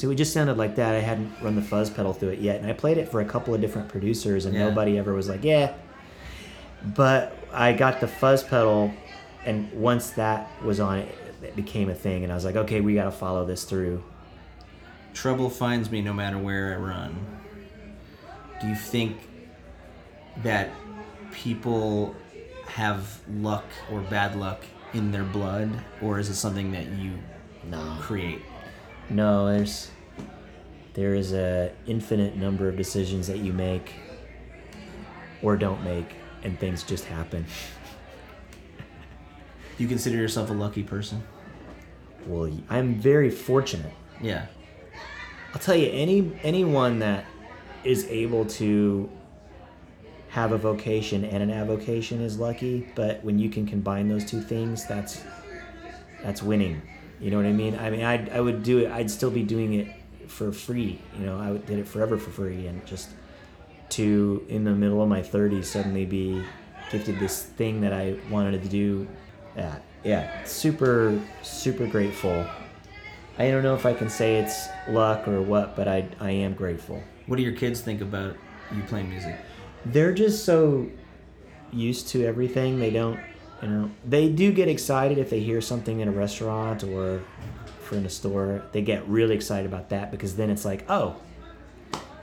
so 0.00 0.10
it 0.10 0.16
just 0.16 0.32
sounded 0.32 0.56
like 0.56 0.74
that. 0.76 0.94
I 0.96 1.00
hadn't 1.00 1.30
run 1.40 1.54
the 1.54 1.62
fuzz 1.62 1.90
pedal 1.90 2.12
through 2.12 2.30
it 2.30 2.40
yet, 2.40 2.56
and 2.60 2.66
I 2.68 2.72
played 2.72 2.98
it 2.98 3.08
for 3.08 3.20
a 3.20 3.24
couple 3.24 3.54
of 3.54 3.60
different 3.60 3.88
producers, 3.88 4.46
and 4.46 4.54
Yeah. 4.54 4.68
nobody 4.68 4.98
ever 4.98 5.12
was 5.14 5.28
like, 5.28 5.44
"Yeah." 5.44 5.74
But 6.96 7.36
I 7.52 7.72
got 7.72 8.00
the 8.00 8.08
fuzz 8.08 8.42
pedal, 8.42 8.92
and 9.46 9.70
once 9.72 10.10
that 10.22 10.50
was 10.64 10.80
on 10.80 10.98
it, 10.98 11.08
it 11.42 11.54
became 11.54 11.88
a 11.88 11.94
thing, 11.94 12.24
and 12.24 12.32
I 12.32 12.34
was 12.34 12.44
like, 12.44 12.56
"Okay, 12.56 12.80
we 12.80 12.94
got 12.94 13.04
to 13.04 13.12
follow 13.12 13.44
this 13.46 13.62
through." 13.64 14.02
Trouble 15.14 15.48
finds 15.48 15.90
me 15.90 16.02
no 16.02 16.12
matter 16.12 16.36
where 16.38 16.74
I 16.74 16.76
run. 16.76 17.26
Do 18.60 18.66
you 18.68 18.74
think 18.74 19.16
that 20.42 20.70
people 21.32 22.14
have 22.66 23.20
luck 23.30 23.64
or 23.90 24.00
bad 24.00 24.36
luck 24.36 24.64
in 24.92 25.12
their 25.12 25.24
blood, 25.24 25.70
or 26.02 26.18
is 26.18 26.28
it 26.28 26.34
something 26.34 26.72
that 26.72 26.86
you 26.88 27.12
No. 27.70 27.96
create? 28.00 28.42
No, 29.08 29.46
there's 29.46 29.90
there 30.94 31.14
is 31.14 31.32
a 31.32 31.72
infinite 31.86 32.36
number 32.36 32.68
of 32.68 32.76
decisions 32.76 33.26
that 33.26 33.38
you 33.38 33.52
make 33.52 33.94
or 35.42 35.56
don't 35.56 35.82
make, 35.82 36.14
and 36.44 36.58
things 36.58 36.82
just 36.84 37.04
happen. 37.06 37.44
You 39.76 39.88
consider 39.88 40.16
yourself 40.16 40.50
a 40.50 40.52
lucky 40.52 40.84
person? 40.84 41.22
Well, 42.26 42.50
I'm 42.70 42.94
very 43.00 43.28
fortunate. 43.30 43.92
Yeah. 44.20 44.46
I'll 45.54 45.60
tell 45.60 45.76
you, 45.76 45.88
any 45.92 46.32
anyone 46.42 46.98
that 46.98 47.24
is 47.84 48.06
able 48.06 48.44
to 48.46 49.08
have 50.30 50.50
a 50.50 50.58
vocation 50.58 51.24
and 51.24 51.44
an 51.44 51.50
avocation 51.50 52.20
is 52.20 52.40
lucky. 52.40 52.90
But 52.96 53.22
when 53.22 53.38
you 53.38 53.48
can 53.48 53.64
combine 53.64 54.08
those 54.08 54.24
two 54.24 54.40
things, 54.40 54.84
that's 54.84 55.22
that's 56.22 56.42
winning. 56.42 56.82
You 57.20 57.30
know 57.30 57.36
what 57.36 57.46
I 57.46 57.52
mean? 57.52 57.78
I 57.78 57.88
mean, 57.90 58.02
I 58.02 58.28
I 58.36 58.40
would 58.40 58.64
do 58.64 58.78
it. 58.78 58.90
I'd 58.90 59.08
still 59.08 59.30
be 59.30 59.44
doing 59.44 59.74
it 59.74 59.94
for 60.26 60.50
free. 60.50 61.00
You 61.16 61.26
know, 61.26 61.38
I 61.38 61.56
did 61.56 61.78
it 61.78 61.86
forever 61.86 62.18
for 62.18 62.30
free, 62.30 62.66
and 62.66 62.84
just 62.84 63.10
to 63.90 64.44
in 64.48 64.64
the 64.64 64.72
middle 64.72 65.00
of 65.02 65.08
my 65.08 65.22
30s 65.22 65.66
suddenly 65.66 66.04
be 66.04 66.44
gifted 66.90 67.20
this 67.20 67.44
thing 67.44 67.80
that 67.82 67.92
I 67.92 68.16
wanted 68.28 68.60
to 68.60 68.68
do. 68.68 69.06
Yeah, 69.56 69.78
yeah, 70.02 70.42
super 70.42 71.20
super 71.42 71.86
grateful. 71.86 72.44
I 73.38 73.50
don't 73.50 73.62
know 73.62 73.74
if 73.74 73.84
I 73.84 73.92
can 73.92 74.08
say 74.08 74.36
it's 74.36 74.68
luck 74.88 75.26
or 75.26 75.42
what, 75.42 75.74
but 75.74 75.88
I 75.88 76.08
I 76.20 76.30
am 76.30 76.54
grateful. 76.54 77.02
What 77.26 77.36
do 77.36 77.42
your 77.42 77.52
kids 77.52 77.80
think 77.80 78.00
about 78.00 78.36
you 78.74 78.82
playing 78.82 79.08
music? 79.08 79.36
They're 79.86 80.14
just 80.14 80.44
so 80.44 80.88
used 81.72 82.08
to 82.08 82.24
everything. 82.24 82.78
They 82.78 82.90
don't, 82.90 83.18
you 83.60 83.68
know, 83.68 83.90
they 84.04 84.28
do 84.28 84.52
get 84.52 84.68
excited 84.68 85.18
if 85.18 85.30
they 85.30 85.40
hear 85.40 85.60
something 85.60 86.00
in 86.00 86.08
a 86.08 86.12
restaurant 86.12 86.84
or 86.84 87.22
for 87.80 87.96
in 87.96 88.06
a 88.06 88.10
store. 88.10 88.62
They 88.72 88.82
get 88.82 89.06
really 89.08 89.34
excited 89.34 89.66
about 89.66 89.90
that 89.90 90.10
because 90.10 90.36
then 90.36 90.50
it's 90.50 90.64
like, 90.64 90.84
oh, 90.88 91.16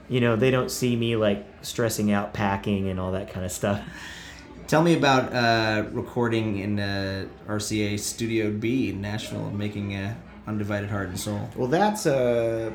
you 0.08 0.20
know, 0.20 0.36
they 0.36 0.50
don't 0.50 0.70
see 0.70 0.96
me 0.96 1.16
like 1.16 1.46
stressing 1.62 2.10
out 2.10 2.32
packing 2.32 2.88
and 2.88 2.98
all 2.98 3.12
that 3.12 3.32
kind 3.32 3.44
of 3.44 3.52
stuff. 3.52 3.82
Tell 4.66 4.82
me 4.82 4.94
about 4.96 5.32
uh, 5.34 5.88
recording 5.90 6.58
in 6.58 6.80
uh, 6.80 7.26
RCA 7.46 7.98
Studio 7.98 8.50
B 8.50 8.88
in 8.88 9.02
Nashville, 9.02 9.46
and 9.46 9.58
making 9.58 9.94
uh, 9.94 10.14
Undivided 10.46 10.90
Heart 10.90 11.08
and 11.08 11.20
Soul. 11.20 11.48
Well, 11.56 11.68
that's 11.68 12.06
a 12.06 12.72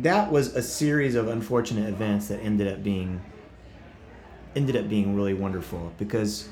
that 0.00 0.30
was 0.30 0.54
a 0.56 0.62
series 0.62 1.14
of 1.14 1.28
unfortunate 1.28 1.88
events 1.88 2.28
that 2.28 2.40
ended 2.40 2.68
up 2.72 2.82
being 2.82 3.20
ended 4.56 4.76
up 4.76 4.88
being 4.88 5.14
really 5.16 5.34
wonderful 5.34 5.92
because 5.98 6.48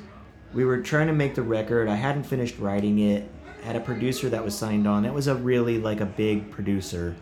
we 0.52 0.64
were 0.64 0.80
trying 0.80 1.06
to 1.06 1.12
make 1.12 1.34
the 1.34 1.42
record. 1.42 1.88
I 1.88 1.94
hadn't 1.94 2.24
finished 2.24 2.58
writing 2.58 2.98
it. 2.98 3.28
Had 3.62 3.76
a 3.76 3.80
producer 3.80 4.28
that 4.30 4.44
was 4.44 4.56
signed 4.58 4.88
on. 4.88 5.04
That 5.04 5.14
was 5.14 5.28
a 5.28 5.36
really 5.36 5.78
like 5.78 6.00
a 6.00 6.06
big 6.06 6.50
producer. 6.50 7.14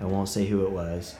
I 0.00 0.04
won't 0.04 0.28
say 0.28 0.46
who 0.46 0.64
it 0.64 0.70
was, 0.70 1.16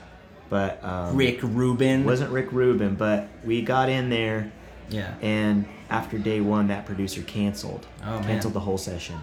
but 0.49 0.83
um, 0.85 1.17
Rick 1.17 1.41
Rubin. 1.43 2.05
wasn't 2.05 2.31
Rick 2.31 2.53
Rubin. 2.53 2.95
But 2.95 3.29
we 3.45 3.61
got 3.61 3.89
in 3.89 4.09
there, 4.09 4.53
Yeah. 4.89 5.17
and 5.21 5.67
after 5.91 6.17
day 6.17 6.41
one, 6.41 6.69
that 6.69 6.87
producer 6.87 7.23
canceled. 7.23 7.89
Oh, 8.05 8.11
man. 8.21 8.23
canceled 8.23 8.55
the 8.55 8.61
whole 8.61 8.79
session. 8.79 9.17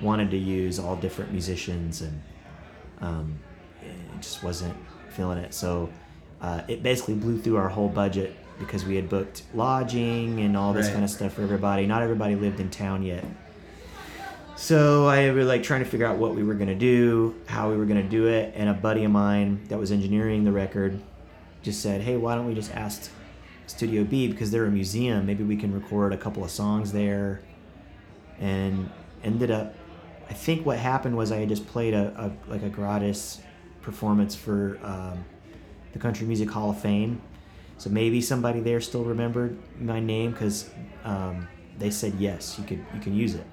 Wanted 0.00 0.30
to 0.30 0.36
use 0.36 0.78
all 0.78 0.94
different 0.96 1.32
musicians, 1.32 2.02
and 2.02 2.22
um, 3.00 3.38
it 3.82 4.20
just 4.20 4.42
wasn't 4.44 4.74
feeling 5.10 5.38
it. 5.38 5.52
So 5.52 5.90
uh, 6.40 6.62
it 6.68 6.82
basically 6.82 7.14
blew 7.14 7.38
through 7.40 7.56
our 7.56 7.68
whole 7.68 7.88
budget 7.88 8.36
because 8.60 8.84
we 8.84 8.94
had 8.96 9.08
booked 9.08 9.42
lodging 9.54 10.40
and 10.40 10.56
all 10.56 10.72
this 10.72 10.86
Right. 10.86 10.92
kind 10.92 11.04
of 11.04 11.10
stuff 11.10 11.32
for 11.34 11.42
everybody. 11.42 11.86
Not 11.86 12.02
everybody 12.02 12.36
lived 12.36 12.60
in 12.60 12.70
town 12.70 13.02
yet. 13.02 13.24
So 14.56 15.06
I 15.06 15.30
was 15.30 15.46
like 15.46 15.62
trying 15.62 15.84
to 15.84 15.88
figure 15.88 16.06
out 16.06 16.18
what 16.18 16.34
we 16.34 16.42
were 16.42 16.54
gonna 16.54 16.74
do, 16.74 17.34
how 17.46 17.70
we 17.70 17.76
were 17.76 17.84
gonna 17.86 18.02
do 18.02 18.26
it, 18.26 18.52
and 18.56 18.68
a 18.68 18.74
buddy 18.74 19.04
of 19.04 19.10
mine 19.12 19.60
that 19.68 19.78
was 19.78 19.92
engineering 19.92 20.44
the 20.44 20.52
record 20.52 21.00
just 21.62 21.80
said, 21.80 22.00
"Hey, 22.02 22.16
why 22.16 22.34
don't 22.34 22.46
we 22.46 22.54
just 22.54 22.74
ask 22.74 23.10
Studio 23.66 24.02
B 24.04 24.28
because 24.28 24.50
they're 24.50 24.64
a 24.66 24.70
museum? 24.70 25.26
Maybe 25.26 25.44
we 25.44 25.56
can 25.56 25.72
record 25.72 26.12
a 26.12 26.16
couple 26.16 26.44
of 26.44 26.50
songs 26.50 26.92
there." 26.92 27.40
and 28.40 28.88
ended 29.24 29.50
up. 29.50 29.74
I 30.28 30.34
think 30.34 30.66
what 30.66 30.78
happened 30.78 31.16
was 31.16 31.32
I 31.32 31.38
had 31.38 31.48
just 31.48 31.66
played 31.66 31.94
a, 31.94 32.12
a 32.16 32.50
like 32.50 32.62
a 32.62 32.68
gratis 32.68 33.40
performance 33.82 34.34
for 34.34 34.78
um, 34.82 35.24
the 35.92 35.98
Country 35.98 36.26
Music 36.26 36.50
Hall 36.50 36.70
of 36.70 36.80
Fame. 36.80 37.20
So 37.78 37.90
maybe 37.90 38.20
somebody 38.20 38.60
there 38.60 38.80
still 38.80 39.04
remembered 39.04 39.56
my 39.80 40.00
name 40.00 40.32
because 40.32 40.68
um, 41.04 41.48
they 41.78 41.90
said 41.90 42.14
yes, 42.18 42.58
you 42.58 42.64
could 42.64 42.84
you 42.94 43.00
can 43.00 43.14
use 43.14 43.34
it. 43.34 43.46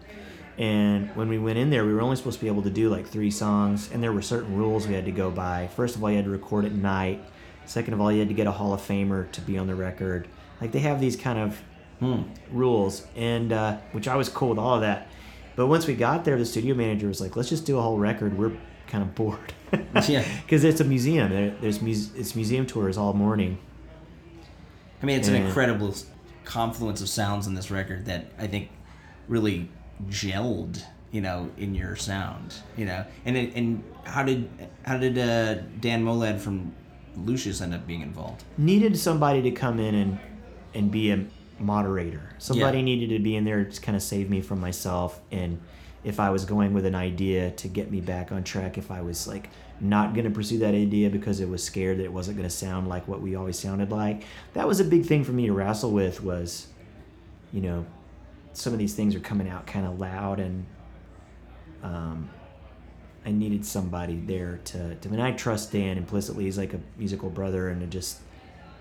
And 0.58 1.14
when 1.16 1.28
we 1.28 1.38
went 1.38 1.58
in 1.58 1.70
there, 1.70 1.86
we 1.86 1.94
were 1.94 2.02
only 2.02 2.16
supposed 2.16 2.40
to 2.40 2.46
be 2.46 2.48
able 2.48 2.64
to 2.64 2.70
do 2.70 2.90
like 2.90 3.08
three 3.08 3.32
songs, 3.32 3.90
and 3.92 4.02
there 4.02 4.14
were 4.14 4.22
certain 4.22 4.56
rules 4.56 4.88
we 4.88 4.94
had 4.94 5.06
to 5.06 5.12
go 5.12 5.30
by. 5.30 5.68
First 5.76 5.96
of 5.96 6.04
all, 6.04 6.10
you 6.10 6.16
had 6.16 6.26
to 6.26 6.32
record 6.32 6.66
at 6.66 6.72
night. 6.72 7.22
Second 7.66 7.94
of 7.94 8.02
all, 8.02 8.12
you 8.12 8.20
had 8.20 8.30
to 8.30 8.34
get 8.34 8.48
a 8.48 8.52
Hall 8.52 8.74
of 8.74 8.82
Famer 8.82 9.32
to 9.32 9.42
be 9.42 9.58
on 9.58 9.68
the 9.68 9.76
record. 9.76 10.28
Like 10.62 10.72
they 10.72 10.80
have 10.80 11.00
these 11.02 11.16
kind 11.16 11.40
of 11.40 12.32
rules, 12.52 13.06
and 13.16 13.52
uh, 13.52 13.78
which 13.92 14.08
I 14.08 14.16
was 14.16 14.30
cool 14.30 14.50
with 14.50 14.60
all 14.60 14.76
of 14.76 14.82
that. 14.82 15.10
But 15.56 15.68
once 15.68 15.88
we 15.88 15.96
got 15.96 16.26
there, 16.26 16.38
the 16.38 16.46
studio 16.46 16.76
manager 16.76 17.08
was 17.08 17.22
like, 17.22 17.36
"Let's 17.36 17.50
just 17.50 17.66
do 17.66 17.78
a 17.78 17.82
whole 17.82 17.98
record. 17.98 18.38
We're 18.38 18.52
kind 18.88 19.04
of 19.04 19.16
bored." 19.16 19.54
Yeah. 20.08 20.24
because 20.44 20.64
it's 20.64 20.80
a 20.80 20.84
museum. 20.86 21.30
There, 21.30 21.56
there's 21.62 21.82
muse- 21.82 22.14
it's 22.16 22.36
museum 22.36 22.66
tours 22.66 22.98
all 22.98 23.14
morning. 23.14 23.58
I 25.02 25.06
mean, 25.06 25.20
it's 25.20 25.28
an 25.28 25.36
incredible 25.36 25.94
confluence 26.46 27.02
of 27.02 27.10
sounds 27.10 27.46
in 27.48 27.56
this 27.56 27.70
record 27.72 28.06
that 28.06 28.28
I 28.40 28.48
think 28.48 28.70
really 29.28 29.70
gelled, 30.08 30.82
you 31.12 31.22
know, 31.22 31.50
in 31.58 31.76
your 31.76 31.96
sound, 31.96 32.56
you 32.78 32.86
know. 32.86 33.06
And 33.26 33.36
it, 33.38 33.54
and 33.56 33.84
how 34.06 34.24
did 34.24 34.48
how 34.84 34.98
did 34.98 35.18
uh, 35.18 35.56
Dan 35.82 36.04
Molad 36.06 36.40
from 36.40 36.74
Lucius 37.18 37.62
end 37.62 37.74
up 37.74 37.86
being 37.86 38.02
involved? 38.02 38.44
needed 38.58 38.98
somebody 38.98 39.42
to 39.42 39.52
come 39.52 39.80
in 39.80 39.96
and 39.96 40.20
and 40.74 40.92
be 40.92 41.12
a 41.12 41.26
moderator. 41.60 42.22
Somebody 42.38 42.80
Yeah. 42.80 42.84
needed 42.84 43.10
to 43.10 43.20
be 43.20 43.36
in 43.36 43.44
there 43.46 43.64
to 43.64 43.82
kind 43.82 43.96
of 43.96 44.02
save 44.02 44.30
me 44.30 44.42
from 44.42 44.60
myself 44.60 45.22
and 45.32 45.60
if 46.04 46.20
I 46.20 46.30
was 46.30 46.46
going 46.46 46.74
with 46.74 46.86
an 46.86 46.94
idea 46.94 47.50
to 47.50 47.68
get 47.68 47.90
me 47.90 48.00
back 48.00 48.32
on 48.32 48.44
track, 48.44 48.78
if 48.78 48.92
I 48.92 49.02
was 49.02 49.28
like 49.28 49.50
not 49.82 50.14
going 50.14 50.26
to 50.26 50.30
pursue 50.30 50.60
that 50.60 50.76
idea 50.76 51.10
because 51.10 51.40
it 51.40 51.50
was 51.50 51.64
scared 51.64 51.98
that 51.98 52.04
it 52.04 52.14
wasn't 52.14 52.38
going 52.38 52.48
to 52.48 52.56
sound 52.56 52.88
like 52.88 53.08
what 53.08 53.22
we 53.22 53.36
always 53.36 53.58
sounded 53.58 53.90
like. 53.92 54.24
That 54.54 54.68
was 54.68 54.80
a 54.80 54.84
big 54.84 55.06
thing 55.08 55.24
for 55.24 55.32
me 55.32 55.48
to 55.48 55.54
wrestle 55.54 55.90
with 55.92 56.24
was 56.24 56.68
you 57.52 57.62
know 57.62 57.86
some 58.54 58.72
of 58.72 58.78
these 58.80 58.94
things 58.94 59.16
are 59.16 59.20
coming 59.20 59.50
out 59.50 59.66
kind 59.66 59.86
of 59.88 60.00
loud 60.00 60.40
and 60.40 60.66
um 61.84 62.30
I 63.26 63.32
needed 63.32 63.66
somebody 63.66 64.18
there 64.18 64.60
to, 64.66 64.96
to 64.96 65.10
I 65.10 65.12
mean 65.12 65.20
I 65.22 65.32
trust 65.32 65.72
Dan 65.72 65.98
implicitly 65.98 66.44
he's 66.46 66.58
like 66.60 66.74
a 66.76 66.80
musical 66.98 67.30
brother 67.32 67.70
and 67.70 67.82
it 67.82 67.90
just 67.90 68.20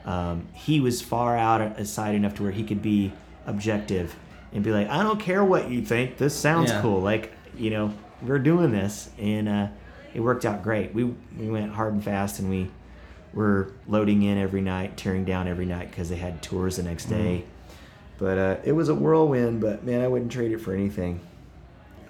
um, 0.04 0.46
he 0.52 0.80
was 0.80 1.00
far 1.02 1.36
out 1.36 1.60
aside 1.78 2.14
enough 2.14 2.34
to 2.34 2.42
where 2.42 2.52
he 2.52 2.62
could 2.64 2.82
be 2.82 3.12
objective 3.46 4.14
and 4.52 4.62
be 4.62 4.70
like 4.70 4.88
I 4.88 5.02
don't 5.02 5.20
care 5.20 5.44
what 5.44 5.70
you 5.70 5.82
think. 5.82 6.16
This 6.18 6.34
sounds 6.34 6.70
Yeah. 6.70 6.80
cool. 6.82 7.00
Like 7.00 7.32
you 7.56 7.70
know 7.70 7.92
we're 8.22 8.38
doing 8.38 8.70
this. 8.72 9.10
And 9.18 9.48
uh, 9.48 9.68
it 10.14 10.20
worked 10.20 10.44
out 10.44 10.62
great. 10.62 10.94
We 10.94 11.04
we 11.04 11.48
went 11.48 11.72
hard 11.72 11.92
and 11.94 12.02
fast 12.04 12.38
and 12.38 12.48
we 12.50 12.70
were 13.32 13.72
loading 13.88 14.22
in 14.22 14.38
every 14.38 14.60
night 14.60 14.96
tearing 14.96 15.24
down 15.24 15.48
every 15.48 15.66
night 15.66 15.90
because 15.90 16.08
they 16.08 16.16
had 16.16 16.42
tours 16.42 16.76
the 16.76 16.82
next 16.84 17.06
day. 17.06 17.44
But 18.18 18.38
uh, 18.38 18.56
it 18.64 18.72
was 18.72 18.88
a 18.88 18.94
whirlwind 18.94 19.60
but 19.60 19.84
man 19.84 20.00
I 20.02 20.08
wouldn't 20.08 20.30
trade 20.32 20.52
it 20.52 20.58
for 20.58 20.72
anything. 20.72 21.20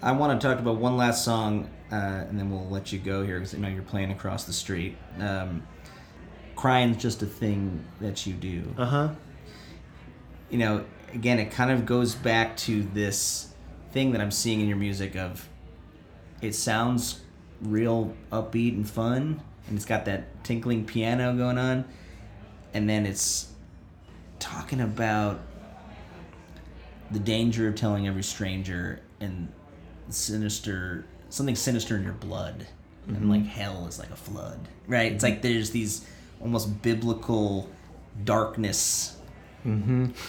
I 0.03 0.13
want 0.13 0.39
to 0.39 0.47
talk 0.47 0.59
about 0.59 0.77
one 0.77 0.99
last 0.99 1.25
song, 1.25 1.71
uh, 1.91 1.95
and 1.95 2.39
then 2.39 2.51
we'll 2.51 2.69
let 2.69 2.93
you 2.93 2.99
go 2.99 3.25
here 3.25 3.39
because 3.39 3.55
I 3.55 3.59
know 3.59 3.69
you're 3.69 3.83
playing 3.83 4.11
across 4.11 4.45
the 4.45 4.53
street. 4.53 4.99
Um, 5.19 5.63
Crying's 6.65 6.97
just 6.97 7.21
a 7.21 7.27
thing 7.27 7.85
that 8.01 8.27
you 8.27 8.33
do. 8.33 8.63
uh-huh. 8.79 9.11
You 10.49 10.57
know, 10.57 10.85
again, 11.13 11.39
it 11.39 11.51
kind 11.51 11.71
of 11.71 11.85
goes 11.85 12.15
back 12.15 12.57
to 12.59 12.83
this 12.83 13.53
thing 13.93 14.13
that 14.13 14.23
I'm 14.23 14.31
seeing 14.31 14.61
in 14.61 14.69
your 14.69 14.79
music 14.79 15.15
of 15.15 15.47
it 16.41 16.55
sounds 16.55 17.21
real 17.61 18.15
upbeat 18.33 18.77
and 18.77 18.89
fun, 18.89 19.43
and 19.67 19.77
it's 19.77 19.85
got 19.85 20.07
that 20.07 20.43
tinkling 20.43 20.87
piano 20.87 21.37
going 21.37 21.59
on, 21.59 21.85
and 22.73 22.89
then 22.89 23.05
it's 23.05 23.53
talking 24.39 24.81
about 24.81 25.41
the 27.11 27.19
danger 27.19 27.69
of 27.69 27.75
telling 27.75 28.09
every 28.09 28.23
stranger 28.23 29.01
and 29.21 29.53
sinister 30.09 31.05
something 31.29 31.57
sinister 31.57 31.95
in 31.97 32.05
your 32.05 32.15
blood. 32.15 32.67
And 33.07 33.29
like 33.29 33.45
hell 33.45 33.87
is 33.87 33.99
like 33.99 34.09
a 34.09 34.17
flood 34.17 34.67
right? 34.87 35.13
It's 35.13 35.23
like 35.23 35.43
there's 35.43 35.71
these 35.71 36.07
almost 36.45 36.83
biblical 36.83 37.69
darkness 38.25 39.17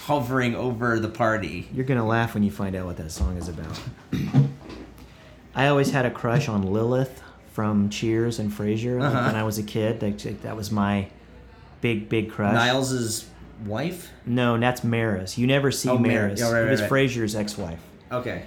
hovering 0.06 0.54
over 0.56 0.98
the 0.98 1.08
party 1.10 1.68
You're 1.72 1.84
gonna 1.84 2.06
laugh 2.06 2.32
when 2.34 2.42
you 2.42 2.50
find 2.50 2.74
out 2.74 2.86
what 2.86 2.96
that 2.96 3.10
song 3.12 3.36
is 3.36 3.48
about. 3.48 3.78
I 5.54 5.68
always 5.68 5.90
had 5.90 6.06
a 6.06 6.10
crush 6.10 6.48
on 6.48 6.62
Lilith 6.72 7.22
from 7.52 7.90
Cheers 7.90 8.38
and 8.38 8.50
Frasier 8.50 9.00
Uh-huh. 9.02 9.26
when 9.26 9.36
I 9.36 9.42
was 9.42 9.58
a 9.58 9.62
kid. 9.62 10.00
That, 10.00 10.42
that 10.42 10.56
was 10.56 10.70
my 10.70 11.08
big, 11.82 12.08
big 12.08 12.30
crush. 12.30 12.54
Niles's 12.54 13.26
wife 13.66 14.10
No, 14.24 14.58
that's 14.58 14.82
Maris. 14.82 15.36
You 15.38 15.46
never 15.46 15.70
see 15.70 15.88
Oh, 15.90 15.98
Mar- 15.98 16.08
Maris. 16.12 16.40
yeah, 16.40 16.50
right, 16.52 16.66
it 16.66 16.70
was 16.70 16.80
right, 16.82 16.90
right. 16.90 17.06
Frasier's 17.08 17.34
ex-wife. 17.36 17.80
okay 18.10 18.42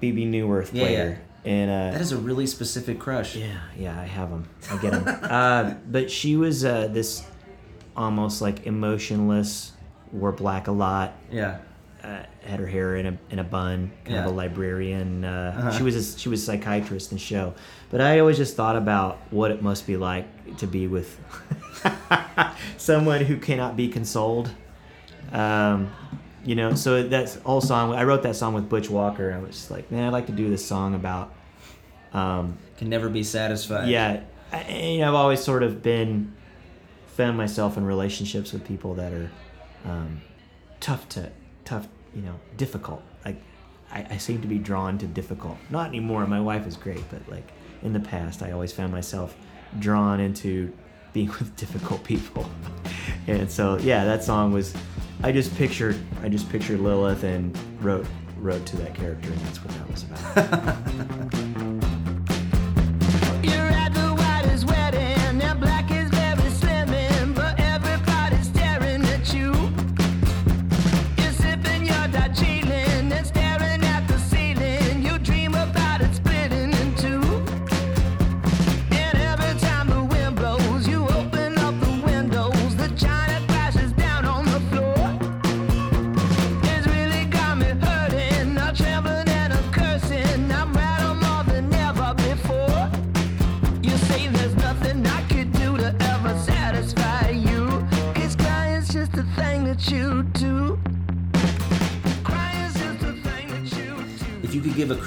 Bebe 0.00 0.26
Neuwirth 0.26 0.70
Yeah, 0.74 0.82
played 0.82 0.92
yeah. 0.98 1.14
And 1.44 1.70
uh, 1.70 1.90
that 1.92 2.00
is 2.00 2.12
a 2.12 2.16
really 2.16 2.46
specific 2.46 2.98
crush 2.98 3.36
Yeah, 3.36 3.58
yeah, 3.76 4.00
I 4.00 4.04
have 4.04 4.30
them. 4.30 4.48
I 4.70 4.78
get 4.78 4.92
them. 4.92 5.04
uh, 5.22 5.74
but 5.90 6.10
she 6.10 6.36
was 6.36 6.64
uh, 6.64 6.88
this 6.88 7.26
almost 7.96 8.40
like 8.40 8.66
emotionless, 8.66 9.72
wore 10.12 10.32
black 10.32 10.68
a 10.68 10.72
lot, 10.72 11.12
yeah 11.30 11.58
uh, 12.04 12.22
had 12.42 12.60
her 12.60 12.66
hair 12.66 12.96
in 12.96 13.06
a 13.06 13.18
in 13.30 13.38
a 13.38 13.44
bun, 13.44 13.90
kind 14.04 14.18
of 14.18 14.26
a 14.26 14.30
librarian. 14.30 15.24
Uh, 15.24 15.54
Uh-huh. 15.56 15.72
She 15.72 15.82
was 15.82 15.96
a, 15.96 16.18
she 16.18 16.28
was 16.28 16.42
a 16.42 16.44
psychiatrist 16.44 17.10
in 17.12 17.16
the 17.16 17.24
show, 17.24 17.54
but 17.90 18.00
I 18.00 18.20
always 18.20 18.36
just 18.36 18.56
thought 18.56 18.76
about 18.76 19.18
what 19.30 19.50
it 19.50 19.62
must 19.62 19.86
be 19.86 19.96
like 19.96 20.26
to 20.58 20.66
be 20.66 20.86
with 20.86 21.18
someone 22.76 23.22
who 23.24 23.38
cannot 23.38 23.76
be 23.76 23.88
consoled. 23.88 24.50
Um, 25.32 25.90
you 26.44 26.54
know, 26.54 26.74
so 26.74 27.02
that's 27.02 27.36
whole 27.36 27.60
song, 27.60 27.94
I 27.94 28.04
wrote 28.04 28.22
that 28.22 28.36
song 28.36 28.54
with 28.54 28.68
Butch 28.68 28.90
Walker. 28.90 29.32
I 29.32 29.38
was 29.38 29.50
just 29.50 29.70
like, 29.70 29.90
man, 29.90 30.04
I'd 30.04 30.12
like 30.12 30.26
to 30.26 30.32
do 30.32 30.50
this 30.50 30.64
song 30.64 30.94
about. 30.94 31.34
Um, 32.12 32.58
can 32.76 32.88
never 32.88 33.08
be 33.08 33.24
satisfied 33.24 33.88
yeah, 33.88 34.22
I, 34.52 34.58
and, 34.58 34.94
you 34.94 35.00
know, 35.00 35.08
I've 35.08 35.14
always 35.14 35.42
sort 35.42 35.64
of 35.64 35.82
been 35.82 36.32
found 37.08 37.36
myself 37.36 37.76
in 37.76 37.84
relationships 37.84 38.52
with 38.52 38.64
people 38.64 38.94
that 38.94 39.12
are 39.12 39.30
um, 39.84 40.20
tough 40.80 41.08
to 41.10 41.30
tough, 41.64 41.88
you 42.14 42.22
know, 42.22 42.38
difficult. 42.56 43.02
Like 43.24 43.40
I, 43.90 44.06
I 44.10 44.16
seem 44.18 44.40
to 44.42 44.48
be 44.48 44.58
drawn 44.58 44.98
to 44.98 45.06
difficult. 45.06 45.56
Not 45.70 45.88
anymore. 45.88 46.26
My 46.26 46.40
wife 46.40 46.66
is 46.66 46.76
great, 46.76 47.02
but 47.10 47.28
like 47.28 47.50
in 47.82 47.92
the 47.92 48.00
past, 48.00 48.42
I 48.42 48.52
always 48.52 48.72
found 48.72 48.92
myself 48.92 49.36
drawn 49.78 50.20
into 50.20 50.72
being 51.12 51.28
with 51.38 51.56
difficult 51.56 52.04
people. 52.04 52.48
and 53.26 53.50
so 53.50 53.78
yeah, 53.78 54.04
that 54.04 54.22
song 54.22 54.52
was. 54.52 54.74
I 55.24 55.32
just 55.32 55.56
pictured 55.56 55.96
I 56.22 56.28
just 56.28 56.50
pictured 56.50 56.80
Lilith 56.80 57.24
and 57.24 57.58
wrote 57.82 58.06
wrote 58.36 58.66
to 58.66 58.76
that 58.76 58.94
character, 58.94 59.30
and 59.30 59.40
that's 59.40 59.64
what 59.64 59.72
that 59.72 59.90
was 59.90 60.02
about. 60.02 61.10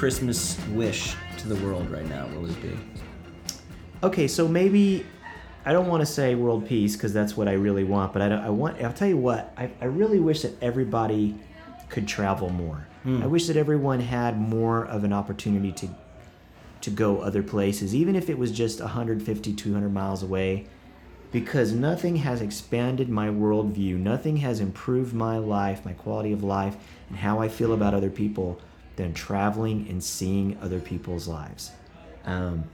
christmas 0.08 0.58
wish 0.70 1.14
to 1.36 1.48
the 1.48 1.56
world 1.56 1.90
right 1.90 2.08
now 2.08 2.26
what 2.28 2.40
would 2.40 2.50
it 2.50 2.62
be 2.62 2.98
Okay, 4.02 4.28
so 4.28 4.46
maybe 4.46 5.04
I 5.64 5.72
don't 5.72 5.88
want 5.88 6.02
to 6.02 6.06
say 6.06 6.34
world 6.34 6.66
peace 6.68 6.94
because 6.94 7.12
that's 7.12 7.36
what 7.36 7.48
I 7.48 7.54
really 7.54 7.84
want, 7.84 8.12
but 8.12 8.22
I, 8.22 8.28
I 8.28 8.48
want. 8.48 8.80
I'll 8.80 8.92
tell 8.92 9.08
you 9.08 9.16
what. 9.16 9.52
I, 9.56 9.70
I 9.80 9.86
really 9.86 10.20
wish 10.20 10.42
that 10.42 10.60
everybody 10.62 11.34
could 11.88 12.06
travel 12.06 12.48
more. 12.48 12.86
Hmm. 13.02 13.22
I 13.22 13.26
wish 13.26 13.48
that 13.48 13.56
everyone 13.56 14.00
had 14.00 14.40
more 14.40 14.84
of 14.86 15.04
an 15.04 15.12
opportunity 15.12 15.72
to 15.72 15.88
to 16.80 16.90
go 16.90 17.20
other 17.20 17.42
places, 17.42 17.92
even 17.92 18.14
if 18.14 18.30
it 18.30 18.38
was 18.38 18.52
just 18.52 18.80
150, 18.80 19.52
200 19.52 19.92
miles 19.92 20.22
away, 20.22 20.66
because 21.32 21.72
nothing 21.72 22.16
has 22.16 22.40
expanded 22.40 23.08
my 23.08 23.26
worldview. 23.28 23.96
Nothing 23.98 24.36
has 24.36 24.60
improved 24.60 25.12
my 25.12 25.38
life, 25.38 25.84
my 25.84 25.92
quality 25.92 26.32
of 26.32 26.44
life, 26.44 26.76
and 27.08 27.18
how 27.18 27.40
I 27.40 27.48
feel 27.48 27.72
about 27.72 27.94
other 27.94 28.10
people 28.10 28.60
than 28.98 29.14
traveling 29.14 29.86
and 29.88 30.02
seeing 30.02 30.58
other 30.60 30.80
people's 30.80 31.26
lives. 31.26 31.70
Um, 32.24 32.64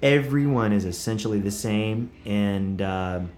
everyone 0.00 0.72
is 0.72 0.84
essentially 0.84 1.40
the 1.40 1.50
same, 1.50 2.10
and 2.24 2.80
um, 2.80 3.30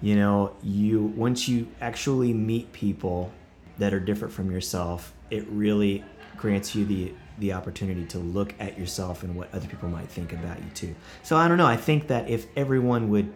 you 0.00 0.14
know, 0.16 0.56
you 0.62 1.02
once 1.02 1.48
you 1.48 1.68
actually 1.80 2.32
meet 2.32 2.72
people 2.72 3.32
that 3.78 3.92
are 3.92 4.00
different 4.00 4.32
from 4.32 4.50
yourself, 4.50 5.12
it 5.30 5.44
really 5.48 6.04
grants 6.36 6.74
you 6.74 6.86
the 6.86 7.12
the 7.38 7.52
opportunity 7.52 8.04
to 8.04 8.18
look 8.20 8.54
at 8.60 8.78
yourself 8.78 9.24
and 9.24 9.34
what 9.34 9.52
other 9.52 9.66
people 9.66 9.88
might 9.88 10.08
think 10.08 10.32
about 10.32 10.58
you 10.58 10.70
too. 10.74 10.94
So 11.24 11.36
I 11.36 11.48
don't 11.48 11.58
know. 11.58 11.66
I 11.66 11.76
think 11.76 12.06
that 12.06 12.28
if 12.28 12.46
everyone 12.56 13.10
would 13.10 13.34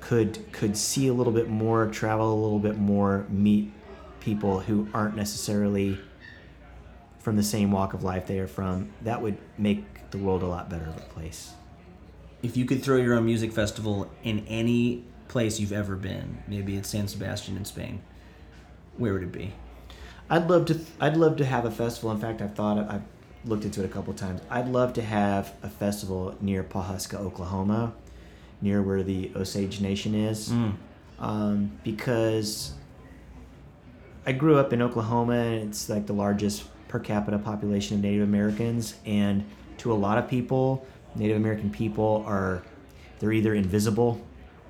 could 0.00 0.50
could 0.50 0.76
see 0.76 1.06
a 1.06 1.12
little 1.12 1.32
bit 1.32 1.48
more, 1.48 1.86
travel 1.86 2.34
a 2.34 2.40
little 2.42 2.58
bit 2.58 2.78
more, 2.78 3.26
meet 3.28 3.72
people 4.20 4.60
who 4.60 4.88
aren't 4.94 5.16
necessarily 5.16 5.98
from 7.18 7.36
the 7.36 7.42
same 7.42 7.70
walk 7.70 7.92
of 7.94 8.02
life 8.02 8.26
they 8.26 8.38
are 8.38 8.46
from, 8.46 8.90
that 9.02 9.20
would 9.20 9.36
make 9.58 10.10
the 10.10 10.18
world 10.18 10.42
a 10.42 10.46
lot 10.46 10.68
better 10.70 10.86
of 10.86 10.96
a 10.96 11.00
place. 11.00 11.52
If 12.42 12.56
you 12.56 12.64
could 12.64 12.82
throw 12.82 12.96
your 12.96 13.14
own 13.14 13.26
music 13.26 13.52
festival 13.52 14.10
in 14.22 14.46
any 14.48 15.04
place 15.28 15.60
you've 15.60 15.72
ever 15.72 15.96
been, 15.96 16.42
maybe 16.48 16.76
it's 16.76 16.88
San 16.88 17.06
Sebastian 17.08 17.56
in 17.56 17.64
Spain, 17.64 18.00
where 18.96 19.12
would 19.12 19.22
it 19.22 19.32
be? 19.32 19.52
I'd 20.30 20.48
love 20.48 20.64
to. 20.66 20.80
I'd 21.00 21.16
love 21.16 21.36
to 21.38 21.44
have 21.44 21.64
a 21.64 21.70
festival. 21.70 22.10
In 22.12 22.18
fact, 22.18 22.40
I've 22.40 22.54
thought. 22.54 22.78
I've 22.78 23.02
looked 23.44 23.64
into 23.64 23.82
it 23.82 23.86
a 23.86 23.88
couple 23.88 24.14
times. 24.14 24.40
I'd 24.48 24.68
love 24.68 24.92
to 24.94 25.02
have 25.02 25.54
a 25.62 25.68
festival 25.68 26.36
near 26.40 26.62
Pawhuska, 26.62 27.14
Oklahoma, 27.18 27.92
near 28.62 28.80
where 28.80 29.02
the 29.02 29.32
Osage 29.34 29.80
Nation 29.80 30.14
is, 30.14 30.50
Mm. 30.50 30.74
um, 31.18 31.72
because 31.82 32.74
I 34.26 34.32
grew 34.32 34.58
up 34.58 34.72
in 34.72 34.82
Oklahoma, 34.82 35.34
and 35.34 35.68
it's 35.68 35.88
like 35.88 36.06
the 36.06 36.12
largest 36.12 36.64
per 36.88 36.98
capita 36.98 37.38
population 37.38 37.96
of 37.96 38.02
Native 38.02 38.22
Americans, 38.22 38.94
and 39.06 39.44
to 39.78 39.92
a 39.92 39.94
lot 39.94 40.18
of 40.18 40.28
people, 40.28 40.86
Native 41.14 41.36
American 41.36 41.70
people 41.70 42.24
are 42.26 42.62
they're 43.18 43.32
either 43.32 43.54
invisible 43.54 44.20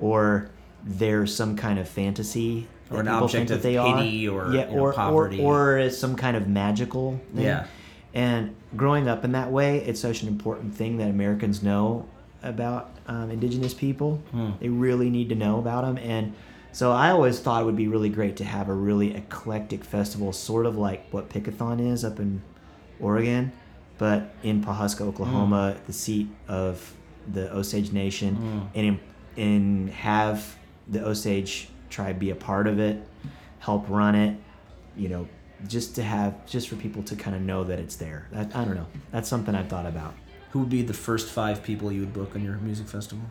or 0.01 0.51
they're 0.85 1.27
some 1.27 1.57
kind 1.57 1.79
of 1.79 1.89
fantasy 1.89 2.67
Or 2.91 3.01
an 3.01 3.07
people 3.07 3.25
object 3.25 3.33
think 3.33 3.49
that 3.49 3.55
of 3.57 3.63
they 3.63 3.77
are. 3.77 3.97
pity 3.97 4.29
or, 4.29 4.53
yeah, 4.53 4.67
or, 4.69 4.93
poverty. 4.93 5.41
or 5.41 5.79
or 5.79 5.91
some 5.91 6.17
kind 6.17 6.37
of 6.37 6.49
magical 6.49 7.21
thing. 7.35 7.45
Yeah. 7.45 7.67
And 8.15 8.57
growing 8.77 9.09
up 9.09 9.25
in 9.25 9.33
that 9.33 9.51
way, 9.53 9.79
it's 9.85 10.01
such 10.01 10.23
an 10.23 10.29
important 10.29 10.75
thing 10.75 10.97
that 10.99 11.09
Americans 11.09 11.63
know 11.63 12.09
about 12.43 12.91
um, 13.07 13.31
Indigenous 13.31 13.75
people. 13.75 14.17
Hmm. 14.33 14.53
They 14.59 14.69
really 14.69 15.11
need 15.11 15.29
to 15.29 15.35
know 15.35 15.59
about 15.59 15.85
them. 15.85 15.99
And 15.99 16.35
so 16.73 16.93
I 16.93 17.11
always 17.11 17.41
thought 17.41 17.63
it 17.63 17.65
would 17.67 17.77
be 17.77 17.89
really 17.89 18.09
great 18.11 18.37
to 18.37 18.45
have 18.45 18.69
a 18.69 18.75
really 18.75 19.15
eclectic 19.15 19.85
festival, 19.85 20.33
sort 20.33 20.67
of 20.67 20.77
like 20.77 21.07
what 21.11 21.29
Pickathon 21.29 21.81
is 21.93 22.05
up 22.05 22.19
in 22.21 22.43
Oregon, 23.01 23.53
but 23.99 24.35
in 24.43 24.63
Pawhuska, 24.63 25.03
Oklahoma, 25.03 25.77
the 25.87 25.93
seat 25.93 26.29
of 26.49 26.95
the 27.31 27.53
Osage 27.55 27.93
Nation, 27.93 28.37
Mm. 28.37 28.69
and 28.75 28.87
in, 28.87 29.01
and 29.37 29.91
have 29.91 30.57
the 30.89 31.05
Osage 31.07 31.69
tribe 31.91 32.19
be 32.19 32.31
a 32.31 32.35
part 32.35 32.67
of 32.67 32.79
it, 32.79 33.07
help 33.61 33.89
run 33.89 34.15
it, 34.15 34.37
you 34.97 35.09
know, 35.09 35.29
just 35.69 35.95
to 35.97 36.03
have 36.03 36.47
just 36.47 36.69
for 36.69 36.77
people 36.77 37.03
to 37.03 37.15
kind 37.17 37.37
of 37.37 37.43
know 37.43 37.65
that 37.65 37.79
it's 37.79 37.97
there. 37.97 38.27
That, 38.33 38.55
I 38.57 38.65
don't 38.65 38.75
know. 38.75 38.87
That's 39.11 39.29
something 39.29 39.55
I've 39.55 39.69
thought 39.69 39.87
about. 39.87 40.15
Who 40.53 40.61
would 40.61 40.71
be 40.71 40.83
the 40.83 40.95
first 40.95 41.31
five 41.31 41.63
people 41.63 41.93
you 41.93 42.01
would 42.01 42.15
book 42.15 42.35
on 42.35 42.43
your 42.43 42.57
music 42.57 42.89
festival? 42.89 43.25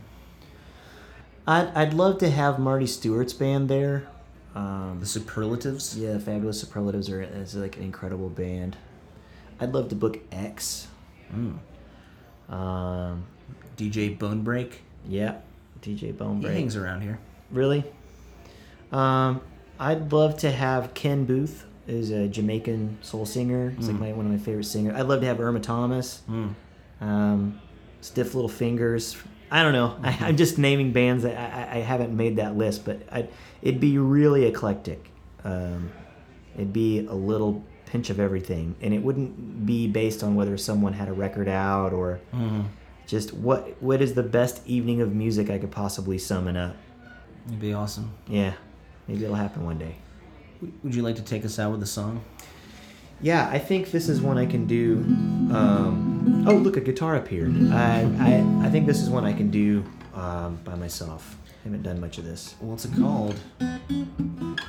I'd, 1.49 1.67
I'd 1.75 1.93
love 1.93 2.19
to 2.19 2.29
have 2.29 2.59
Marty 2.59 2.85
Stuart's 2.85 3.33
band 3.33 3.69
there. 3.69 4.07
Um, 4.55 4.97
The 4.99 5.05
Superlatives? 5.05 5.97
yeah, 5.97 6.17
Fabulous 6.19 6.59
Superlatives 6.59 7.09
are 7.09 7.21
is 7.21 7.55
like 7.55 7.77
an 7.77 7.83
incredible 7.83 8.29
band. 8.29 8.77
I'd 9.59 9.73
love 9.73 9.89
to 9.89 9.95
book 9.95 10.19
X. 10.31 10.87
Mm. 11.33 11.57
Um, 12.53 13.25
DJ 13.77 14.17
Bonebrake? 14.17 14.73
yeah, 15.07 15.37
DJ 15.81 16.15
Bone 16.15 16.37
He 16.37 16.43
Break. 16.43 16.53
hangs 16.55 16.75
around 16.75 17.01
here. 17.01 17.19
Really? 17.51 17.83
Um, 18.91 19.41
I'd 19.79 20.11
love 20.11 20.37
to 20.39 20.51
have 20.51 20.93
Ken 20.93 21.25
Boothe, 21.25 21.63
is 21.87 22.11
a 22.11 22.27
Jamaican 22.27 22.97
soul 23.01 23.25
singer. 23.25 23.71
He's 23.71 23.87
Mm. 23.87 23.91
like 23.93 23.99
my, 23.99 24.13
one 24.13 24.25
of 24.27 24.31
my 24.31 24.37
favorite 24.37 24.65
singers. 24.65 24.95
I'd 24.95 25.07
love 25.07 25.21
to 25.21 25.25
have 25.27 25.39
Irma 25.39 25.59
Thomas. 25.61 26.21
Mm. 26.29 26.53
Um, 27.01 27.59
Stiff 28.01 28.35
Little 28.35 28.49
Fingers. 28.49 29.17
I 29.51 29.63
don't 29.63 29.73
know. 29.73 29.97
I, 30.03 30.17
I'm 30.21 30.37
just 30.37 30.57
naming 30.57 30.91
bands 30.91 31.23
that 31.23 31.35
I, 31.37 31.73
I 31.73 31.75
I 31.77 31.79
haven't 31.81 32.15
made 32.15 32.35
that 32.37 32.55
list, 32.57 32.85
but 32.85 33.01
I'd, 33.11 33.29
it'd 33.61 33.79
be 33.81 33.97
really 33.97 34.45
eclectic. 34.45 35.09
Um, 35.43 35.91
it'd 36.55 36.73
be 36.73 37.05
a 37.07 37.13
little 37.13 37.63
pinch 37.85 38.09
of 38.11 38.19
everything, 38.19 38.75
and 38.81 38.93
it 38.93 38.99
wouldn't 39.01 39.65
be 39.65 39.87
based 39.87 40.23
on 40.23 40.35
whether 40.35 40.55
someone 40.57 40.93
had 40.93 41.07
a 41.07 41.13
record 41.13 41.47
out 41.47 41.93
or 41.93 42.19
Mm. 42.33 42.65
just 43.07 43.33
what 43.33 43.81
what 43.81 44.01
is 44.01 44.13
the 44.13 44.21
best 44.23 44.61
evening 44.67 45.01
of 45.01 45.13
music 45.15 45.49
I 45.49 45.57
could 45.57 45.71
possibly 45.71 46.17
summon 46.19 46.55
up. 46.55 46.75
It'd 47.47 47.59
be 47.59 47.73
awesome. 47.73 48.11
Yeah, 48.27 48.53
maybe 49.07 49.23
it'll 49.23 49.35
happen 49.35 49.65
one 49.65 49.79
day. 49.79 49.95
Would 50.83 50.93
you 50.93 51.01
like 51.01 51.15
to 51.15 51.23
take 51.23 51.43
us 51.45 51.57
out 51.57 51.71
with 51.71 51.81
a 51.81 51.87
song? 51.87 52.21
Yeah, 53.21 53.49
I 53.49 53.57
think 53.59 53.91
this 53.91 54.07
is 54.09 54.21
one 54.21 54.37
I 54.37 54.45
can 54.45 54.67
do. 54.67 54.97
Um, 55.55 56.08
oh, 56.47 56.59
look, 56.61 56.77
a 56.77 56.81
guitar 56.81 57.15
appeared. 57.15 57.55
I, 57.71 58.01
I, 58.19 58.65
I 58.65 58.69
think 58.69 58.85
this 58.87 59.01
is 59.01 59.09
one 59.09 59.25
I 59.25 59.33
can 59.33 59.49
do 59.49 59.83
um, 60.13 60.57
by 60.63 60.75
myself. 60.75 61.37
I 61.47 61.63
haven't 61.65 61.83
done 61.83 61.99
much 61.99 62.17
of 62.17 62.25
this. 62.25 62.55
What's 62.59 62.85
it 62.85 62.93
called? 62.97 63.39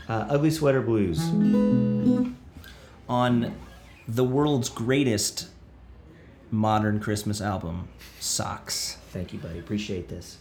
Uh, 0.09 0.27
Ugly 0.29 0.51
Sweater 0.51 0.81
Blues. 0.81 1.21
On 3.09 3.55
the 4.09 4.25
world's 4.25 4.69
greatest 4.69 5.49
modern 6.51 7.01
Christmas 7.01 7.41
album, 7.41 7.89
Socks. 8.19 8.99
Thank 9.11 9.33
you, 9.33 9.39
buddy. 9.39 9.59
Appreciate 9.59 10.09
this. 10.09 10.39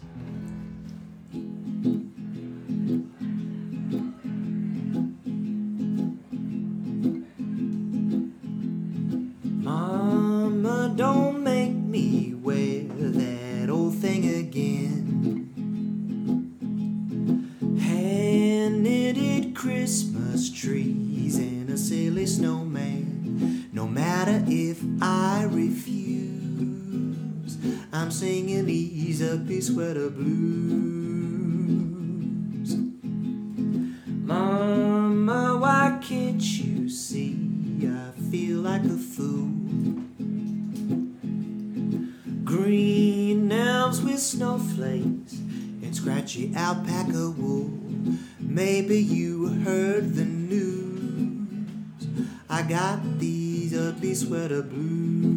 Ugly 53.99 54.15
sweater 54.15 54.61
blues. 54.61 55.35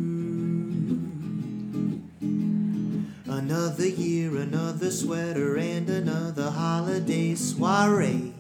Another 3.26 3.88
year, 3.88 4.36
another 4.36 4.88
sweater, 4.92 5.56
and 5.56 5.90
another 5.90 6.48
holiday 6.48 7.34
soiree. 7.34 8.32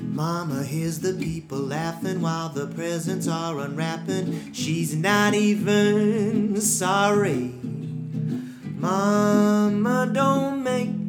Mama 0.00 0.62
hears 0.64 1.00
the 1.00 1.12
people 1.12 1.58
laughing 1.58 2.22
while 2.22 2.48
the 2.48 2.66
presents 2.68 3.28
are 3.28 3.58
unwrapping. 3.58 4.54
She's 4.54 4.94
not 4.94 5.34
even 5.34 6.58
sorry. 6.62 7.52
Mama, 8.78 10.10
don't 10.10 10.64
make 10.64 10.99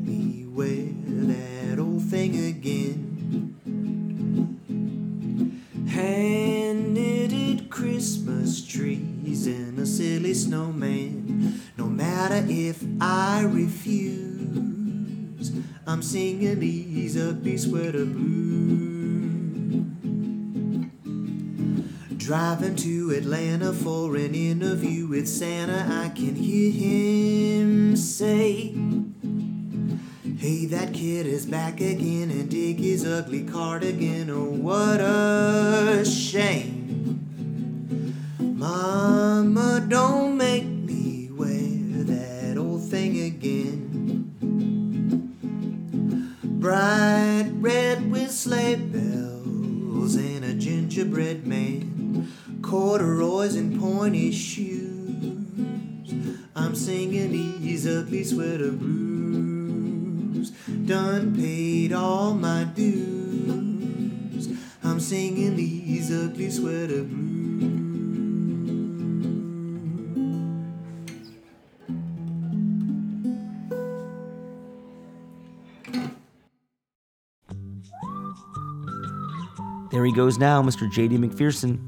matter 12.30 12.46
if 12.50 12.84
I 13.00 13.42
refuse, 13.42 15.52
I'm 15.88 16.04
singing 16.04 16.60
these 16.60 17.18
ugly 17.18 17.58
sweater 17.58 18.06
blues. 18.06 19.88
Driving 22.16 22.76
to 22.76 23.10
Atlanta 23.18 23.74
for 23.74 24.16
an 24.16 24.36
interview 24.36 25.08
with 25.08 25.28
Santa, 25.28 25.88
I 25.90 26.10
can 26.10 26.36
hear 26.36 26.72
him 26.72 27.96
say, 27.96 28.76
Hey 30.38 30.68
that 30.68 30.94
kid 30.94 31.26
is 31.26 31.48
back 31.48 31.82
again 31.82 32.30
and 32.30 32.52
dig 32.52 32.78
his 32.78 33.04
ugly 33.04 33.46
cardigan. 33.46 34.30
Oh, 34.30 34.44
what 34.44 35.02
a 35.02 36.06
shame. 36.06 36.82
Mama, 38.62 39.84
don't 39.90 40.38
make 40.38 40.51
Bright 46.62 47.50
red 47.56 48.12
with 48.12 48.30
sleigh 48.30 48.76
bells 48.76 50.14
and 50.14 50.46
a 50.46 50.54
gingerbread 50.54 51.48
man, 51.48 52.32
corduroys 52.62 53.56
and 53.56 53.80
pointy 53.80 54.32
shoes. 54.32 56.14
I'm 56.56 56.76
singing 56.76 57.32
these 57.32 57.88
ugly 57.88 58.24
sweater 58.24 58.72
blues. 58.74 60.52
Done 60.86 61.36
paid 61.36 61.94
all 61.94 62.36
my 62.36 62.66
dues. 62.66 64.50
I'm 64.84 65.00
singing 65.00 65.56
these 65.56 66.12
ugly 66.12 66.52
sweater 66.52 67.02
blues. 67.02 67.41
There 79.92 80.06
he 80.06 80.14
goes 80.14 80.38
now, 80.38 80.62
Mr. 80.62 80.90
JD 80.90 81.18
McPherson. 81.18 81.80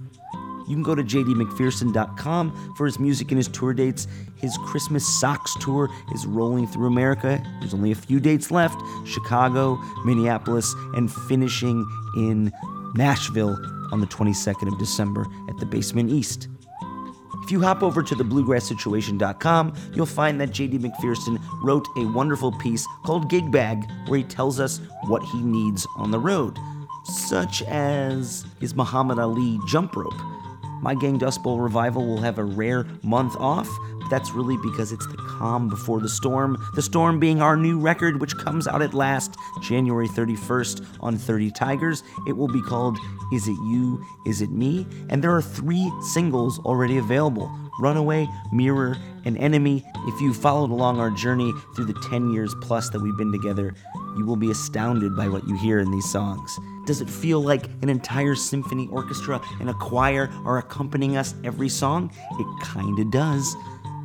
You 0.68 0.76
can 0.76 0.84
go 0.84 0.96
to 0.96 1.04
jdmcpherson.com 1.04 2.74
for 2.76 2.86
his 2.86 3.00
music 3.00 3.32
and 3.32 3.38
his 3.38 3.48
tour 3.48 3.74
dates. 3.74 4.08
His 4.36 4.58
Christmas 4.66 5.06
Socks 5.20 5.56
tour 5.60 5.90
is 6.14 6.26
rolling 6.26 6.68
through 6.68 6.88
America. 6.88 7.42
There's 7.60 7.74
only 7.74 7.92
a 7.92 7.96
few 7.96 8.20
dates 8.20 8.52
left 8.52 8.82
Chicago, 9.06 9.76
Minneapolis, 10.06 10.74
and 10.96 11.12
finishing 11.12 11.86
in 12.18 12.52
Nashville 12.96 13.58
on 13.92 14.00
the 14.00 14.08
22nd 14.08 14.72
of 14.72 14.80
December 14.80 15.26
at 15.50 15.58
the 15.58 15.66
Basement 15.66 16.10
East. 16.10 16.48
If 17.44 17.52
you 17.52 17.60
hop 17.60 17.84
over 17.84 18.02
to 18.02 18.16
thebluegrasssituation.com, 18.16 19.74
you'll 19.94 20.06
find 20.06 20.40
that 20.40 20.52
JD 20.52 20.80
McPherson 20.80 21.44
wrote 21.62 21.86
a 21.98 22.06
wonderful 22.06 22.54
piece 22.54 22.88
called 23.06 23.30
Gig 23.30 23.52
Bag, 23.52 23.84
where 24.08 24.20
he 24.20 24.24
tells 24.24 24.62
us 24.62 24.80
what 25.08 25.22
he 25.24 25.42
needs 25.42 25.86
on 25.98 26.12
the 26.12 26.20
road, 26.20 26.58
such 27.04 27.62
as 27.64 28.46
his 28.60 28.76
Muhammad 28.76 29.20
Ali 29.20 29.60
jump 29.68 29.96
rope. 29.96 30.14
My 30.84 30.96
Gang 30.96 31.18
Dust 31.18 31.42
Bowl 31.42 31.62
revival 31.62 32.06
will 32.06 32.22
have 32.22 32.38
a 32.38 32.44
rare 32.44 32.86
month 33.04 33.38
off, 33.38 33.70
but 34.00 34.10
that's 34.10 34.32
really 34.32 34.58
because 34.58 34.92
it's 34.92 35.08
the 35.08 35.16
calm 35.16 35.70
before 35.70 36.02
the 36.02 36.10
storm. 36.10 36.62
The 36.76 36.82
storm 36.82 37.22
being 37.22 37.42
our 37.42 37.56
new 37.56 37.80
record, 37.80 38.20
which 38.20 38.36
comes 38.36 38.68
out 38.68 38.82
at 38.82 38.94
last 38.94 39.38
January 39.62 40.10
31st 40.10 40.86
on 41.00 41.18
30 41.18 41.52
Tigers. 41.52 42.04
It 42.28 42.34
will 42.34 42.50
be 42.50 42.62
called 42.62 42.98
Is 43.32 43.48
It 43.48 43.58
You? 43.64 44.06
Is 44.26 44.42
It 44.42 44.52
Me? 44.52 44.86
And 45.08 45.24
there 45.24 45.34
are 45.34 45.42
three 45.42 45.90
singles 46.02 46.60
already 46.60 46.98
available 46.98 47.50
Runaway, 47.80 48.28
Mirror, 48.52 48.98
and 49.24 49.38
Enemy. 49.38 49.86
If 50.08 50.22
you 50.22 50.34
followed 50.34 50.70
along 50.70 51.00
our 51.00 51.10
journey 51.12 51.54
through 51.76 51.86
the 51.86 52.08
10 52.10 52.32
years 52.32 52.54
plus 52.62 52.90
that 52.90 53.00
we've 53.00 53.18
been 53.18 53.32
together, 53.32 53.74
you 54.18 54.26
will 54.26 54.36
be 54.36 54.52
astounded 54.52 55.16
by 55.16 55.30
what 55.30 55.48
you 55.48 55.56
hear 55.58 55.80
in 55.80 55.92
these 55.92 56.12
songs. 56.12 56.60
Does 56.86 57.02
it 57.02 57.10
feel 57.10 57.42
like 57.42 57.66
an 57.82 57.90
entire 57.90 58.36
symphony 58.36 58.88
orchestra 58.92 59.42
and 59.60 59.70
a 59.70 59.74
choir 59.74 60.30
are 60.46 60.58
accompanying 60.58 61.18
us 61.18 61.34
every 61.44 61.70
song? 61.70 62.12
It 62.40 62.68
kinda 62.74 63.06
does. 63.06 63.56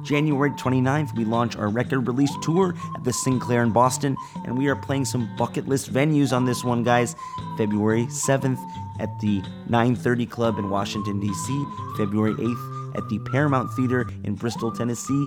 January 0.05 0.51
29th, 0.53 1.15
we 1.17 1.25
launch 1.25 1.57
our 1.57 1.69
record 1.69 2.07
release 2.07 2.33
tour 2.41 2.75
at 2.95 3.05
the 3.05 3.13
Sinclair 3.13 3.63
in 3.63 3.73
Boston, 3.73 4.17
and 4.45 4.57
we 4.57 4.69
are 4.69 4.77
playing 4.77 5.05
some 5.05 5.29
bucket 5.37 5.69
list 5.69 5.93
venues 5.93 6.33
on 6.33 6.45
this 6.45 6.65
one, 6.65 6.83
guys. 6.83 7.15
February 7.57 8.07
7th 8.07 8.59
at 9.01 9.11
the 9.21 9.43
930 9.69 10.27
Club 10.27 10.59
in 10.59 10.71
Washington, 10.71 11.21
D.C., 11.21 11.65
February 11.97 12.35
8th 12.35 12.97
at 12.97 13.09
the 13.09 13.19
Paramount 13.31 13.71
Theater 13.75 14.09
in 14.25 14.35
Bristol, 14.35 14.73
Tennessee, 14.73 15.27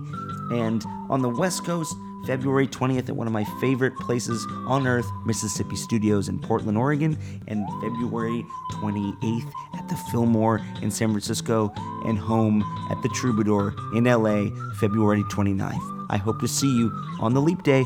and 0.52 0.84
on 1.10 1.22
the 1.22 1.30
West 1.30 1.64
Coast, 1.64 1.96
February 2.26 2.68
20th 2.68 3.10
at 3.10 3.16
one 3.16 3.28
of 3.28 3.34
my 3.34 3.44
favorite 3.60 3.96
places 3.98 4.46
on 4.68 4.86
earth, 4.88 5.06
Mississippi 5.26 5.76
Studios 5.76 6.30
in 6.30 6.40
Portland, 6.40 6.78
Oregon, 6.78 7.18
and 7.48 7.66
February 7.82 8.46
28th 8.74 9.52
at 9.74 9.90
the 9.90 9.96
Fillmore 10.12 10.62
in 10.82 10.92
San 10.92 11.10
Francisco, 11.10 11.74
and 12.06 12.18
home 12.18 12.62
at 12.90 13.02
the 13.02 13.10
Troubadour 13.10 13.74
in 13.96 14.06
LA, 14.06 14.50
February 14.80 15.24
29th. 15.24 16.08
I 16.10 16.18
hope 16.18 16.40
to 16.42 16.48
see 16.48 16.68
you 16.68 16.92
on 17.20 17.34
the 17.34 17.42
Leap 17.42 17.64
Day. 17.64 17.86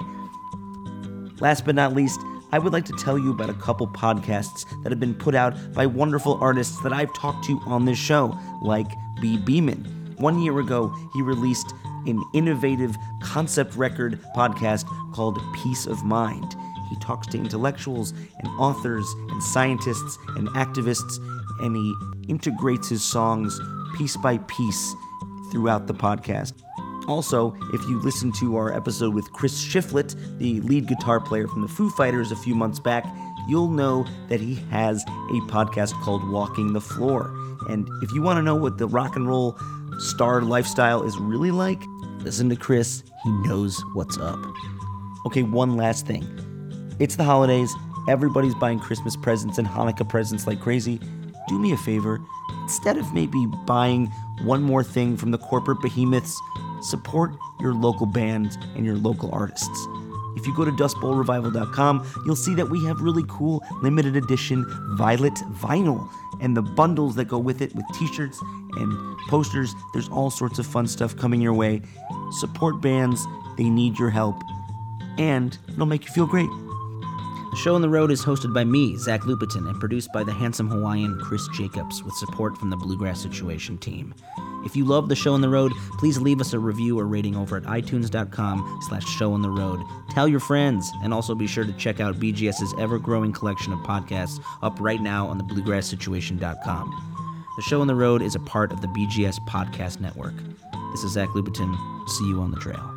Last 1.40 1.66
but 1.66 1.76
not 1.76 1.94
least, 1.94 2.20
I 2.52 2.60
would 2.60 2.74
like 2.74 2.86
to 2.86 2.94
tell 2.94 3.18
you 3.18 3.32
about 3.32 3.50
a 3.50 3.54
couple 3.56 3.88
podcasts 3.88 4.66
that 4.84 4.92
have 4.92 5.00
been 5.00 5.16
put 5.16 5.36
out 5.36 5.56
by 5.74 5.86
wonderful 5.86 6.38
artists 6.42 6.82
that 6.84 6.94
I've 6.94 7.14
talked 7.14 7.46
to 7.46 7.60
on 7.66 7.86
this 7.86 7.98
show, 7.98 8.38
like 8.62 8.88
Bhi 9.20 9.44
Bhiman. 9.44 10.20
One 10.20 10.40
year 10.40 10.60
ago, 10.60 10.96
he 11.14 11.22
released 11.22 11.74
an 12.08 12.24
innovative 12.34 12.96
concept 13.22 13.76
record 13.76 14.20
podcast 14.36 14.86
called 15.14 15.40
Peace 15.64 15.86
of 15.86 16.04
Mind. 16.04 16.56
He 16.90 16.96
talks 16.98 17.28
to 17.28 17.38
intellectuals 17.38 18.12
and 18.12 18.48
authors 18.60 19.12
and 19.30 19.42
scientists 19.42 20.18
and 20.36 20.48
activists, 20.50 21.18
and 21.62 21.76
he 21.76 21.96
integrates 22.28 22.90
his 22.90 23.04
songs 23.04 23.60
piece 23.98 24.18
by 24.18 24.38
piece 24.40 24.94
throughout 25.52 25.88
the 25.88 25.94
podcast. 25.94 26.54
Also, 27.08 27.56
if 27.74 27.82
you 27.88 28.00
listen 28.00 28.32
to 28.32 28.58
our 28.58 28.74
episode 28.74 29.14
with 29.14 29.32
Chris 29.32 29.64
Shiflett, 29.64 30.16
the 30.40 30.60
lead 30.62 30.88
guitar 30.88 31.20
player 31.20 31.48
from 31.48 31.62
the 31.62 31.68
Foo 31.68 31.90
Fighters 31.92 32.32
a 32.32 32.36
few 32.36 32.56
months 32.56 32.80
back, 32.80 33.06
you'll 33.48 33.70
know 33.70 34.06
that 34.28 34.40
he 34.40 34.56
has 34.72 35.04
a 35.04 35.40
podcast 35.48 35.94
called 36.02 36.28
Walking 36.30 36.74
the 36.74 36.82
Floor. 36.82 37.32
And 37.70 37.88
if 38.02 38.12
you 38.12 38.22
want 38.22 38.38
to 38.38 38.44
know 38.44 38.56
what 38.56 38.78
the 38.78 38.88
rock 38.88 39.16
and 39.16 39.28
roll 39.28 39.58
star 40.00 40.42
lifestyle 40.42 41.04
is 41.04 41.18
really 41.18 41.52
like, 41.52 41.82
listen 42.20 42.50
to 42.50 42.56
Chris. 42.56 43.04
He 43.24 43.32
knows 43.48 43.84
what's 43.94 44.18
up. 44.18 44.40
Okay, 45.26 45.44
one 45.44 45.76
last 45.78 46.06
thing. 46.06 46.26
It's 47.00 47.16
the 47.16 47.24
holidays. 47.24 47.74
Everybody's 48.08 48.56
buying 48.56 48.80
Christmas 48.80 49.16
presents 49.16 49.58
and 49.58 49.68
Hanukkah 49.68 50.08
presents 50.08 50.48
like 50.48 50.60
crazy. 50.60 51.00
Do 51.48 51.60
me 51.60 51.72
a 51.72 51.78
favor. 51.78 52.20
Instead 52.64 52.98
of 52.98 53.14
maybe 53.14 53.46
buying 53.66 54.08
one 54.44 54.62
more 54.62 54.84
thing 54.84 55.18
from 55.18 55.32
the 55.32 55.38
corporate 55.38 55.82
behemoths, 55.82 56.40
support 56.82 57.32
your 57.60 57.74
local 57.74 58.06
bands 58.06 58.58
and 58.76 58.86
your 58.86 58.96
local 58.96 59.30
artists. 59.34 59.88
If 60.36 60.46
you 60.46 60.56
go 60.56 60.66
to 60.66 60.72
dustbowlrevival.com, 60.72 62.24
you'll 62.26 62.36
see 62.36 62.54
that 62.56 62.70
we 62.70 62.84
have 62.86 63.00
really 63.02 63.24
cool 63.28 63.64
limited 63.82 64.16
edition 64.16 64.66
violet 64.98 65.34
vinyl 65.54 66.10
and 66.42 66.56
the 66.56 66.62
bundles 66.62 67.16
that 67.16 67.26
go 67.26 67.38
with 67.38 67.62
it 67.62 67.74
with 67.76 67.86
t 67.94 68.08
shirts 68.08 68.42
and 68.78 69.18
posters. 69.30 69.74
There's 69.94 70.10
all 70.10 70.30
sorts 70.30 70.60
of 70.60 70.66
fun 70.66 70.88
stuff 70.88 71.16
coming 71.16 71.42
your 71.42 71.54
way. 71.54 71.82
Support 72.40 72.82
bands, 72.82 73.26
they 73.58 73.70
need 73.70 73.98
your 73.98 74.10
help, 74.10 74.42
and 75.18 75.58
it'll 75.70 75.86
make 75.86 76.06
you 76.06 76.12
feel 76.12 76.26
great. 76.26 76.50
The 76.50 77.62
show 77.62 77.76
on 77.76 77.82
the 77.82 77.90
road 77.90 78.12
is 78.12 78.22
hosted 78.22 78.54
by 78.54 78.66
me, 78.66 78.98
Zach 78.98 79.22
Lupetin, 79.22 79.70
and 79.70 79.80
produced 79.80 80.12
by 80.14 80.24
the 80.24 80.34
handsome 80.34 80.70
Hawaiian 80.70 81.18
Chris 81.22 81.48
Jacobs 81.54 82.04
with 82.04 82.14
support 82.16 82.58
from 82.58 82.70
the 82.70 82.76
Bluegrass 82.76 83.22
Situation 83.22 83.78
team. 83.78 84.14
If 84.66 84.76
you 84.76 84.84
love 84.84 85.10
the 85.10 85.16
show 85.16 85.34
on 85.34 85.42
the 85.42 85.50
road, 85.50 85.72
please 86.00 86.20
leave 86.20 86.42
us 86.42 86.54
a 86.54 86.60
review 86.60 87.00
or 87.00 87.06
rating 87.06 87.36
over 87.36 87.58
at 87.58 87.64
itunes.com 87.64 88.80
slash 88.88 89.06
show 89.06 89.34
on 89.34 89.42
the 89.42 89.50
road. 89.50 89.80
Tell 90.10 90.28
your 90.28 90.40
friends, 90.40 90.92
and 91.04 91.14
also 91.14 91.36
be 91.36 91.48
sure 91.48 91.66
to 91.66 91.74
check 91.74 92.00
out 92.00 92.20
BGS's 92.20 92.74
ever-growing 92.80 93.32
collection 93.32 93.74
of 93.74 93.80
podcasts 93.80 94.44
up 94.64 94.80
right 94.80 95.02
now 95.02 95.28
on 95.28 95.38
the 95.38 95.44
bluegrasssituation.com. 95.44 97.14
The 97.56 97.62
show 97.62 97.80
on 97.82 97.88
the 97.88 97.96
road 97.96 98.22
is 98.22 98.36
a 98.36 98.40
part 98.40 98.72
of 98.72 98.82
the 98.82 98.88
BGS 98.88 99.40
Podcast 99.48 100.02
Network. 100.02 100.34
This 100.92 101.04
is 101.04 101.12
Zach 101.12 101.30
Lupetin. 101.30 101.78
See 102.10 102.28
you 102.28 102.42
on 102.42 102.52
the 102.52 102.58
trail. 102.58 102.95